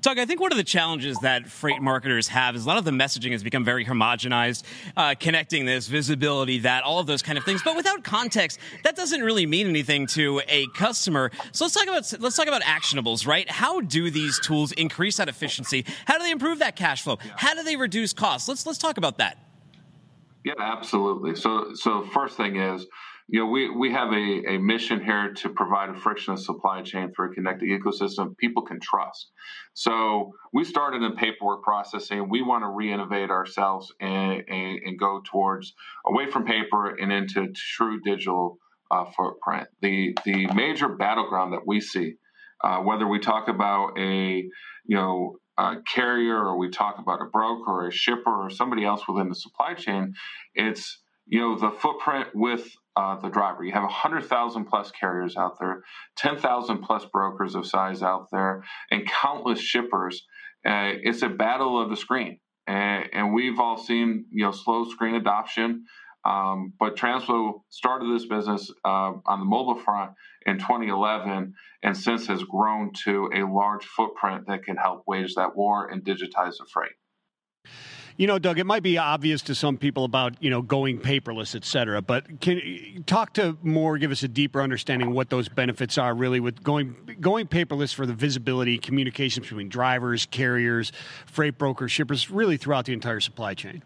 Doug, 0.00 0.18
I 0.18 0.26
think 0.26 0.40
one 0.40 0.52
of 0.52 0.58
the 0.58 0.64
challenges 0.64 1.18
that 1.20 1.48
freight 1.48 1.82
marketers 1.82 2.28
have 2.28 2.54
is 2.54 2.64
a 2.64 2.68
lot 2.68 2.78
of 2.78 2.84
the 2.84 2.92
messaging 2.92 3.32
has 3.32 3.42
become 3.42 3.64
very 3.64 3.84
homogenized, 3.84 4.62
uh, 4.96 5.14
connecting 5.18 5.64
this, 5.64 5.88
visibility, 5.88 6.60
that, 6.60 6.84
all 6.84 7.00
of 7.00 7.06
those 7.06 7.20
kind 7.20 7.36
of 7.36 7.44
things. 7.44 7.62
But 7.64 7.74
without 7.74 8.04
context, 8.04 8.60
that 8.84 8.94
doesn't 8.94 9.22
really 9.22 9.44
mean 9.44 9.66
anything 9.66 10.06
to 10.08 10.40
a 10.46 10.66
customer. 10.68 11.32
So 11.50 11.64
let's 11.64 11.74
talk 11.74 11.88
about 11.88 12.20
let's 12.20 12.36
talk 12.36 12.46
about 12.46 12.62
actionables, 12.62 13.26
right? 13.26 13.50
How 13.50 13.80
do 13.80 14.10
these 14.10 14.38
tools 14.38 14.70
increase 14.72 15.16
that 15.16 15.28
efficiency? 15.28 15.84
How 16.04 16.16
do 16.16 16.24
they 16.24 16.30
improve 16.30 16.60
that 16.60 16.76
cash 16.76 17.02
flow? 17.02 17.18
How 17.36 17.54
do 17.54 17.64
they 17.64 17.76
reduce 17.76 18.12
costs? 18.12 18.48
Let's 18.48 18.66
let's 18.66 18.78
talk 18.78 18.98
about 18.98 19.18
that. 19.18 19.38
Yeah, 20.44 20.54
absolutely. 20.58 21.34
So 21.34 21.74
so 21.74 22.02
first 22.12 22.36
thing 22.36 22.56
is 22.56 22.86
you 23.30 23.40
know, 23.40 23.46
we, 23.46 23.68
we 23.68 23.92
have 23.92 24.10
a, 24.10 24.54
a 24.54 24.58
mission 24.58 25.04
here 25.04 25.34
to 25.34 25.50
provide 25.50 25.90
a 25.90 25.94
frictionless 25.94 26.46
supply 26.46 26.80
chain 26.80 27.12
through 27.12 27.30
a 27.30 27.34
connected 27.34 27.68
ecosystem 27.68 28.34
people 28.38 28.62
can 28.62 28.80
trust. 28.80 29.30
So 29.74 30.32
we 30.52 30.64
started 30.64 31.02
in 31.02 31.14
paperwork 31.14 31.62
processing. 31.62 32.30
We 32.30 32.40
want 32.40 32.64
to 32.64 32.68
re-innovate 32.68 33.28
ourselves 33.30 33.92
and, 34.00 34.42
and, 34.48 34.80
and 34.82 34.98
go 34.98 35.20
towards 35.24 35.74
away 36.06 36.30
from 36.30 36.46
paper 36.46 36.88
and 36.96 37.12
into 37.12 37.52
true 37.54 38.00
digital 38.00 38.58
uh, 38.90 39.04
footprint. 39.16 39.68
The 39.82 40.16
the 40.24 40.46
major 40.54 40.88
battleground 40.88 41.52
that 41.52 41.66
we 41.66 41.80
see, 41.80 42.14
uh, 42.64 42.78
whether 42.78 43.06
we 43.06 43.18
talk 43.18 43.48
about 43.48 43.98
a 43.98 44.42
you 44.86 44.96
know 44.96 45.36
a 45.58 45.76
carrier 45.86 46.38
or 46.38 46.56
we 46.56 46.70
talk 46.70 46.96
about 46.98 47.20
a 47.20 47.26
broker 47.26 47.70
or 47.70 47.88
a 47.88 47.92
shipper 47.92 48.30
or 48.30 48.48
somebody 48.48 48.84
else 48.84 49.02
within 49.06 49.28
the 49.28 49.34
supply 49.34 49.74
chain, 49.74 50.14
it's 50.54 51.00
you 51.26 51.40
know 51.40 51.58
the 51.58 51.70
footprint 51.70 52.28
with 52.34 52.66
uh, 52.98 53.16
the 53.20 53.28
driver. 53.28 53.64
You 53.64 53.72
have 53.72 53.84
100,000 53.84 54.64
plus 54.64 54.90
carriers 54.90 55.36
out 55.36 55.58
there, 55.60 55.84
10,000 56.16 56.78
plus 56.78 57.04
brokers 57.04 57.54
of 57.54 57.64
size 57.64 58.02
out 58.02 58.26
there, 58.32 58.64
and 58.90 59.06
countless 59.06 59.60
shippers. 59.60 60.26
Uh, 60.66 60.98
it's 61.04 61.22
a 61.22 61.28
battle 61.28 61.80
of 61.80 61.90
the 61.90 61.96
screen. 61.96 62.40
And, 62.66 63.04
and, 63.12 63.32
we've 63.32 63.60
all 63.60 63.78
seen, 63.78 64.26
you 64.30 64.44
know, 64.44 64.50
slow 64.50 64.84
screen 64.90 65.14
adoption. 65.14 65.84
Um, 66.24 66.72
but 66.78 66.96
Transflo 66.96 67.60
started 67.70 68.12
this 68.14 68.26
business 68.26 68.70
uh, 68.84 69.12
on 69.24 69.38
the 69.38 69.46
mobile 69.46 69.76
front 69.76 70.12
in 70.44 70.58
2011, 70.58 71.54
and 71.84 71.96
since 71.96 72.26
has 72.26 72.42
grown 72.42 72.92
to 73.04 73.30
a 73.32 73.46
large 73.46 73.84
footprint 73.84 74.48
that 74.48 74.64
can 74.64 74.76
help 74.76 75.04
wage 75.06 75.36
that 75.36 75.56
war 75.56 75.88
and 75.88 76.04
digitize 76.04 76.58
the 76.58 76.66
freight. 76.70 76.92
You 78.18 78.26
know, 78.26 78.40
Doug, 78.40 78.58
it 78.58 78.64
might 78.64 78.82
be 78.82 78.98
obvious 78.98 79.42
to 79.42 79.54
some 79.54 79.76
people 79.76 80.04
about 80.04 80.42
you 80.42 80.50
know 80.50 80.60
going 80.60 80.98
paperless, 80.98 81.54
et 81.54 81.64
cetera, 81.64 82.02
but 82.02 82.40
can 82.40 83.04
talk 83.06 83.32
to 83.34 83.56
more, 83.62 83.96
give 83.96 84.10
us 84.10 84.24
a 84.24 84.28
deeper 84.28 84.60
understanding 84.60 85.12
what 85.14 85.30
those 85.30 85.48
benefits 85.48 85.96
are 85.96 86.12
really 86.12 86.40
with 86.40 86.64
going 86.64 86.96
going 87.20 87.46
paperless 87.46 87.94
for 87.94 88.06
the 88.06 88.12
visibility, 88.12 88.76
communications 88.76 89.46
between 89.46 89.68
drivers, 89.68 90.26
carriers, 90.26 90.90
freight 91.26 91.58
brokers, 91.58 91.92
shippers, 91.92 92.28
really 92.28 92.56
throughout 92.56 92.86
the 92.86 92.92
entire 92.92 93.20
supply 93.20 93.54
chain. 93.54 93.84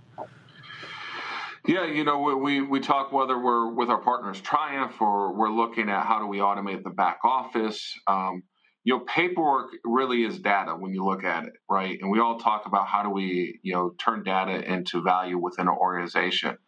Yeah, 1.66 1.84
you 1.84 2.02
know, 2.02 2.18
we, 2.42 2.62
we 2.62 2.80
talk 2.80 3.12
whether 3.12 3.38
we're 3.38 3.68
with 3.68 3.90
our 3.90 4.00
partners 4.00 4.40
Triumph 4.40 5.00
or 5.00 5.34
we're 5.34 5.50
looking 5.50 5.90
at 5.90 6.06
how 6.06 6.18
do 6.18 6.26
we 6.26 6.38
automate 6.38 6.82
the 6.82 6.90
back 6.90 7.18
office. 7.22 7.94
Um, 8.06 8.42
you 8.84 8.94
know, 8.94 9.04
paperwork 9.04 9.70
really 9.84 10.24
is 10.24 10.38
data 10.38 10.72
when 10.72 10.92
you 10.92 11.04
look 11.04 11.22
at 11.24 11.44
it, 11.44 11.52
right? 11.70 11.98
And 12.00 12.10
we 12.10 12.18
all 12.18 12.38
talk 12.38 12.66
about 12.66 12.88
how 12.88 13.02
do 13.02 13.10
we, 13.10 13.60
you 13.62 13.72
know, 13.72 13.94
turn 13.98 14.24
data 14.24 14.60
into 14.70 15.02
value 15.02 15.38
within 15.38 15.68
an 15.68 15.74
organization. 15.74 16.58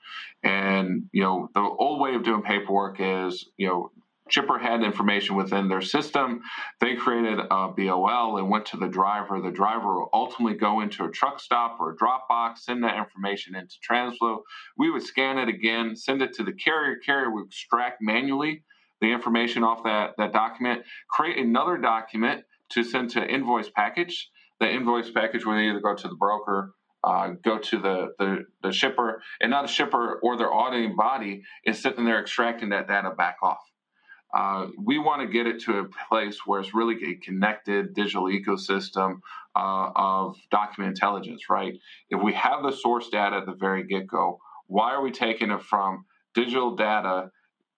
And, 0.43 1.05
you 1.13 1.23
know, 1.23 1.49
the 1.55 1.61
old 1.61 2.01
way 2.01 2.15
of 2.15 2.23
doing 2.23 2.43
paperwork 2.43 2.97
is, 3.01 3.49
you 3.57 3.67
know, 3.67 3.91
chipper 4.31 4.59
had 4.59 4.83
information 4.83 5.37
within 5.37 5.69
their 5.69 5.83
system. 5.83 6.41
They 6.81 6.95
created 6.95 7.41
a 7.41 7.69
BOL 7.69 8.39
and 8.39 8.49
went 8.49 8.67
to 8.67 8.77
the 8.77 8.89
driver. 8.89 9.41
The 9.41 9.51
driver 9.51 9.99
will 9.99 10.09
ultimately 10.13 10.57
go 10.57 10.81
into 10.81 11.05
a 11.05 11.11
truck 11.11 11.41
stop 11.41 11.79
or 11.81 11.93
a 11.93 11.97
drop 11.97 12.29
box, 12.29 12.65
send 12.65 12.85
that 12.85 12.97
information 12.97 13.55
into 13.55 13.75
Transflo. 13.87 14.39
We 14.79 14.91
would 14.91 15.03
scan 15.03 15.39
it 15.39 15.49
again, 15.49 15.97
send 15.97 16.23
it 16.23 16.33
to 16.35 16.45
the 16.45 16.53
carrier. 16.53 16.97
Carrier 17.05 17.31
would 17.33 17.47
extract 17.47 17.99
manually 18.01 18.63
the 19.05 19.13
information 19.13 19.63
off 19.63 19.85
that, 19.85 20.15
that 20.17 20.33
document, 20.33 20.83
create 21.11 21.37
another 21.37 21.77
document 21.77 22.43
to 22.71 22.83
send 22.83 23.11
to 23.11 23.23
invoice 23.23 23.69
package. 23.69 24.31
The 24.61 24.71
invoice 24.71 25.11
package 25.11 25.45
will 25.45 25.59
either 25.59 25.81
go 25.81 25.95
to 25.95 26.09
the 26.09 26.15
broker, 26.15 26.73
uh, 27.03 27.33
go 27.45 27.59
to 27.59 27.79
the, 27.79 28.15
the, 28.19 28.45
the 28.63 28.73
shipper, 28.73 29.23
and 29.41 29.51
now 29.51 29.61
the 29.61 29.69
shipper 29.69 30.19
or 30.23 30.39
their 30.39 30.53
auditing 30.53 30.97
body 30.97 31.43
is 31.67 31.83
sitting 31.83 32.07
there 32.07 32.19
extracting 32.21 32.71
that 32.71 32.89
data 32.89 33.11
back 33.11 33.37
off. 33.43 33.59
Uh, 34.35 34.69
we 34.83 34.99
want 34.99 35.21
to 35.21 35.29
get 35.29 35.47
it 35.47 35.61
to 35.61 35.79
a 35.79 35.85
place 36.09 36.39
where 36.47 36.61
it's 36.61 36.75
really 36.75 36.97
a 37.05 37.15
connected 37.17 37.95
digital 37.95 38.25
ecosystem 38.25 39.21
uh, 39.55 39.91
of 39.95 40.37
document 40.51 40.89
intelligence, 40.89 41.51
right? 41.51 41.75
If 42.09 42.23
we 42.23 42.33
have 42.33 42.63
the 42.63 42.73
source 42.73 43.09
data 43.11 43.37
at 43.37 43.47
the 43.47 43.53
very 43.53 43.85
get 43.85 44.07
go, 44.07 44.41
why 44.67 44.93
are 44.93 45.03
we 45.03 45.13
taking 45.13 45.51
it 45.51 45.63
from 45.63 46.07
digital 46.35 46.75
data 46.75 47.31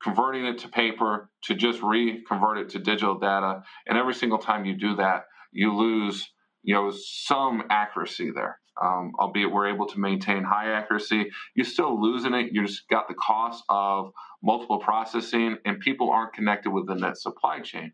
converting 0.06 0.46
it 0.46 0.58
to 0.58 0.68
paper 0.68 1.28
to 1.42 1.54
just 1.54 1.82
reconvert 1.82 2.58
it 2.58 2.68
to 2.68 2.78
digital 2.78 3.18
data. 3.18 3.62
And 3.88 3.98
every 3.98 4.14
single 4.14 4.38
time 4.38 4.64
you 4.64 4.76
do 4.76 4.94
that, 4.96 5.24
you 5.50 5.74
lose, 5.74 6.30
you 6.62 6.74
know, 6.74 6.92
some 6.94 7.64
accuracy 7.70 8.30
there. 8.32 8.60
Um, 8.80 9.12
albeit 9.18 9.50
we're 9.50 9.74
able 9.74 9.86
to 9.86 9.98
maintain 9.98 10.44
high 10.44 10.70
accuracy, 10.70 11.30
you're 11.56 11.64
still 11.64 12.00
losing 12.00 12.34
it. 12.34 12.52
You 12.52 12.66
just 12.66 12.88
got 12.88 13.08
the 13.08 13.14
cost 13.14 13.64
of 13.68 14.12
multiple 14.44 14.78
processing, 14.78 15.56
and 15.64 15.80
people 15.80 16.10
aren't 16.10 16.34
connected 16.34 16.70
within 16.70 16.98
that 17.00 17.16
supply 17.16 17.60
chain. 17.60 17.92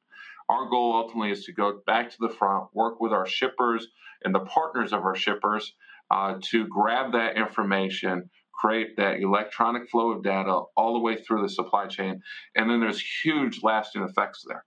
Our 0.50 0.68
goal 0.68 0.94
ultimately 0.96 1.30
is 1.30 1.44
to 1.46 1.52
go 1.52 1.80
back 1.86 2.10
to 2.10 2.16
the 2.20 2.28
front, 2.28 2.66
work 2.74 3.00
with 3.00 3.12
our 3.12 3.26
shippers 3.26 3.86
and 4.22 4.34
the 4.34 4.40
partners 4.40 4.92
of 4.92 5.04
our 5.04 5.14
shippers 5.14 5.72
uh, 6.10 6.34
to 6.50 6.66
grab 6.66 7.12
that 7.12 7.38
information, 7.38 8.28
create 8.52 8.96
that 8.96 9.20
electronic 9.20 9.88
flow 9.90 10.10
of 10.10 10.22
data 10.22 10.62
all 10.76 10.92
the 10.94 11.00
way 11.00 11.16
through 11.16 11.42
the 11.42 11.48
supply 11.48 11.86
chain. 11.86 12.20
And 12.54 12.70
then 12.70 12.80
there's 12.80 13.02
huge 13.24 13.60
lasting 13.62 14.02
effects 14.02 14.44
there. 14.46 14.64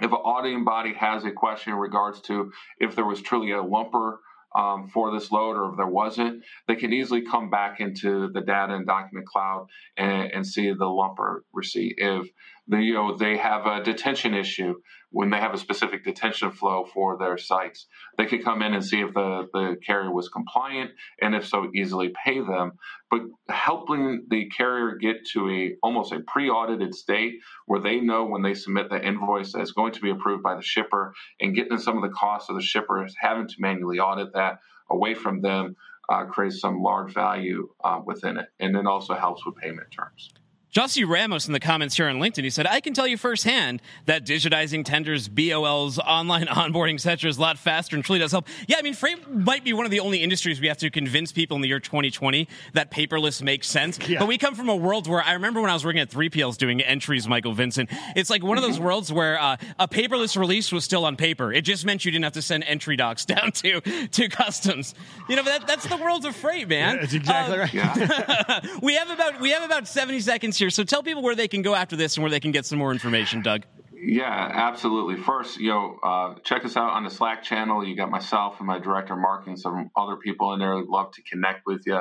If 0.00 0.10
an 0.10 0.18
auditing 0.24 0.64
body 0.64 0.92
has 0.94 1.24
a 1.24 1.30
question 1.30 1.72
in 1.72 1.78
regards 1.78 2.20
to 2.22 2.50
if 2.78 2.96
there 2.96 3.04
was 3.04 3.22
truly 3.22 3.52
a 3.52 3.62
lumper 3.62 4.16
um, 4.56 4.88
for 4.88 5.12
this 5.12 5.30
load 5.30 5.56
or 5.56 5.70
if 5.70 5.76
there 5.76 5.86
wasn't, 5.86 6.42
they 6.68 6.76
can 6.76 6.92
easily 6.92 7.22
come 7.22 7.50
back 7.50 7.80
into 7.80 8.30
the 8.32 8.40
data 8.40 8.74
and 8.74 8.86
document 8.86 9.26
cloud 9.26 9.66
and, 9.96 10.32
and 10.32 10.46
see 10.46 10.70
the 10.70 10.84
lumper 10.84 11.40
receipt. 11.52 11.94
If 11.98 12.28
the, 12.68 12.78
you 12.78 12.94
know 12.94 13.16
they 13.16 13.36
have 13.36 13.66
a 13.66 13.82
detention 13.82 14.34
issue 14.34 14.74
when 15.14 15.30
they 15.30 15.38
have 15.38 15.54
a 15.54 15.58
specific 15.58 16.02
detention 16.02 16.50
flow 16.50 16.84
for 16.92 17.16
their 17.16 17.38
sites, 17.38 17.86
they 18.18 18.26
could 18.26 18.42
come 18.42 18.62
in 18.62 18.74
and 18.74 18.84
see 18.84 18.98
if 18.98 19.14
the, 19.14 19.46
the 19.52 19.76
carrier 19.86 20.12
was 20.12 20.28
compliant 20.28 20.90
and 21.22 21.36
if 21.36 21.46
so, 21.46 21.70
easily 21.72 22.12
pay 22.24 22.40
them. 22.40 22.72
But 23.12 23.20
helping 23.48 24.26
the 24.28 24.48
carrier 24.48 24.96
get 24.96 25.24
to 25.34 25.48
a 25.48 25.76
almost 25.84 26.10
a 26.10 26.18
pre-audited 26.18 26.96
state 26.96 27.34
where 27.66 27.80
they 27.80 28.00
know 28.00 28.24
when 28.24 28.42
they 28.42 28.54
submit 28.54 28.90
the 28.90 29.00
invoice 29.06 29.52
that 29.52 29.60
it's 29.60 29.70
going 29.70 29.92
to 29.92 30.00
be 30.00 30.10
approved 30.10 30.42
by 30.42 30.56
the 30.56 30.62
shipper 30.62 31.14
and 31.40 31.54
getting 31.54 31.78
some 31.78 31.96
of 31.96 32.02
the 32.02 32.16
costs 32.16 32.50
of 32.50 32.56
the 32.56 32.62
shipper 32.62 33.06
having 33.16 33.46
to 33.46 33.54
manually 33.60 34.00
audit 34.00 34.32
that 34.34 34.58
away 34.90 35.14
from 35.14 35.42
them 35.42 35.76
uh, 36.08 36.24
creates 36.24 36.60
some 36.60 36.82
large 36.82 37.14
value 37.14 37.68
uh, 37.84 38.00
within 38.04 38.36
it, 38.36 38.48
and 38.58 38.74
then 38.74 38.88
also 38.88 39.14
helps 39.14 39.46
with 39.46 39.54
payment 39.54 39.92
terms. 39.92 40.34
Jossie 40.74 41.08
Ramos 41.08 41.46
in 41.46 41.52
the 41.52 41.60
comments 41.60 41.96
here 41.96 42.08
on 42.08 42.16
LinkedIn, 42.16 42.42
he 42.42 42.50
said, 42.50 42.66
I 42.66 42.80
can 42.80 42.94
tell 42.94 43.06
you 43.06 43.16
firsthand 43.16 43.80
that 44.06 44.26
digitizing 44.26 44.84
tenders, 44.84 45.28
BOLs, 45.28 46.00
online 46.00 46.46
onboarding, 46.48 46.94
etc., 46.94 47.30
is 47.30 47.38
a 47.38 47.40
lot 47.40 47.58
faster 47.58 47.94
and 47.94 48.04
truly 48.04 48.18
does 48.18 48.32
help. 48.32 48.48
Yeah, 48.66 48.78
I 48.78 48.82
mean, 48.82 48.94
freight 48.94 49.30
might 49.30 49.62
be 49.62 49.72
one 49.72 49.84
of 49.84 49.92
the 49.92 50.00
only 50.00 50.20
industries 50.20 50.60
we 50.60 50.66
have 50.66 50.78
to 50.78 50.90
convince 50.90 51.30
people 51.30 51.54
in 51.54 51.60
the 51.60 51.68
year 51.68 51.78
2020 51.78 52.48
that 52.72 52.90
paperless 52.90 53.40
makes 53.40 53.68
sense. 53.68 54.00
Yeah. 54.08 54.18
But 54.18 54.26
we 54.26 54.36
come 54.36 54.56
from 54.56 54.68
a 54.68 54.74
world 54.74 55.06
where 55.06 55.22
I 55.22 55.34
remember 55.34 55.60
when 55.60 55.70
I 55.70 55.74
was 55.74 55.84
working 55.84 56.00
at 56.00 56.10
3PLs 56.10 56.58
doing 56.58 56.80
entries, 56.80 57.28
Michael 57.28 57.52
Vincent. 57.52 57.88
It's 58.16 58.28
like 58.28 58.42
one 58.42 58.58
of 58.58 58.64
those 58.64 58.80
worlds 58.80 59.12
where 59.12 59.40
uh, 59.40 59.56
a 59.78 59.86
paperless 59.86 60.36
release 60.36 60.72
was 60.72 60.82
still 60.82 61.04
on 61.04 61.14
paper. 61.14 61.52
It 61.52 61.62
just 61.62 61.86
meant 61.86 62.04
you 62.04 62.10
didn't 62.10 62.24
have 62.24 62.32
to 62.32 62.42
send 62.42 62.64
entry 62.64 62.96
docs 62.96 63.24
down 63.26 63.52
to, 63.52 63.80
to 63.80 64.28
customs. 64.28 64.96
You 65.28 65.36
know, 65.36 65.44
that, 65.44 65.68
that's 65.68 65.86
the 65.86 65.98
world 65.98 66.24
of 66.24 66.34
freight, 66.34 66.66
man. 66.66 66.96
Yeah, 66.96 67.00
that's 67.00 67.14
exactly 67.14 67.54
um, 67.54 67.60
right. 67.60 67.74
Yeah. 67.74 68.60
we 68.82 68.94
have 68.96 69.10
about 69.10 69.40
we 69.40 69.50
have 69.50 69.62
about 69.62 69.86
70 69.86 70.18
seconds 70.18 70.58
here 70.58 70.63
here. 70.64 70.70
So 70.70 70.82
tell 70.82 71.02
people 71.02 71.22
where 71.22 71.34
they 71.34 71.48
can 71.48 71.62
go 71.62 71.74
after 71.74 71.94
this 71.94 72.16
and 72.16 72.22
where 72.22 72.30
they 72.30 72.40
can 72.40 72.50
get 72.50 72.64
some 72.64 72.78
more 72.78 72.90
information, 72.90 73.42
Doug. 73.42 73.64
Yeah, 73.92 74.50
absolutely. 74.52 75.16
First, 75.16 75.58
you 75.58 75.70
know, 75.70 75.98
uh, 76.02 76.34
check 76.42 76.64
us 76.64 76.76
out 76.76 76.90
on 76.90 77.04
the 77.04 77.10
Slack 77.10 77.42
channel. 77.42 77.86
You 77.86 77.96
got 77.96 78.10
myself 78.10 78.56
and 78.58 78.66
my 78.66 78.78
director 78.78 79.14
of 79.14 79.20
marketing, 79.20 79.56
some 79.56 79.90
other 79.96 80.16
people 80.16 80.52
in 80.54 80.58
there. 80.58 80.82
Love 80.82 81.12
to 81.12 81.22
connect 81.22 81.66
with 81.66 81.82
you. 81.86 82.00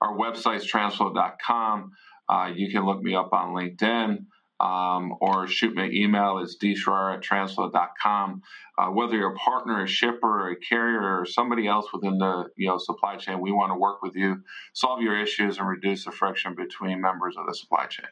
Our 0.00 0.16
website's 0.16 0.70
transflo.com. 0.70 1.92
Uh, 2.28 2.50
you 2.54 2.70
can 2.70 2.86
look 2.86 3.02
me 3.02 3.14
up 3.14 3.32
on 3.32 3.54
LinkedIn 3.54 4.24
um, 4.60 5.14
or 5.20 5.46
shoot 5.46 5.74
me 5.74 5.84
an 5.84 5.92
email. 5.92 6.38
It's 6.38 6.56
dschrier 6.56 7.16
at 7.16 7.22
transflo.com. 7.22 8.42
Uh, 8.76 8.86
whether 8.86 9.16
you're 9.16 9.32
a 9.32 9.36
partner, 9.36 9.82
a 9.82 9.86
shipper, 9.86 10.50
a 10.50 10.56
carrier, 10.56 11.20
or 11.20 11.26
somebody 11.26 11.66
else 11.66 11.86
within 11.92 12.18
the 12.18 12.46
you 12.56 12.68
know 12.68 12.78
supply 12.78 13.16
chain, 13.16 13.40
we 13.40 13.52
want 13.52 13.70
to 13.70 13.76
work 13.76 14.02
with 14.02 14.16
you, 14.16 14.42
solve 14.72 15.00
your 15.00 15.20
issues, 15.20 15.58
and 15.58 15.68
reduce 15.68 16.04
the 16.04 16.12
friction 16.12 16.54
between 16.54 17.00
members 17.00 17.36
of 17.36 17.46
the 17.46 17.54
supply 17.54 17.86
chain. 17.86 18.06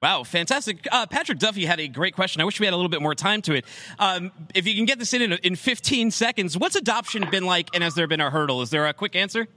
Wow, 0.00 0.22
fantastic. 0.22 0.86
Uh, 0.92 1.06
Patrick 1.06 1.40
Duffy 1.40 1.66
had 1.66 1.80
a 1.80 1.88
great 1.88 2.14
question. 2.14 2.40
I 2.40 2.44
wish 2.44 2.60
we 2.60 2.66
had 2.66 2.72
a 2.72 2.76
little 2.76 2.88
bit 2.88 3.02
more 3.02 3.16
time 3.16 3.42
to 3.42 3.54
it. 3.54 3.64
Um, 3.98 4.30
if 4.54 4.64
you 4.64 4.76
can 4.76 4.84
get 4.84 5.00
this 5.00 5.12
in, 5.12 5.22
in 5.22 5.32
in 5.42 5.56
15 5.56 6.12
seconds, 6.12 6.56
what's 6.56 6.76
adoption 6.76 7.28
been 7.30 7.44
like, 7.44 7.68
and 7.74 7.82
has 7.82 7.94
there 7.94 8.06
been 8.06 8.20
a 8.20 8.30
hurdle? 8.30 8.62
Is 8.62 8.70
there 8.70 8.86
a 8.86 8.92
quick 8.92 9.16
answer? 9.16 9.48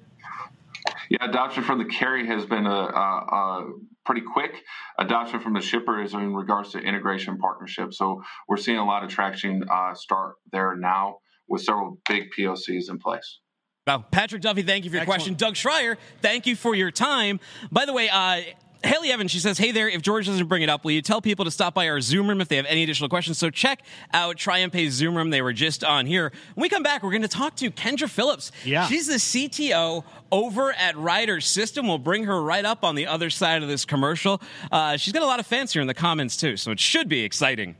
Yeah, 1.12 1.30
adoption 1.30 1.64
from 1.64 1.78
the 1.78 1.84
carry 1.84 2.26
has 2.28 2.45
been 2.45 2.66
a, 2.66 2.70
a, 2.70 2.74
a, 2.74 3.74
pretty 4.05 4.22
quick. 4.22 4.64
Adoption 4.97 5.41
from 5.41 5.51
the 5.51 5.59
shipper 5.59 6.01
is 6.01 6.14
in 6.14 6.34
regards 6.34 6.72
to 6.72 6.80
integration 6.80 7.38
partnerships. 7.38 7.97
So 7.97 8.24
we're 8.47 8.55
seeing 8.55 8.78
a 8.78 8.86
lot 8.86 9.03
of 9.03 9.09
traction 9.09 9.66
uh, 9.70 9.93
start 9.93 10.36
there 10.53 10.74
now 10.78 11.18
with 11.49 11.64
several 11.64 11.97
big 12.07 12.30
POCs 12.32 12.89
in 12.89 12.97
place. 12.97 13.39
Wow. 13.86 14.05
Patrick 14.09 14.41
Duffy, 14.41 14.62
thank 14.62 14.86
you 14.86 14.89
for 14.89 14.95
your 14.95 15.01
Excellent. 15.01 15.20
question. 15.20 15.34
Doug 15.34 15.55
Schrier, 15.55 15.97
thank 16.22 16.47
you 16.47 16.55
for 16.55 16.76
your 16.76 16.91
time. 16.91 17.41
By 17.74 17.86
the 17.86 17.91
way, 17.91 18.07
uh, 18.07 18.43
Haley 18.84 19.11
Evans, 19.11 19.29
she 19.32 19.39
says, 19.39 19.57
Hey 19.57 19.71
there, 19.71 19.88
if 19.88 20.01
George 20.01 20.25
doesn't 20.25 20.47
bring 20.47 20.63
it 20.63 20.69
up, 20.69 20.84
will 20.84 20.91
you 20.91 21.01
tell 21.01 21.21
people 21.21 21.45
to 21.45 21.51
stop 21.51 21.73
by 21.73 21.88
our 21.88 22.01
Zoom 22.01 22.27
room 22.27 22.41
if 22.41 22.47
they 22.47 22.55
have 22.55 22.65
any 22.65 22.84
additional 22.84 23.09
questions? 23.09 23.38
So 23.38 23.49
check 23.49 23.82
out 24.13 24.38
TriumphPay's 24.38 24.93
Zoom 24.93 25.15
room. 25.15 25.29
They 25.29 25.41
were 25.41 25.53
just 25.53 25.84
on 25.84 26.05
here. 26.05 26.32
When 26.55 26.63
we 26.63 26.69
come 26.69 26.82
back, 26.82 27.03
we're 27.03 27.11
going 27.11 27.21
to 27.21 27.27
talk 27.27 27.55
to 27.57 27.69
Kendra 27.69 28.09
Phillips. 28.09 28.51
Yeah. 28.65 28.88
She's 28.88 29.07
the 29.07 29.15
CTO 29.15 30.03
over 30.32 30.73
at 30.73 30.97
Ryder 30.97 31.41
System. 31.41 31.88
We'll 31.88 31.99
bring 31.99 32.23
her 32.23 32.41
right 32.41 32.65
up 32.65 32.84
on 32.84 32.95
the 32.95 33.07
other 33.07 33.29
side 33.29 33.61
of 33.61 33.69
this 33.69 33.86
commercial. 33.86 34.41
Uh, 34.71 34.97
she's 34.97 35.13
got 35.13 35.21
a 35.21 35.27
lot 35.27 35.39
of 35.39 35.45
fans 35.45 35.73
here 35.73 35.82
in 35.82 35.88
the 35.88 35.93
comments, 35.93 36.36
too, 36.36 36.57
so 36.57 36.71
it 36.71 36.79
should 36.79 37.07
be 37.07 37.21
exciting. 37.21 37.75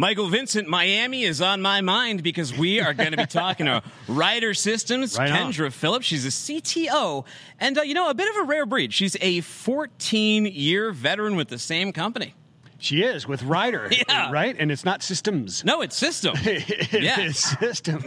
Michael 0.00 0.28
Vincent, 0.28 0.66
Miami 0.66 1.24
is 1.24 1.42
on 1.42 1.60
my 1.60 1.82
mind 1.82 2.22
because 2.22 2.56
we 2.56 2.80
are 2.80 2.94
going 2.94 3.10
to 3.10 3.18
be 3.18 3.26
talking 3.26 3.66
to 3.66 3.82
Ryder 4.08 4.54
Systems, 4.54 5.18
right 5.18 5.28
Kendra 5.28 5.66
on. 5.66 5.70
Phillips. 5.72 6.06
She's 6.06 6.24
a 6.24 6.30
CTO, 6.30 7.26
and 7.58 7.76
uh, 7.76 7.82
you 7.82 7.92
know, 7.92 8.08
a 8.08 8.14
bit 8.14 8.26
of 8.30 8.36
a 8.36 8.44
rare 8.44 8.64
breed. 8.64 8.94
She's 8.94 9.14
a 9.20 9.42
14 9.42 10.46
year 10.46 10.92
veteran 10.92 11.36
with 11.36 11.48
the 11.48 11.58
same 11.58 11.92
company. 11.92 12.32
She 12.78 13.02
is 13.02 13.28
with 13.28 13.42
Ryder, 13.42 13.90
yeah. 14.08 14.30
right? 14.30 14.56
And 14.58 14.72
it's 14.72 14.86
not 14.86 15.02
systems. 15.02 15.66
No, 15.66 15.82
it's 15.82 15.96
system. 15.96 16.32
it 16.44 17.02
yeah. 17.02 17.20
is 17.20 17.36
system. 17.36 18.00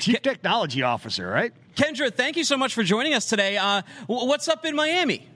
Chief 0.00 0.20
Technology 0.20 0.82
Officer, 0.82 1.28
right? 1.28 1.52
Kendra, 1.76 2.12
thank 2.12 2.36
you 2.36 2.42
so 2.42 2.56
much 2.56 2.74
for 2.74 2.82
joining 2.82 3.14
us 3.14 3.26
today. 3.26 3.56
Uh, 3.56 3.82
what's 4.08 4.48
up 4.48 4.64
in 4.64 4.74
Miami? 4.74 5.28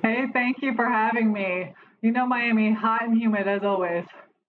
Hey, 0.00 0.26
thank 0.32 0.58
you 0.62 0.76
for 0.76 0.86
having 0.86 1.32
me. 1.32 1.74
You 2.02 2.12
know, 2.12 2.24
Miami, 2.24 2.72
hot 2.72 3.02
and 3.02 3.18
humid 3.18 3.48
as 3.48 3.64
always. 3.64 4.04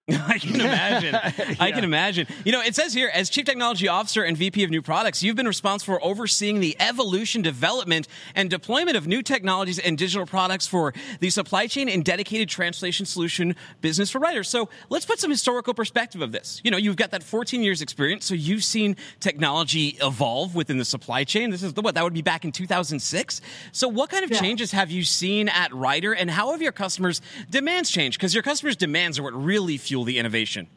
I 0.27 0.37
can 0.37 0.61
imagine. 0.61 1.13
yeah. 1.13 1.55
I 1.59 1.71
can 1.71 1.83
imagine. 1.83 2.27
You 2.43 2.51
know, 2.51 2.61
it 2.61 2.75
says 2.75 2.93
here, 2.93 3.09
as 3.11 3.27
Chief 3.27 3.43
Technology 3.43 3.87
Officer 3.87 4.21
and 4.21 4.37
VP 4.37 4.63
of 4.63 4.69
New 4.69 4.83
Products, 4.83 5.23
you've 5.23 5.35
been 5.35 5.47
responsible 5.47 5.95
for 5.95 6.03
overseeing 6.03 6.59
the 6.59 6.75
evolution, 6.79 7.41
development, 7.41 8.07
and 8.35 8.47
deployment 8.47 8.97
of 8.97 9.07
new 9.07 9.23
technologies 9.23 9.79
and 9.79 9.97
digital 9.97 10.27
products 10.27 10.67
for 10.67 10.93
the 11.21 11.31
supply 11.31 11.65
chain 11.65 11.89
and 11.89 12.05
dedicated 12.05 12.49
translation 12.49 13.07
solution 13.07 13.55
business 13.81 14.11
for 14.11 14.19
Ryder's. 14.19 14.47
So 14.47 14.69
let's 14.89 15.07
put 15.07 15.17
some 15.17 15.31
historical 15.31 15.73
perspective 15.73 16.21
of 16.21 16.31
this. 16.31 16.61
You 16.63 16.69
know, 16.69 16.77
you've 16.77 16.97
got 16.97 17.09
that 17.09 17.23
14 17.23 17.63
years 17.63 17.81
experience, 17.81 18.25
so 18.25 18.35
you've 18.35 18.63
seen 18.63 18.97
technology 19.19 19.97
evolve 20.03 20.53
within 20.53 20.77
the 20.77 20.85
supply 20.85 21.23
chain. 21.23 21.49
This 21.49 21.63
is 21.63 21.73
the, 21.73 21.81
what 21.81 21.95
that 21.95 22.03
would 22.03 22.13
be 22.13 22.21
back 22.21 22.45
in 22.45 22.51
2006. 22.51 23.41
So 23.71 23.87
what 23.87 24.11
kind 24.11 24.23
of 24.23 24.29
yeah. 24.29 24.39
changes 24.39 24.71
have 24.71 24.91
you 24.91 25.03
seen 25.03 25.49
at 25.49 25.73
Ryder, 25.73 26.13
and 26.13 26.29
how 26.29 26.51
have 26.51 26.61
your 26.61 26.73
customers' 26.73 27.21
demands 27.49 27.89
changed? 27.89 28.19
Because 28.19 28.35
your 28.35 28.43
customers' 28.43 28.75
demands 28.75 29.17
are 29.17 29.23
what 29.23 29.33
really 29.33 29.77
fuel 29.77 29.94
fuel 29.95 30.03
the 30.03 30.19
innovation? 30.19 30.67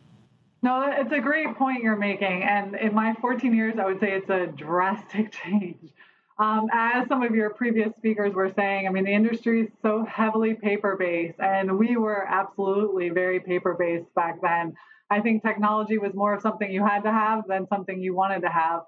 No, 0.62 0.92
it's 0.96 1.12
a 1.12 1.18
great 1.18 1.56
point 1.56 1.82
you're 1.82 1.96
making. 1.96 2.44
And 2.44 2.76
in 2.76 2.94
my 2.94 3.14
14 3.20 3.52
years, 3.52 3.74
I 3.76 3.84
would 3.84 3.98
say 3.98 4.12
it's 4.12 4.30
a 4.30 4.46
drastic 4.46 5.32
change. 5.44 5.92
Um, 6.38 6.68
as 6.72 7.08
some 7.08 7.24
of 7.24 7.34
your 7.34 7.50
previous 7.50 7.96
speakers 7.96 8.32
were 8.32 8.52
saying, 8.54 8.86
I 8.86 8.90
mean, 8.90 9.02
the 9.02 9.12
industry 9.12 9.62
is 9.62 9.70
so 9.82 10.04
heavily 10.04 10.54
paper 10.54 10.94
based, 10.96 11.40
and 11.40 11.76
we 11.76 11.96
were 11.96 12.24
absolutely 12.28 13.08
very 13.08 13.40
paper 13.40 13.74
based 13.76 14.14
back 14.14 14.40
then. 14.40 14.74
I 15.10 15.20
think 15.20 15.42
technology 15.42 15.98
was 15.98 16.14
more 16.14 16.34
of 16.34 16.40
something 16.40 16.70
you 16.70 16.86
had 16.86 17.02
to 17.02 17.10
have 17.10 17.42
than 17.48 17.66
something 17.66 18.00
you 18.00 18.14
wanted 18.14 18.42
to 18.42 18.50
have. 18.50 18.82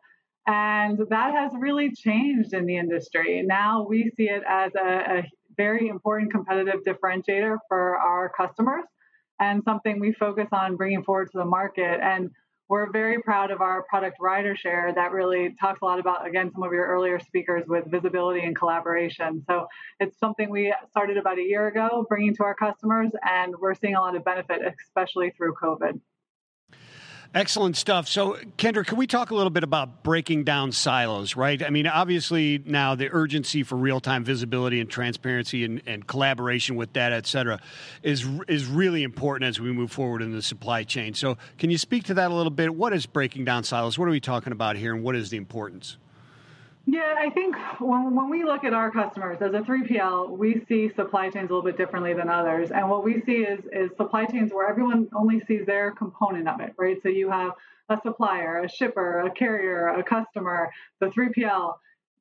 And 0.46 0.96
that 1.08 1.34
has 1.34 1.50
really 1.58 1.92
changed 1.92 2.52
in 2.54 2.66
the 2.66 2.76
industry. 2.76 3.42
Now 3.44 3.84
we 3.88 4.12
see 4.16 4.28
it 4.28 4.44
as 4.48 4.70
a, 4.76 5.18
a 5.18 5.30
very 5.56 5.88
important 5.88 6.30
competitive 6.30 6.82
differentiator 6.86 7.58
for 7.68 7.96
our 7.96 8.28
customers 8.28 8.84
and 9.40 9.64
something 9.64 9.98
we 9.98 10.12
focus 10.12 10.48
on 10.52 10.76
bringing 10.76 11.02
forward 11.02 11.30
to 11.32 11.38
the 11.38 11.44
market. 11.44 11.98
And 12.00 12.30
we're 12.68 12.92
very 12.92 13.20
proud 13.20 13.50
of 13.50 13.60
our 13.60 13.82
product 13.82 14.18
RyderShare 14.20 14.94
that 14.94 15.10
really 15.10 15.56
talks 15.60 15.80
a 15.82 15.84
lot 15.84 15.98
about, 15.98 16.24
again, 16.24 16.52
some 16.52 16.62
of 16.62 16.72
your 16.72 16.86
earlier 16.86 17.18
speakers 17.18 17.64
with 17.66 17.90
visibility 17.90 18.42
and 18.42 18.54
collaboration. 18.54 19.42
So 19.48 19.66
it's 19.98 20.16
something 20.20 20.50
we 20.50 20.72
started 20.88 21.16
about 21.16 21.38
a 21.38 21.42
year 21.42 21.66
ago, 21.66 22.06
bringing 22.08 22.36
to 22.36 22.44
our 22.44 22.54
customers, 22.54 23.10
and 23.28 23.56
we're 23.58 23.74
seeing 23.74 23.96
a 23.96 24.00
lot 24.00 24.14
of 24.14 24.24
benefit, 24.24 24.60
especially 24.86 25.30
through 25.30 25.54
COVID. 25.54 26.00
Excellent 27.32 27.76
stuff. 27.76 28.08
So, 28.08 28.36
Kendra, 28.58 28.84
can 28.84 28.98
we 28.98 29.06
talk 29.06 29.30
a 29.30 29.36
little 29.36 29.50
bit 29.50 29.62
about 29.62 30.02
breaking 30.02 30.42
down 30.42 30.72
silos, 30.72 31.36
right? 31.36 31.62
I 31.62 31.70
mean, 31.70 31.86
obviously, 31.86 32.60
now 32.64 32.96
the 32.96 33.08
urgency 33.12 33.62
for 33.62 33.76
real 33.76 34.00
time 34.00 34.24
visibility 34.24 34.80
and 34.80 34.90
transparency 34.90 35.64
and, 35.64 35.80
and, 35.86 36.04
collaboration 36.08 36.74
with 36.74 36.92
data, 36.92 37.14
et 37.14 37.28
cetera, 37.28 37.60
is, 38.02 38.26
is 38.48 38.66
really 38.66 39.04
important 39.04 39.48
as 39.48 39.60
we 39.60 39.70
move 39.70 39.92
forward 39.92 40.22
in 40.22 40.32
the 40.32 40.42
supply 40.42 40.82
chain. 40.82 41.14
So, 41.14 41.38
can 41.56 41.70
you 41.70 41.78
speak 41.78 42.02
to 42.04 42.14
that 42.14 42.32
a 42.32 42.34
little 42.34 42.50
bit? 42.50 42.74
What 42.74 42.92
is 42.92 43.06
breaking 43.06 43.44
down 43.44 43.62
silos? 43.62 43.96
What 43.96 44.08
are 44.08 44.12
we 44.12 44.18
talking 44.18 44.52
about 44.52 44.74
here, 44.74 44.92
and 44.92 45.04
what 45.04 45.14
is 45.14 45.30
the 45.30 45.36
importance? 45.36 45.98
Yeah, 46.92 47.14
I 47.16 47.30
think 47.30 47.54
when, 47.78 48.16
when 48.16 48.28
we 48.28 48.42
look 48.42 48.64
at 48.64 48.72
our 48.72 48.90
customers 48.90 49.38
as 49.40 49.54
a 49.54 49.60
3PL, 49.60 50.36
we 50.36 50.64
see 50.68 50.90
supply 50.96 51.30
chains 51.30 51.48
a 51.48 51.54
little 51.54 51.62
bit 51.62 51.76
differently 51.76 52.14
than 52.14 52.28
others. 52.28 52.72
And 52.72 52.90
what 52.90 53.04
we 53.04 53.22
see 53.24 53.44
is, 53.44 53.60
is 53.72 53.90
supply 53.96 54.24
chains 54.24 54.52
where 54.52 54.68
everyone 54.68 55.08
only 55.14 55.38
sees 55.46 55.64
their 55.66 55.92
component 55.92 56.48
of 56.48 56.58
it, 56.58 56.74
right? 56.76 57.00
So 57.00 57.08
you 57.08 57.30
have 57.30 57.52
a 57.90 58.00
supplier, 58.02 58.64
a 58.64 58.68
shipper, 58.68 59.20
a 59.20 59.30
carrier, 59.30 59.86
a 59.86 60.02
customer, 60.02 60.72
the 60.98 61.06
3PL. 61.06 61.74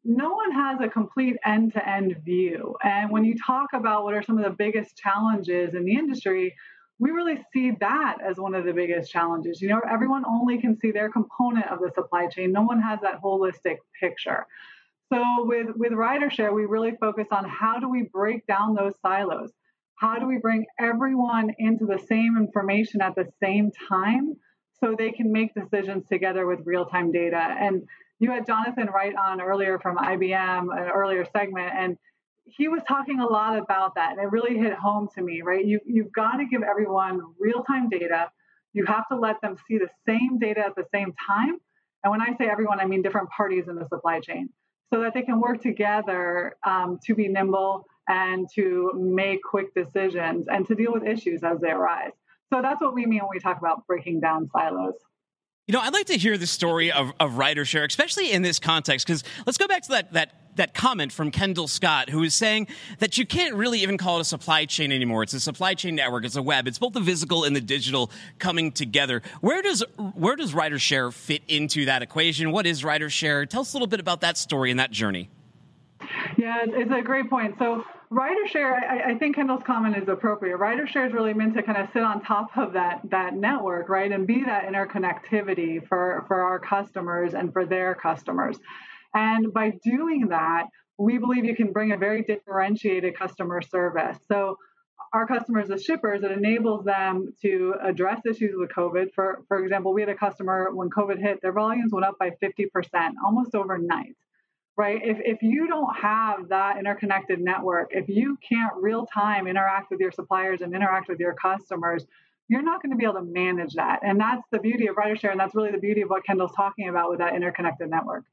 no 0.04 0.34
one 0.34 0.52
has 0.52 0.80
a 0.82 0.88
complete 0.88 1.38
end 1.44 1.74
to 1.74 1.90
end 1.90 2.18
view. 2.24 2.76
And 2.84 3.10
when 3.10 3.26
you 3.26 3.36
talk 3.44 3.70
about 3.74 4.04
what 4.04 4.14
are 4.14 4.22
some 4.22 4.38
of 4.38 4.44
the 4.44 4.52
biggest 4.52 4.96
challenges 4.96 5.74
in 5.74 5.84
the 5.84 5.94
industry, 5.94 6.56
we 7.00 7.12
really 7.12 7.39
see 7.54 7.72
that 7.80 8.18
as 8.24 8.38
one 8.38 8.54
of 8.54 8.66
the 8.66 8.74
biggest 8.74 9.12
challenges. 9.12 9.62
You 9.62 9.70
know, 9.70 9.82
everyone 9.89 10.26
only 10.26 10.60
can 10.60 10.78
see 10.78 10.91
their 10.91 11.10
component 11.10 11.68
of 11.68 11.80
the 11.80 11.91
supply 11.95 12.28
chain, 12.28 12.52
no 12.52 12.62
one 12.62 12.82
has 12.82 13.00
that 13.02 13.22
holistic 13.22 13.78
picture. 14.00 14.45
So 15.12 15.24
with, 15.39 15.68
with 15.76 15.93
RyderShare, 15.93 16.54
we 16.54 16.66
really 16.66 16.95
focus 17.00 17.28
on 17.32 17.47
how 17.47 17.80
do 17.80 17.89
we 17.89 18.04
break 18.04 18.45
down 18.45 18.76
those 18.76 18.93
silos? 19.02 19.52
How 19.95 20.20
do 20.20 20.28
we 20.28 20.38
bring 20.38 20.66
everyone 20.80 21.52
into 21.58 21.86
the 21.86 21.97
same 21.97 22.38
information 22.38 23.02
at 23.02 23.16
the 23.16 23.28
same 23.41 23.72
time 23.89 24.36
so 24.80 24.95
they 24.97 25.12
can 25.12 25.32
make 25.32 25.54
decisions 25.54 26.06
together 26.08 26.45
with 26.45 26.60
real 26.66 26.86
time 26.86 27.12
data? 27.12 27.38
And 27.38 27.84
you 28.20 28.32
had 28.32 28.45
Jonathan 28.45 28.88
Wright 28.88 29.16
on 29.16 29.41
earlier 29.41 29.80
from 29.80 29.97
IBM, 29.97 30.78
an 30.78 30.89
earlier 30.89 31.26
segment, 31.26 31.74
and 31.76 31.97
he 32.58 32.68
was 32.68 32.82
talking 32.88 33.20
a 33.20 33.28
lot 33.28 33.58
about 33.58 33.95
that. 33.95 34.12
And 34.12 34.20
it 34.20 34.32
really 34.32 34.58
hit 34.58 34.74
home 34.74 35.08
to 35.16 35.22
me, 35.22 35.41
right? 35.41 35.66
You, 35.66 35.80
you've 35.86 36.12
got 36.12 36.38
to 36.38 36.45
give 36.45 36.64
everyone 36.64 37.22
real 37.39 37.64
time 37.64 37.89
data. 37.89 38.30
You 38.74 38.86
have 38.86 39.08
to 39.10 39.18
let 39.18 39.41
them 39.41 39.58
see 39.68 39.78
the 39.78 39.89
same 40.08 40.39
data 40.39 40.62
at 40.62 40.76
the 40.76 40.86
same 40.93 41.14
time. 41.28 41.58
And 42.04 42.12
when 42.12 42.22
I 42.22 42.36
say 42.38 42.47
everyone, 42.50 42.80
I 42.80 42.86
mean 42.86 43.02
different 43.02 43.30
parties 43.30 43.68
in 43.68 43.76
the 43.76 43.88
supply 43.88 44.20
chain 44.20 44.50
so 44.91 45.02
that 45.02 45.14
they 45.14 45.22
can 45.22 45.39
work 45.39 45.62
together 45.62 46.56
um, 46.66 47.00
to 47.06 47.14
be 47.16 47.28
nimble 47.28 47.86
and 48.08 48.47
to 48.56 48.91
make 48.95 49.39
quick 49.43 49.74
decisions 49.76 50.47
and 50.47 50.68
to 50.68 50.76
deal 50.76 50.91
with 50.91 51.04
issues 51.04 51.43
as 51.43 51.60
they 51.60 51.70
arise. 51.70 52.12
So 52.52 52.62
that's 52.62 52.82
what 52.82 52.95
we 52.95 53.06
mean 53.06 53.20
when 53.20 53.30
we 53.32 53.39
talk 53.39 53.60
about 53.60 53.86
breaking 53.86 54.22
down 54.22 54.50
silos. 54.52 54.95
You 55.70 55.74
know, 55.74 55.82
I'd 55.82 55.94
like 55.94 56.08
to 56.08 56.18
hear 56.18 56.36
the 56.36 56.48
story 56.48 56.92
of, 56.92 57.12
of 57.20 57.34
RyderShare, 57.34 57.86
especially 57.86 58.32
in 58.32 58.42
this 58.42 58.58
context, 58.58 59.06
because 59.06 59.24
let's 59.46 59.60
go 59.60 59.68
back 59.68 59.84
to 59.84 59.90
that, 59.90 60.14
that 60.14 60.34
that 60.56 60.74
comment 60.74 61.12
from 61.12 61.30
Kendall 61.30 61.68
Scott, 61.68 62.10
who 62.10 62.24
is 62.24 62.34
saying 62.34 62.70
that 62.98 63.20
you 63.20 63.26
can't 63.28 63.54
really 63.54 63.84
even 63.84 63.96
call 63.96 64.18
it 64.18 64.22
a 64.22 64.26
supply 64.26 64.66
chain 64.66 64.92
anymore. 64.92 65.22
It's 65.22 65.36
a 65.36 65.40
supply 65.40 65.76
chain 65.76 65.94
network. 65.94 66.26
It's 66.26 66.36
a 66.36 66.42
web. 66.42 66.68
It's 66.68 66.80
both 66.80 66.94
the 66.94 67.04
physical 67.04 67.44
and 67.44 67.56
the 67.56 67.62
digital 67.62 68.10
coming 68.40 68.72
together. 68.72 69.22
Where 69.42 69.62
does 69.62 69.84
where 70.16 70.36
does 70.36 70.54
RyderShare 70.54 71.14
fit 71.14 71.44
into 71.48 71.86
that 71.86 72.02
equation? 72.02 72.52
What 72.52 72.66
is 72.66 72.82
RyderShare? 72.82 73.48
Tell 73.48 73.62
us 73.62 73.72
a 73.72 73.76
little 73.78 73.88
bit 73.88 74.00
about 74.00 74.22
that 74.22 74.40
story 74.40 74.72
and 74.72 74.80
that 74.80 74.90
journey. 74.90 75.30
Yeah, 76.36 76.66
it's 76.66 76.92
a 76.92 77.04
great 77.04 77.30
point. 77.30 77.54
So 77.60 77.84
RyderShare, 78.12 78.74
I, 78.74 79.12
I 79.12 79.18
think 79.20 79.36
Kendall's 79.36 79.62
comment 79.64 79.95
is 79.95 80.07
appropriate. 80.07 80.57
RyderShare 80.57 81.07
is 81.07 81.14
really 81.14 81.34
meant 81.34 81.53
to 81.55 81.62
kind 81.62 81.78
of 81.78 81.89
sit 81.93 82.01
on 82.01 82.24
top 82.24 82.57
of 82.57 82.74
that 82.74 83.01
that 83.12 83.36
network, 83.36 83.88
right, 83.88 84.12
and 84.12 84.26
be 84.26 84.43
that 84.45 84.66
interconnectivity 84.66 85.88
for 85.88 86.26
for 86.28 86.41
our 86.41 86.57
customers 86.57 87.36
and 87.36 87.53
for 87.53 87.66
their 87.66 87.93
customers. 87.93 88.57
And 89.14 89.53
by 89.53 89.74
doing 89.84 90.30
that, 90.30 90.66
we 90.97 91.20
believe 91.20 91.45
you 91.45 91.55
can 91.55 91.72
bring 91.72 91.91
a 91.91 91.97
very 91.97 92.24
differentiated 92.24 93.16
customer 93.16 93.62
service. 93.62 94.18
So 94.28 94.57
our 95.14 95.28
customers 95.28 95.70
as 95.70 95.84
shippers, 95.84 96.24
it 96.24 96.32
enables 96.32 96.86
them 96.86 97.34
to 97.43 97.76
address 97.84 98.22
issues 98.26 98.55
with 98.55 98.72
COVID. 98.72 99.14
For 99.14 99.43
for 99.47 99.64
example, 99.64 99.93
we 99.93 100.01
had 100.01 100.10
a 100.10 100.16
customer 100.16 100.72
when 100.74 100.89
COVID 100.89 101.20
hit, 101.20 101.43
their 101.43 101.53
volumes 101.53 101.91
went 101.91 102.05
up 102.07 102.18
by 102.18 102.32
50%, 102.41 102.70
almost 103.24 103.53
overnight 103.53 104.16
right? 104.80 105.02
If, 105.04 105.18
if 105.20 105.42
you 105.42 105.68
don't 105.68 105.94
have 105.94 106.48
that 106.48 106.78
interconnected 106.78 107.42
network, 107.42 107.90
if 107.92 108.08
you 108.08 108.38
can't 108.42 108.72
real 108.78 109.06
time 109.06 109.46
interact 109.46 109.92
with 109.92 110.00
your 110.00 110.14
suppliers 110.14 110.62
and 110.62 110.74
interact 110.74 111.10
with 111.10 111.20
your 111.20 111.34
customers, 111.34 112.06
you're 112.48 112.62
not 112.62 112.82
going 112.82 112.92
to 112.92 112.96
be 112.96 113.04
able 113.04 113.16
to 113.16 113.24
manage 113.24 113.74
that. 113.74 114.00
And 114.04 114.18
that's 114.18 114.42
the 114.54 114.60
beauty 114.60 114.88
of 114.88 114.96
RyderShare. 114.96 115.32
And 115.32 115.40
that's 115.40 115.54
really 115.54 115.72
the 115.72 115.80
beauty 115.80 116.00
of 116.00 116.10
what 116.10 116.24
Kendall's 116.26 116.54
talking 116.56 116.88
about 116.88 117.10
with 117.10 117.20
that 117.20 117.36
interconnected 117.36 117.90
network. 117.90 118.24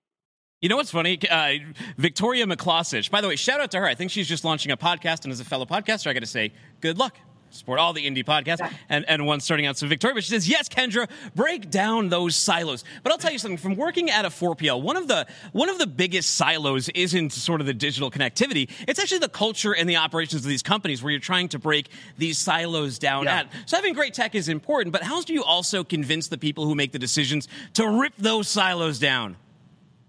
You 0.60 0.68
know 0.68 0.76
what's 0.76 0.92
funny? 0.92 1.18
Uh, 1.28 1.54
Victoria 1.98 2.46
McCloskich. 2.46 3.10
By 3.10 3.20
the 3.20 3.26
way, 3.26 3.34
shout 3.34 3.60
out 3.60 3.72
to 3.72 3.80
her. 3.80 3.84
I 3.84 3.96
think 3.96 4.12
she's 4.12 4.28
just 4.28 4.44
launching 4.44 4.70
a 4.70 4.76
podcast, 4.76 5.24
and 5.24 5.32
as 5.32 5.40
a 5.40 5.44
fellow 5.44 5.66
podcaster, 5.66 6.06
I 6.06 6.12
got 6.12 6.20
to 6.20 6.26
say, 6.26 6.52
good 6.80 6.96
luck 6.96 7.18
support 7.50 7.78
all 7.78 7.92
the 7.92 8.06
indie 8.06 8.24
podcasts 8.24 8.58
yeah. 8.58 8.70
and, 8.88 9.04
and 9.08 9.26
one 9.26 9.40
starting 9.40 9.66
out. 9.66 9.76
So 9.76 9.86
Victoria, 9.86 10.20
she 10.20 10.30
says, 10.30 10.48
yes, 10.48 10.68
Kendra, 10.68 11.08
break 11.34 11.70
down 11.70 12.08
those 12.08 12.36
silos. 12.36 12.84
But 13.02 13.12
I'll 13.12 13.18
tell 13.18 13.32
you 13.32 13.38
something, 13.38 13.58
from 13.58 13.76
working 13.76 14.10
at 14.10 14.24
a 14.24 14.28
4PL, 14.28 14.82
one 14.82 14.96
of 14.96 15.08
the 15.08 15.26
one 15.52 15.68
of 15.68 15.78
the 15.78 15.86
biggest 15.86 16.34
silos 16.34 16.88
isn't 16.90 17.32
sort 17.32 17.60
of 17.60 17.66
the 17.66 17.74
digital 17.74 18.10
connectivity. 18.10 18.70
It's 18.86 18.98
actually 18.98 19.18
the 19.18 19.28
culture 19.28 19.74
and 19.74 19.88
the 19.88 19.96
operations 19.96 20.42
of 20.42 20.48
these 20.48 20.62
companies 20.62 21.02
where 21.02 21.10
you're 21.10 21.20
trying 21.20 21.48
to 21.50 21.58
break 21.58 21.88
these 22.18 22.38
silos 22.38 22.98
down 22.98 23.24
yeah. 23.24 23.40
at. 23.40 23.52
So 23.66 23.76
having 23.76 23.94
great 23.94 24.14
tech 24.14 24.34
is 24.34 24.48
important, 24.48 24.92
but 24.92 25.02
how 25.02 25.22
do 25.22 25.32
you 25.32 25.44
also 25.44 25.84
convince 25.84 26.28
the 26.28 26.38
people 26.38 26.66
who 26.66 26.74
make 26.74 26.92
the 26.92 26.98
decisions 26.98 27.48
to 27.74 27.88
rip 27.88 28.12
those 28.18 28.48
silos 28.48 28.98
down? 28.98 29.36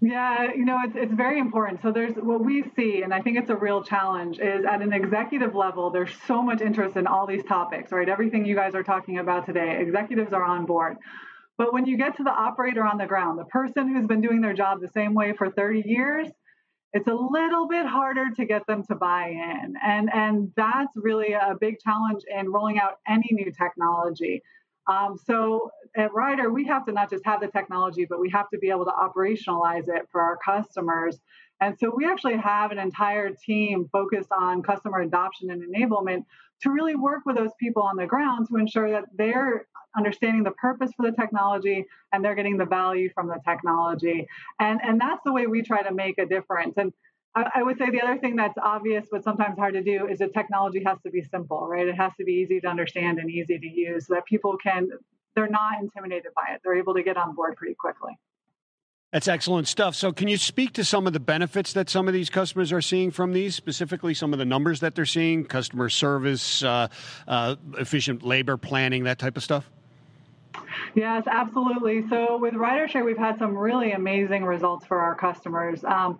Yeah, 0.00 0.52
you 0.54 0.64
know, 0.64 0.78
it's, 0.84 0.94
it's 0.96 1.12
very 1.12 1.40
important. 1.40 1.82
So 1.82 1.90
there's 1.90 2.14
what 2.14 2.44
we 2.44 2.64
see, 2.76 3.02
and 3.02 3.12
I 3.12 3.20
think 3.20 3.36
it's 3.36 3.50
a 3.50 3.56
real 3.56 3.82
challenge, 3.82 4.38
is 4.38 4.64
at 4.64 4.80
an 4.80 4.92
executive 4.92 5.56
level, 5.56 5.90
there's 5.90 6.12
so 6.26 6.40
much 6.40 6.60
interest 6.60 6.96
in 6.96 7.08
all 7.08 7.26
these 7.26 7.42
topics, 7.44 7.90
right? 7.90 8.08
Everything 8.08 8.44
you 8.44 8.54
guys 8.54 8.76
are 8.76 8.84
talking 8.84 9.18
about 9.18 9.46
today, 9.46 9.78
executives 9.80 10.32
are 10.32 10.44
on 10.44 10.66
board. 10.66 10.98
But 11.56 11.72
when 11.72 11.86
you 11.86 11.96
get 11.96 12.16
to 12.18 12.22
the 12.22 12.30
operator 12.30 12.84
on 12.84 12.98
the 12.98 13.06
ground, 13.06 13.40
the 13.40 13.44
person 13.46 13.92
who's 13.92 14.06
been 14.06 14.20
doing 14.20 14.40
their 14.40 14.54
job 14.54 14.80
the 14.80 14.88
same 14.88 15.14
way 15.14 15.32
for 15.32 15.50
30 15.50 15.82
years, 15.84 16.28
it's 16.92 17.08
a 17.08 17.14
little 17.14 17.66
bit 17.66 17.84
harder 17.84 18.26
to 18.36 18.44
get 18.44 18.66
them 18.68 18.84
to 18.84 18.94
buy 18.94 19.30
in. 19.30 19.74
And, 19.84 20.08
and 20.14 20.52
that's 20.56 20.92
really 20.94 21.32
a 21.32 21.56
big 21.60 21.80
challenge 21.80 22.22
in 22.32 22.52
rolling 22.52 22.78
out 22.78 22.98
any 23.08 23.28
new 23.32 23.50
technology. 23.50 24.42
Um, 24.86 25.18
so 25.26 25.70
at 25.98 26.14
Ryder, 26.14 26.50
we 26.50 26.64
have 26.66 26.86
to 26.86 26.92
not 26.92 27.10
just 27.10 27.24
have 27.26 27.40
the 27.40 27.48
technology, 27.48 28.06
but 28.08 28.20
we 28.20 28.30
have 28.30 28.48
to 28.50 28.58
be 28.58 28.70
able 28.70 28.84
to 28.84 28.92
operationalize 28.92 29.88
it 29.88 30.08
for 30.10 30.22
our 30.22 30.36
customers. 30.36 31.18
And 31.60 31.76
so 31.78 31.92
we 31.94 32.06
actually 32.06 32.36
have 32.36 32.70
an 32.70 32.78
entire 32.78 33.30
team 33.30 33.88
focused 33.92 34.30
on 34.30 34.62
customer 34.62 35.00
adoption 35.00 35.50
and 35.50 35.62
enablement 35.62 36.24
to 36.62 36.70
really 36.70 36.94
work 36.94 37.22
with 37.26 37.36
those 37.36 37.50
people 37.58 37.82
on 37.82 37.96
the 37.96 38.06
ground 38.06 38.46
to 38.48 38.56
ensure 38.56 38.90
that 38.90 39.04
they're 39.16 39.66
understanding 39.96 40.44
the 40.44 40.52
purpose 40.52 40.92
for 40.96 41.08
the 41.10 41.16
technology 41.16 41.84
and 42.12 42.24
they're 42.24 42.34
getting 42.34 42.58
the 42.58 42.64
value 42.64 43.10
from 43.12 43.26
the 43.26 43.40
technology. 43.44 44.26
And, 44.60 44.80
and 44.82 45.00
that's 45.00 45.22
the 45.24 45.32
way 45.32 45.46
we 45.46 45.62
try 45.62 45.82
to 45.82 45.92
make 45.92 46.18
a 46.18 46.26
difference. 46.26 46.74
And 46.76 46.92
I, 47.34 47.62
would 47.62 47.78
say 47.78 47.90
the 47.90 48.00
other 48.00 48.18
thing 48.18 48.36
that's 48.36 48.58
obvious 48.60 49.06
but 49.10 49.22
sometimes 49.22 49.58
hard 49.58 49.74
to 49.74 49.82
do 49.82 50.08
is 50.08 50.18
that 50.18 50.32
technology 50.32 50.82
has 50.84 50.98
to 51.04 51.10
be 51.10 51.22
simple, 51.22 51.68
right? 51.68 51.86
It 51.86 51.94
has 51.94 52.12
to 52.18 52.24
be 52.24 52.32
easy 52.32 52.60
to 52.60 52.66
understand 52.66 53.18
and 53.18 53.30
easy 53.30 53.58
to 53.58 53.66
use 53.66 54.06
so 54.06 54.14
that 54.14 54.26
people 54.26 54.56
can, 54.56 54.88
they're 55.38 55.48
not 55.48 55.80
intimidated 55.80 56.32
by 56.34 56.52
it. 56.52 56.60
They're 56.64 56.76
able 56.76 56.94
to 56.94 57.02
get 57.04 57.16
on 57.16 57.32
board 57.36 57.54
pretty 57.56 57.74
quickly. 57.74 58.18
That's 59.12 59.28
excellent 59.28 59.68
stuff. 59.68 59.94
So, 59.94 60.12
can 60.12 60.26
you 60.26 60.36
speak 60.36 60.72
to 60.74 60.84
some 60.84 61.06
of 61.06 61.12
the 61.12 61.20
benefits 61.20 61.72
that 61.74 61.88
some 61.88 62.08
of 62.08 62.14
these 62.14 62.28
customers 62.28 62.72
are 62.72 62.82
seeing 62.82 63.12
from 63.12 63.32
these, 63.32 63.54
specifically 63.54 64.14
some 64.14 64.32
of 64.32 64.40
the 64.40 64.44
numbers 64.44 64.80
that 64.80 64.96
they're 64.96 65.06
seeing, 65.06 65.44
customer 65.44 65.88
service, 65.88 66.62
uh, 66.64 66.88
uh, 67.26 67.54
efficient 67.78 68.22
labor 68.22 68.56
planning, 68.56 69.04
that 69.04 69.18
type 69.18 69.36
of 69.36 69.44
stuff? 69.44 69.70
Yes, 70.94 71.24
absolutely. 71.30 72.06
So, 72.08 72.36
with 72.36 72.54
RyderShare, 72.54 73.04
we've 73.04 73.16
had 73.16 73.38
some 73.38 73.56
really 73.56 73.92
amazing 73.92 74.44
results 74.44 74.84
for 74.86 74.98
our 75.00 75.14
customers. 75.14 75.84
Um, 75.84 76.18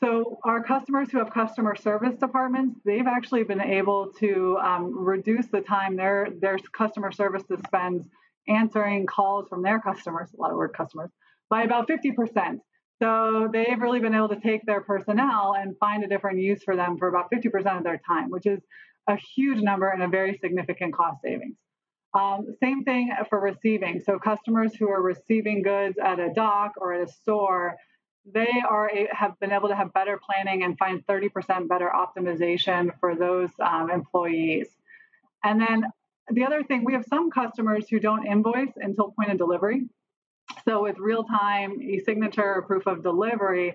so 0.00 0.38
our 0.44 0.62
customers 0.62 1.10
who 1.10 1.18
have 1.18 1.32
customer 1.32 1.74
service 1.74 2.14
departments, 2.14 2.78
they've 2.84 3.06
actually 3.06 3.42
been 3.42 3.60
able 3.60 4.12
to 4.20 4.56
um, 4.58 4.96
reduce 4.96 5.46
the 5.46 5.60
time 5.60 5.96
their 5.96 6.28
their 6.40 6.56
customer 6.58 7.10
service 7.10 7.42
spends 7.66 8.06
answering 8.48 9.06
calls 9.06 9.48
from 9.48 9.62
their 9.62 9.80
customers, 9.80 10.30
a 10.32 10.40
lot 10.40 10.50
of 10.50 10.56
word 10.56 10.72
customers, 10.74 11.10
by 11.50 11.62
about 11.62 11.88
50%. 11.88 12.60
So 13.00 13.48
they've 13.52 13.80
really 13.80 14.00
been 14.00 14.14
able 14.14 14.30
to 14.30 14.40
take 14.40 14.64
their 14.66 14.80
personnel 14.80 15.54
and 15.58 15.76
find 15.78 16.02
a 16.02 16.08
different 16.08 16.40
use 16.40 16.62
for 16.64 16.74
them 16.74 16.98
for 16.98 17.08
about 17.08 17.30
50% 17.30 17.78
of 17.78 17.84
their 17.84 18.00
time, 18.06 18.30
which 18.30 18.46
is 18.46 18.60
a 19.08 19.16
huge 19.16 19.60
number 19.60 19.88
and 19.88 20.02
a 20.02 20.08
very 20.08 20.36
significant 20.38 20.94
cost 20.94 21.22
savings. 21.22 21.56
Um, 22.14 22.46
same 22.62 22.84
thing 22.84 23.12
for 23.28 23.38
receiving. 23.38 24.00
So 24.00 24.18
customers 24.18 24.74
who 24.74 24.88
are 24.88 25.02
receiving 25.02 25.62
goods 25.62 25.98
at 26.02 26.18
a 26.18 26.32
dock 26.32 26.72
or 26.78 26.94
at 26.94 27.08
a 27.08 27.12
store, 27.12 27.76
they 28.24 28.62
are 28.68 28.90
have 29.12 29.38
been 29.40 29.52
able 29.52 29.68
to 29.68 29.76
have 29.76 29.92
better 29.92 30.18
planning 30.18 30.64
and 30.64 30.76
find 30.78 31.06
30% 31.06 31.68
better 31.68 31.90
optimization 31.94 32.90
for 32.98 33.14
those 33.14 33.50
um, 33.60 33.90
employees. 33.90 34.68
And 35.44 35.60
then 35.60 35.84
the 36.30 36.44
other 36.44 36.62
thing, 36.62 36.84
we 36.84 36.92
have 36.92 37.04
some 37.08 37.30
customers 37.30 37.88
who 37.88 38.00
don't 38.00 38.26
invoice 38.26 38.72
until 38.76 39.12
point 39.12 39.30
of 39.30 39.38
delivery. 39.38 39.82
So 40.64 40.82
with 40.82 40.98
real-time 40.98 41.80
e-signature 41.82 42.54
or 42.54 42.62
proof 42.62 42.86
of 42.86 43.02
delivery, 43.02 43.74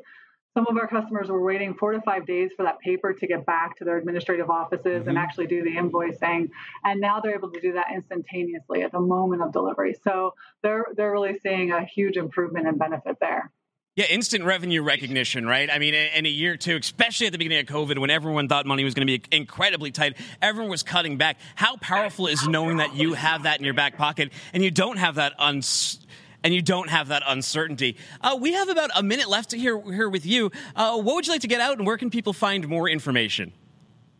some 0.53 0.67
of 0.67 0.77
our 0.77 0.87
customers 0.87 1.29
were 1.29 1.43
waiting 1.43 1.73
four 1.73 1.93
to 1.93 2.01
five 2.01 2.27
days 2.27 2.51
for 2.55 2.63
that 2.63 2.79
paper 2.79 3.11
to 3.13 3.27
get 3.27 3.45
back 3.45 3.75
to 3.77 3.83
their 3.83 3.97
administrative 3.97 4.49
offices 4.49 5.01
mm-hmm. 5.01 5.09
and 5.09 5.17
actually 5.17 5.47
do 5.47 5.63
the 5.63 5.75
invoicing. 5.75 6.49
And 6.83 7.01
now 7.01 7.19
they're 7.19 7.33
able 7.33 7.51
to 7.51 7.59
do 7.59 7.73
that 7.73 7.87
instantaneously 7.91 8.83
at 8.83 8.91
the 8.91 8.99
moment 8.99 9.41
of 9.41 9.51
delivery. 9.51 9.95
So 10.03 10.35
they're 10.61 10.85
they're 10.95 11.11
really 11.11 11.39
seeing 11.39 11.71
a 11.71 11.83
huge 11.83 12.17
improvement 12.17 12.67
and 12.67 12.77
benefit 12.77 13.17
there. 13.19 13.51
Yeah, 13.95 14.05
instant 14.09 14.43
revenue 14.43 14.81
recognition, 14.81 15.45
right? 15.45 15.69
I 15.71 15.77
mean, 15.77 15.93
in 15.93 16.25
a 16.25 16.29
year 16.29 16.53
or 16.53 16.57
two, 16.57 16.77
especially 16.77 17.27
at 17.27 17.31
the 17.31 17.37
beginning 17.37 17.59
of 17.59 17.67
COVID, 17.67 17.99
when 17.99 18.09
everyone 18.09 18.47
thought 18.47 18.65
money 18.65 18.83
was 18.83 18.95
going 18.95 19.05
to 19.07 19.19
be 19.19 19.23
incredibly 19.31 19.91
tight, 19.91 20.17
everyone 20.41 20.71
was 20.71 20.81
cutting 20.81 21.17
back. 21.17 21.37
How 21.53 21.77
powerful 21.77 22.25
is 22.25 22.47
knowing 22.47 22.77
that 22.77 22.95
you 22.95 23.13
have 23.13 23.43
that 23.43 23.59
in 23.59 23.65
your 23.65 23.75
back 23.75 23.95
pocket 23.95 24.33
and 24.51 24.63
you 24.63 24.71
don't 24.71 24.97
have 24.97 25.15
that 25.15 25.33
uns- 25.37 25.99
and 26.43 26.55
you 26.55 26.61
don't 26.63 26.89
have 26.89 27.09
that 27.09 27.21
uncertainty. 27.27 27.95
Uh, 28.19 28.35
we 28.41 28.53
have 28.53 28.67
about 28.67 28.89
a 28.95 29.03
minute 29.03 29.29
left 29.29 29.51
hear 29.51 29.79
here 29.79 30.09
with 30.09 30.25
you. 30.25 30.49
Uh, 30.75 30.97
what 30.99 31.13
would 31.13 31.27
you 31.27 31.31
like 31.33 31.41
to 31.41 31.47
get 31.47 31.61
out, 31.61 31.77
and 31.77 31.85
where 31.85 31.97
can 31.97 32.09
people 32.09 32.33
find 32.33 32.67
more 32.67 32.89
information? 32.89 33.53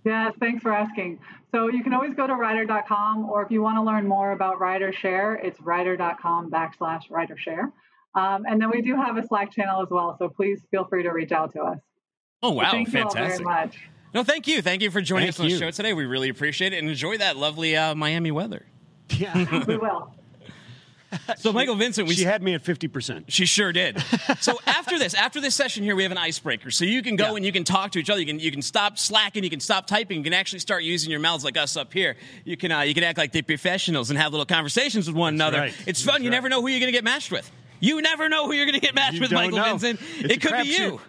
Yes, 0.06 0.34
thanks 0.40 0.62
for 0.62 0.72
asking. 0.72 1.20
So 1.52 1.68
you 1.70 1.84
can 1.84 1.94
always 1.94 2.14
go 2.14 2.28
to 2.28 2.36
ryder.com, 2.36 3.28
or 3.28 3.44
if 3.44 3.50
you 3.50 3.64
want 3.64 3.78
to 3.78 3.82
learn 3.82 4.08
more 4.08 4.34
about 4.34 4.60
RyderShare, 4.60 5.44
it's 5.44 5.60
ryder.com 5.62 6.52
backslash 6.52 7.10
RyderShare. 7.10 7.72
Um, 8.16 8.46
and 8.48 8.62
then 8.62 8.70
we 8.70 8.82
do 8.82 8.96
have 8.96 9.18
a 9.18 9.26
Slack 9.28 9.52
channel 9.52 9.82
as 9.82 9.90
well, 9.90 10.16
so 10.18 10.30
please 10.30 10.62
feel 10.72 10.86
free 10.86 11.04
to 11.04 11.10
reach 11.10 11.32
out 11.32 11.54
to 11.54 11.62
us. 11.62 11.80
Oh 12.42 12.52
wow, 12.52 12.72
thank 12.72 12.90
fantastic! 12.90 13.40
You 13.42 13.48
all 13.48 13.54
very 13.54 13.66
much. 13.66 13.78
No, 14.14 14.24
thank 14.24 14.48
you, 14.48 14.62
thank 14.62 14.82
you 14.84 14.92
for 14.92 15.02
joining 15.02 15.28
thank 15.28 15.36
us 15.36 15.40
on 15.40 15.48
you. 15.48 15.58
the 15.58 15.66
show 15.66 15.72
today. 15.72 15.94
We 15.94 16.06
really 16.06 16.30
appreciate 16.30 16.74
it, 16.74 16.78
and 16.80 16.90
enjoy 16.90 17.18
that 17.18 17.38
lovely 17.38 17.76
uh, 17.76 17.96
Miami 17.96 18.32
weather. 18.32 18.66
Yeah. 19.10 19.64
we 19.68 19.78
will. 19.78 20.14
So, 21.38 21.54
Michael 21.54 21.76
Vincent, 21.76 22.08
we 22.08 22.16
she 22.16 22.24
had 22.24 22.42
me 22.42 22.56
at 22.56 22.64
50%. 22.64 23.26
She 23.28 23.46
sure 23.46 23.72
did. 23.72 24.02
so 24.40 24.58
after 24.66 24.98
this, 24.98 25.14
after 25.14 25.40
this 25.40 25.54
session 25.54 25.84
here, 25.84 25.96
we 25.96 26.02
have 26.02 26.12
an 26.12 26.18
icebreaker. 26.18 26.72
So 26.72 26.86
you 26.86 27.04
can 27.04 27.16
go 27.16 27.30
Yeah. 27.30 27.36
and 27.36 27.46
you 27.46 27.52
can 27.52 27.64
talk 27.64 27.92
to 27.92 28.00
each 28.00 28.10
other. 28.10 28.20
You 28.20 28.26
can 28.26 28.40
you 28.40 28.50
can 28.50 28.64
stop 28.64 28.98
slacking. 28.98 29.44
You 29.44 29.52
can 29.52 29.60
stop 29.60 29.86
typing. 29.86 30.18
You 30.18 30.24
can 30.24 30.34
actually 30.34 30.58
start 30.58 30.82
using 30.82 31.12
your 31.12 31.20
mouths 31.20 31.44
like 31.44 31.56
us 31.56 31.78
up 31.78 31.94
here. 31.94 32.16
You 32.46 32.58
can 32.58 32.72
uh, 32.72 32.80
you 32.82 32.96
can 32.96 33.04
act 33.04 33.20
like 33.20 33.32
the 33.32 33.44
professionals 33.44 34.10
and 34.10 34.18
have 34.18 34.32
little 34.32 34.48
conversations 34.48 35.06
with 35.08 35.16
one 35.16 35.36
another. 35.36 35.60
right. 35.60 35.74
It's 35.86 36.02
fun. 36.02 36.14
That's 36.14 36.24
you 36.24 36.30
right. 36.32 36.36
never 36.38 36.50
know 36.50 36.62
who 36.62 36.68
you're 36.70 36.80
going 36.80 36.88
to 36.92 36.98
get 36.98 37.04
matched 37.04 37.32
with. 37.32 37.52
You 37.80 38.02
never 38.02 38.30
know 38.30 38.46
who 38.46 38.54
you're 38.54 38.66
going 38.66 38.80
to 38.80 38.86
get 38.86 38.96
matched 38.96 39.16
You 39.16 39.22
with, 39.22 39.32
Michael 39.32 39.58
know. 39.58 39.78
Vincent. 39.78 40.00
It's 40.20 40.36
it 40.36 40.42
could 40.42 40.64
be 40.64 40.70
you. 40.70 41.00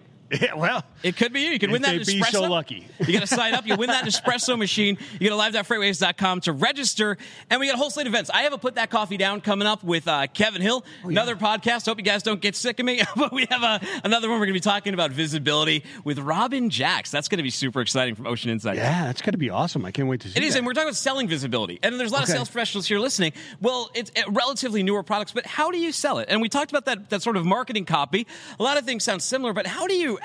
Yeah, 0.40 0.54
well, 0.54 0.82
It 1.02 1.16
could 1.16 1.32
be 1.32 1.42
you. 1.42 1.50
You 1.50 1.58
could 1.58 1.70
win 1.70 1.82
that 1.82 1.94
espresso. 1.94 2.06
be 2.06 2.22
so 2.24 2.42
lucky. 2.42 2.86
You 3.06 3.12
got 3.12 3.20
to 3.20 3.26
sign 3.26 3.54
up. 3.54 3.66
You 3.66 3.76
win 3.76 3.88
that 3.88 4.04
espresso 4.06 4.58
machine. 4.58 4.98
You 5.20 5.28
go 5.28 5.30
to 5.30 5.36
live.freightwaves.com 5.36 6.40
to 6.42 6.52
register. 6.52 7.16
And 7.50 7.60
we 7.60 7.66
got 7.66 7.74
a 7.74 7.78
whole 7.78 7.90
slate 7.90 8.06
of 8.06 8.12
events. 8.12 8.30
I 8.30 8.42
have 8.42 8.52
a 8.52 8.58
Put 8.58 8.74
That 8.76 8.90
Coffee 8.90 9.16
Down 9.16 9.40
coming 9.40 9.66
up 9.68 9.84
with 9.84 10.08
uh, 10.08 10.26
Kevin 10.28 10.62
Hill. 10.62 10.84
Oh, 11.04 11.08
Another 11.08 11.36
podcast. 11.36 11.86
Hope 11.86 11.98
you 11.98 12.04
guys 12.04 12.22
don't 12.22 12.40
get 12.40 12.56
sick 12.56 12.80
of 12.80 12.86
me. 12.86 13.02
but 13.16 13.32
we 13.32 13.46
have 13.50 13.62
a, 13.62 13.80
another 14.04 14.28
one. 14.28 14.38
We're 14.40 14.46
going 14.46 14.54
to 14.54 14.60
be 14.60 14.70
talking 14.70 14.94
about 14.94 15.10
visibility 15.10 15.84
with 16.04 16.18
Robin 16.18 16.70
Jacks. 16.70 17.10
That's 17.10 17.28
going 17.28 17.38
to 17.38 17.42
be 17.42 17.50
super 17.50 17.80
exciting 17.80 18.14
from 18.14 18.26
Ocean 18.26 18.50
Insight. 18.50 18.76
yeah, 18.76 19.04
that's 19.06 19.22
going 19.22 19.32
to 19.32 19.38
be 19.38 19.50
awesome. 19.50 19.84
I 19.84 19.90
can't 19.90 20.08
wait 20.08 20.20
to 20.22 20.28
see 20.30 20.38
It 20.38 20.42
is, 20.42 20.54
that. 20.54 20.58
and 20.58 20.66
we're 20.66 20.72
talking 20.72 20.88
about 20.88 20.96
selling 20.96 21.28
visibility. 21.28 21.78
And 21.82 21.98
there's 22.00 22.10
a 22.10 22.14
lot 22.14 22.22
Okay. 22.24 22.32
of 22.32 22.36
sales 22.38 22.48
professionals 22.48 22.86
here 22.86 22.98
listening. 22.98 23.32
Well, 23.60 23.90
it's 23.94 24.10
uh, 24.16 24.30
relatively 24.30 24.82
newer 24.82 25.02
products, 25.02 25.32
but 25.32 25.46
how 25.46 25.70
do 25.70 25.78
you 25.78 25.92
sell 25.92 26.18
it? 26.18 26.28
And 26.30 26.40
we 26.40 26.48
talked 26.48 26.70
about 26.70 26.86
that, 26.86 27.10
that 27.10 27.22
sort 27.22 27.36
of 27.36 27.44
marketing 27.44 27.84
copy. 27.84 28.26
A 28.58 28.62
lot 28.62 28.78
of 28.78 28.84
things 28.84 29.04
sound 29.04 29.22
similar, 29.22 29.52
but 29.52 29.66
how 29.66 29.86
do 29.86 29.94
you, 29.94 30.18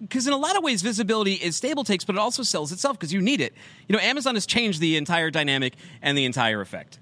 because 0.00 0.26
in 0.26 0.32
a 0.32 0.36
lot 0.36 0.56
of 0.56 0.62
ways, 0.62 0.82
visibility 0.82 1.34
is 1.34 1.56
stable 1.56 1.84
takes, 1.84 2.04
but 2.04 2.14
it 2.14 2.18
also 2.18 2.42
sells 2.42 2.72
itself 2.72 2.98
because 2.98 3.12
you 3.12 3.20
need 3.20 3.40
it. 3.40 3.54
You 3.88 3.94
know, 3.94 4.02
Amazon 4.02 4.34
has 4.34 4.46
changed 4.46 4.80
the 4.80 4.96
entire 4.96 5.30
dynamic 5.30 5.74
and 6.02 6.16
the 6.16 6.24
entire 6.24 6.60
effect. 6.60 6.98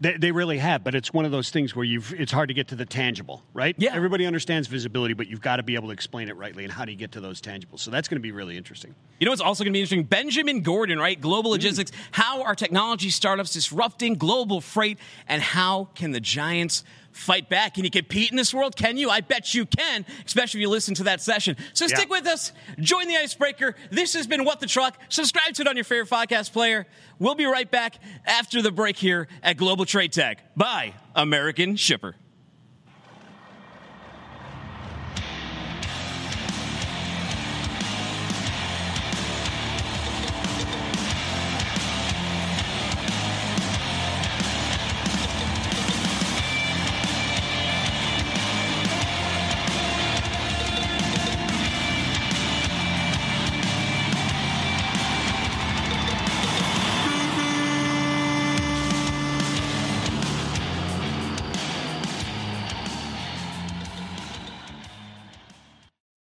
They, 0.00 0.16
they 0.16 0.30
really 0.30 0.58
have, 0.58 0.84
but 0.84 0.94
it's 0.94 1.12
one 1.12 1.24
of 1.24 1.32
those 1.32 1.50
things 1.50 1.74
where 1.74 1.84
you've 1.84 2.12
it's 2.12 2.30
hard 2.30 2.48
to 2.48 2.54
get 2.54 2.68
to 2.68 2.76
the 2.76 2.86
tangible, 2.86 3.42
right? 3.52 3.74
Yeah. 3.78 3.96
Everybody 3.96 4.26
understands 4.26 4.68
visibility, 4.68 5.12
but 5.12 5.26
you've 5.26 5.40
got 5.40 5.56
to 5.56 5.64
be 5.64 5.74
able 5.74 5.88
to 5.88 5.92
explain 5.92 6.28
it 6.28 6.36
rightly. 6.36 6.62
And 6.62 6.72
how 6.72 6.84
do 6.84 6.92
you 6.92 6.98
get 6.98 7.12
to 7.12 7.20
those 7.20 7.40
tangibles? 7.40 7.80
So 7.80 7.90
that's 7.90 8.06
going 8.06 8.16
to 8.16 8.22
be 8.22 8.30
really 8.30 8.56
interesting. 8.56 8.94
You 9.18 9.24
know 9.24 9.32
what's 9.32 9.40
also 9.40 9.64
going 9.64 9.72
to 9.72 9.76
be 9.76 9.80
interesting? 9.80 10.04
Benjamin 10.04 10.60
Gordon, 10.60 11.00
right? 11.00 11.20
Global 11.20 11.50
mm. 11.50 11.54
logistics. 11.54 11.90
How 12.12 12.42
are 12.44 12.54
technology 12.54 13.10
startups 13.10 13.52
disrupting 13.52 14.14
global 14.14 14.60
freight, 14.60 14.98
and 15.26 15.42
how 15.42 15.88
can 15.96 16.12
the 16.12 16.20
giants 16.20 16.84
fight 17.12 17.48
back? 17.48 17.74
Can 17.74 17.84
you 17.84 17.90
compete 17.90 18.30
in 18.30 18.36
this 18.36 18.54
world? 18.54 18.76
Can 18.76 18.96
you? 18.96 19.10
I 19.10 19.20
bet 19.20 19.54
you 19.54 19.66
can, 19.66 20.06
especially 20.24 20.60
if 20.60 20.62
you 20.62 20.68
listen 20.68 20.94
to 20.96 21.04
that 21.04 21.20
session. 21.20 21.56
So 21.72 21.86
Yeah. 21.86 21.96
stick 21.96 22.10
with 22.10 22.26
us. 22.26 22.52
Join 22.80 23.08
the 23.08 23.16
icebreaker. 23.16 23.74
This 23.90 24.14
has 24.14 24.26
been 24.26 24.44
What 24.44 24.60
the 24.60 24.66
Truck. 24.66 24.98
Subscribe 25.08 25.54
to 25.54 25.62
it 25.62 25.68
on 25.68 25.76
your 25.76 25.84
favorite 25.84 26.10
podcast 26.10 26.52
player. 26.52 26.86
We'll 27.18 27.34
be 27.34 27.46
right 27.46 27.70
back 27.70 27.96
after 28.24 28.62
the 28.62 28.70
break 28.70 28.96
here 28.96 29.28
at 29.42 29.56
Global 29.56 29.84
Trade 29.84 30.12
Tech 30.12 30.54
by 30.56 30.94
American 31.14 31.76
Shipper. 31.76 32.14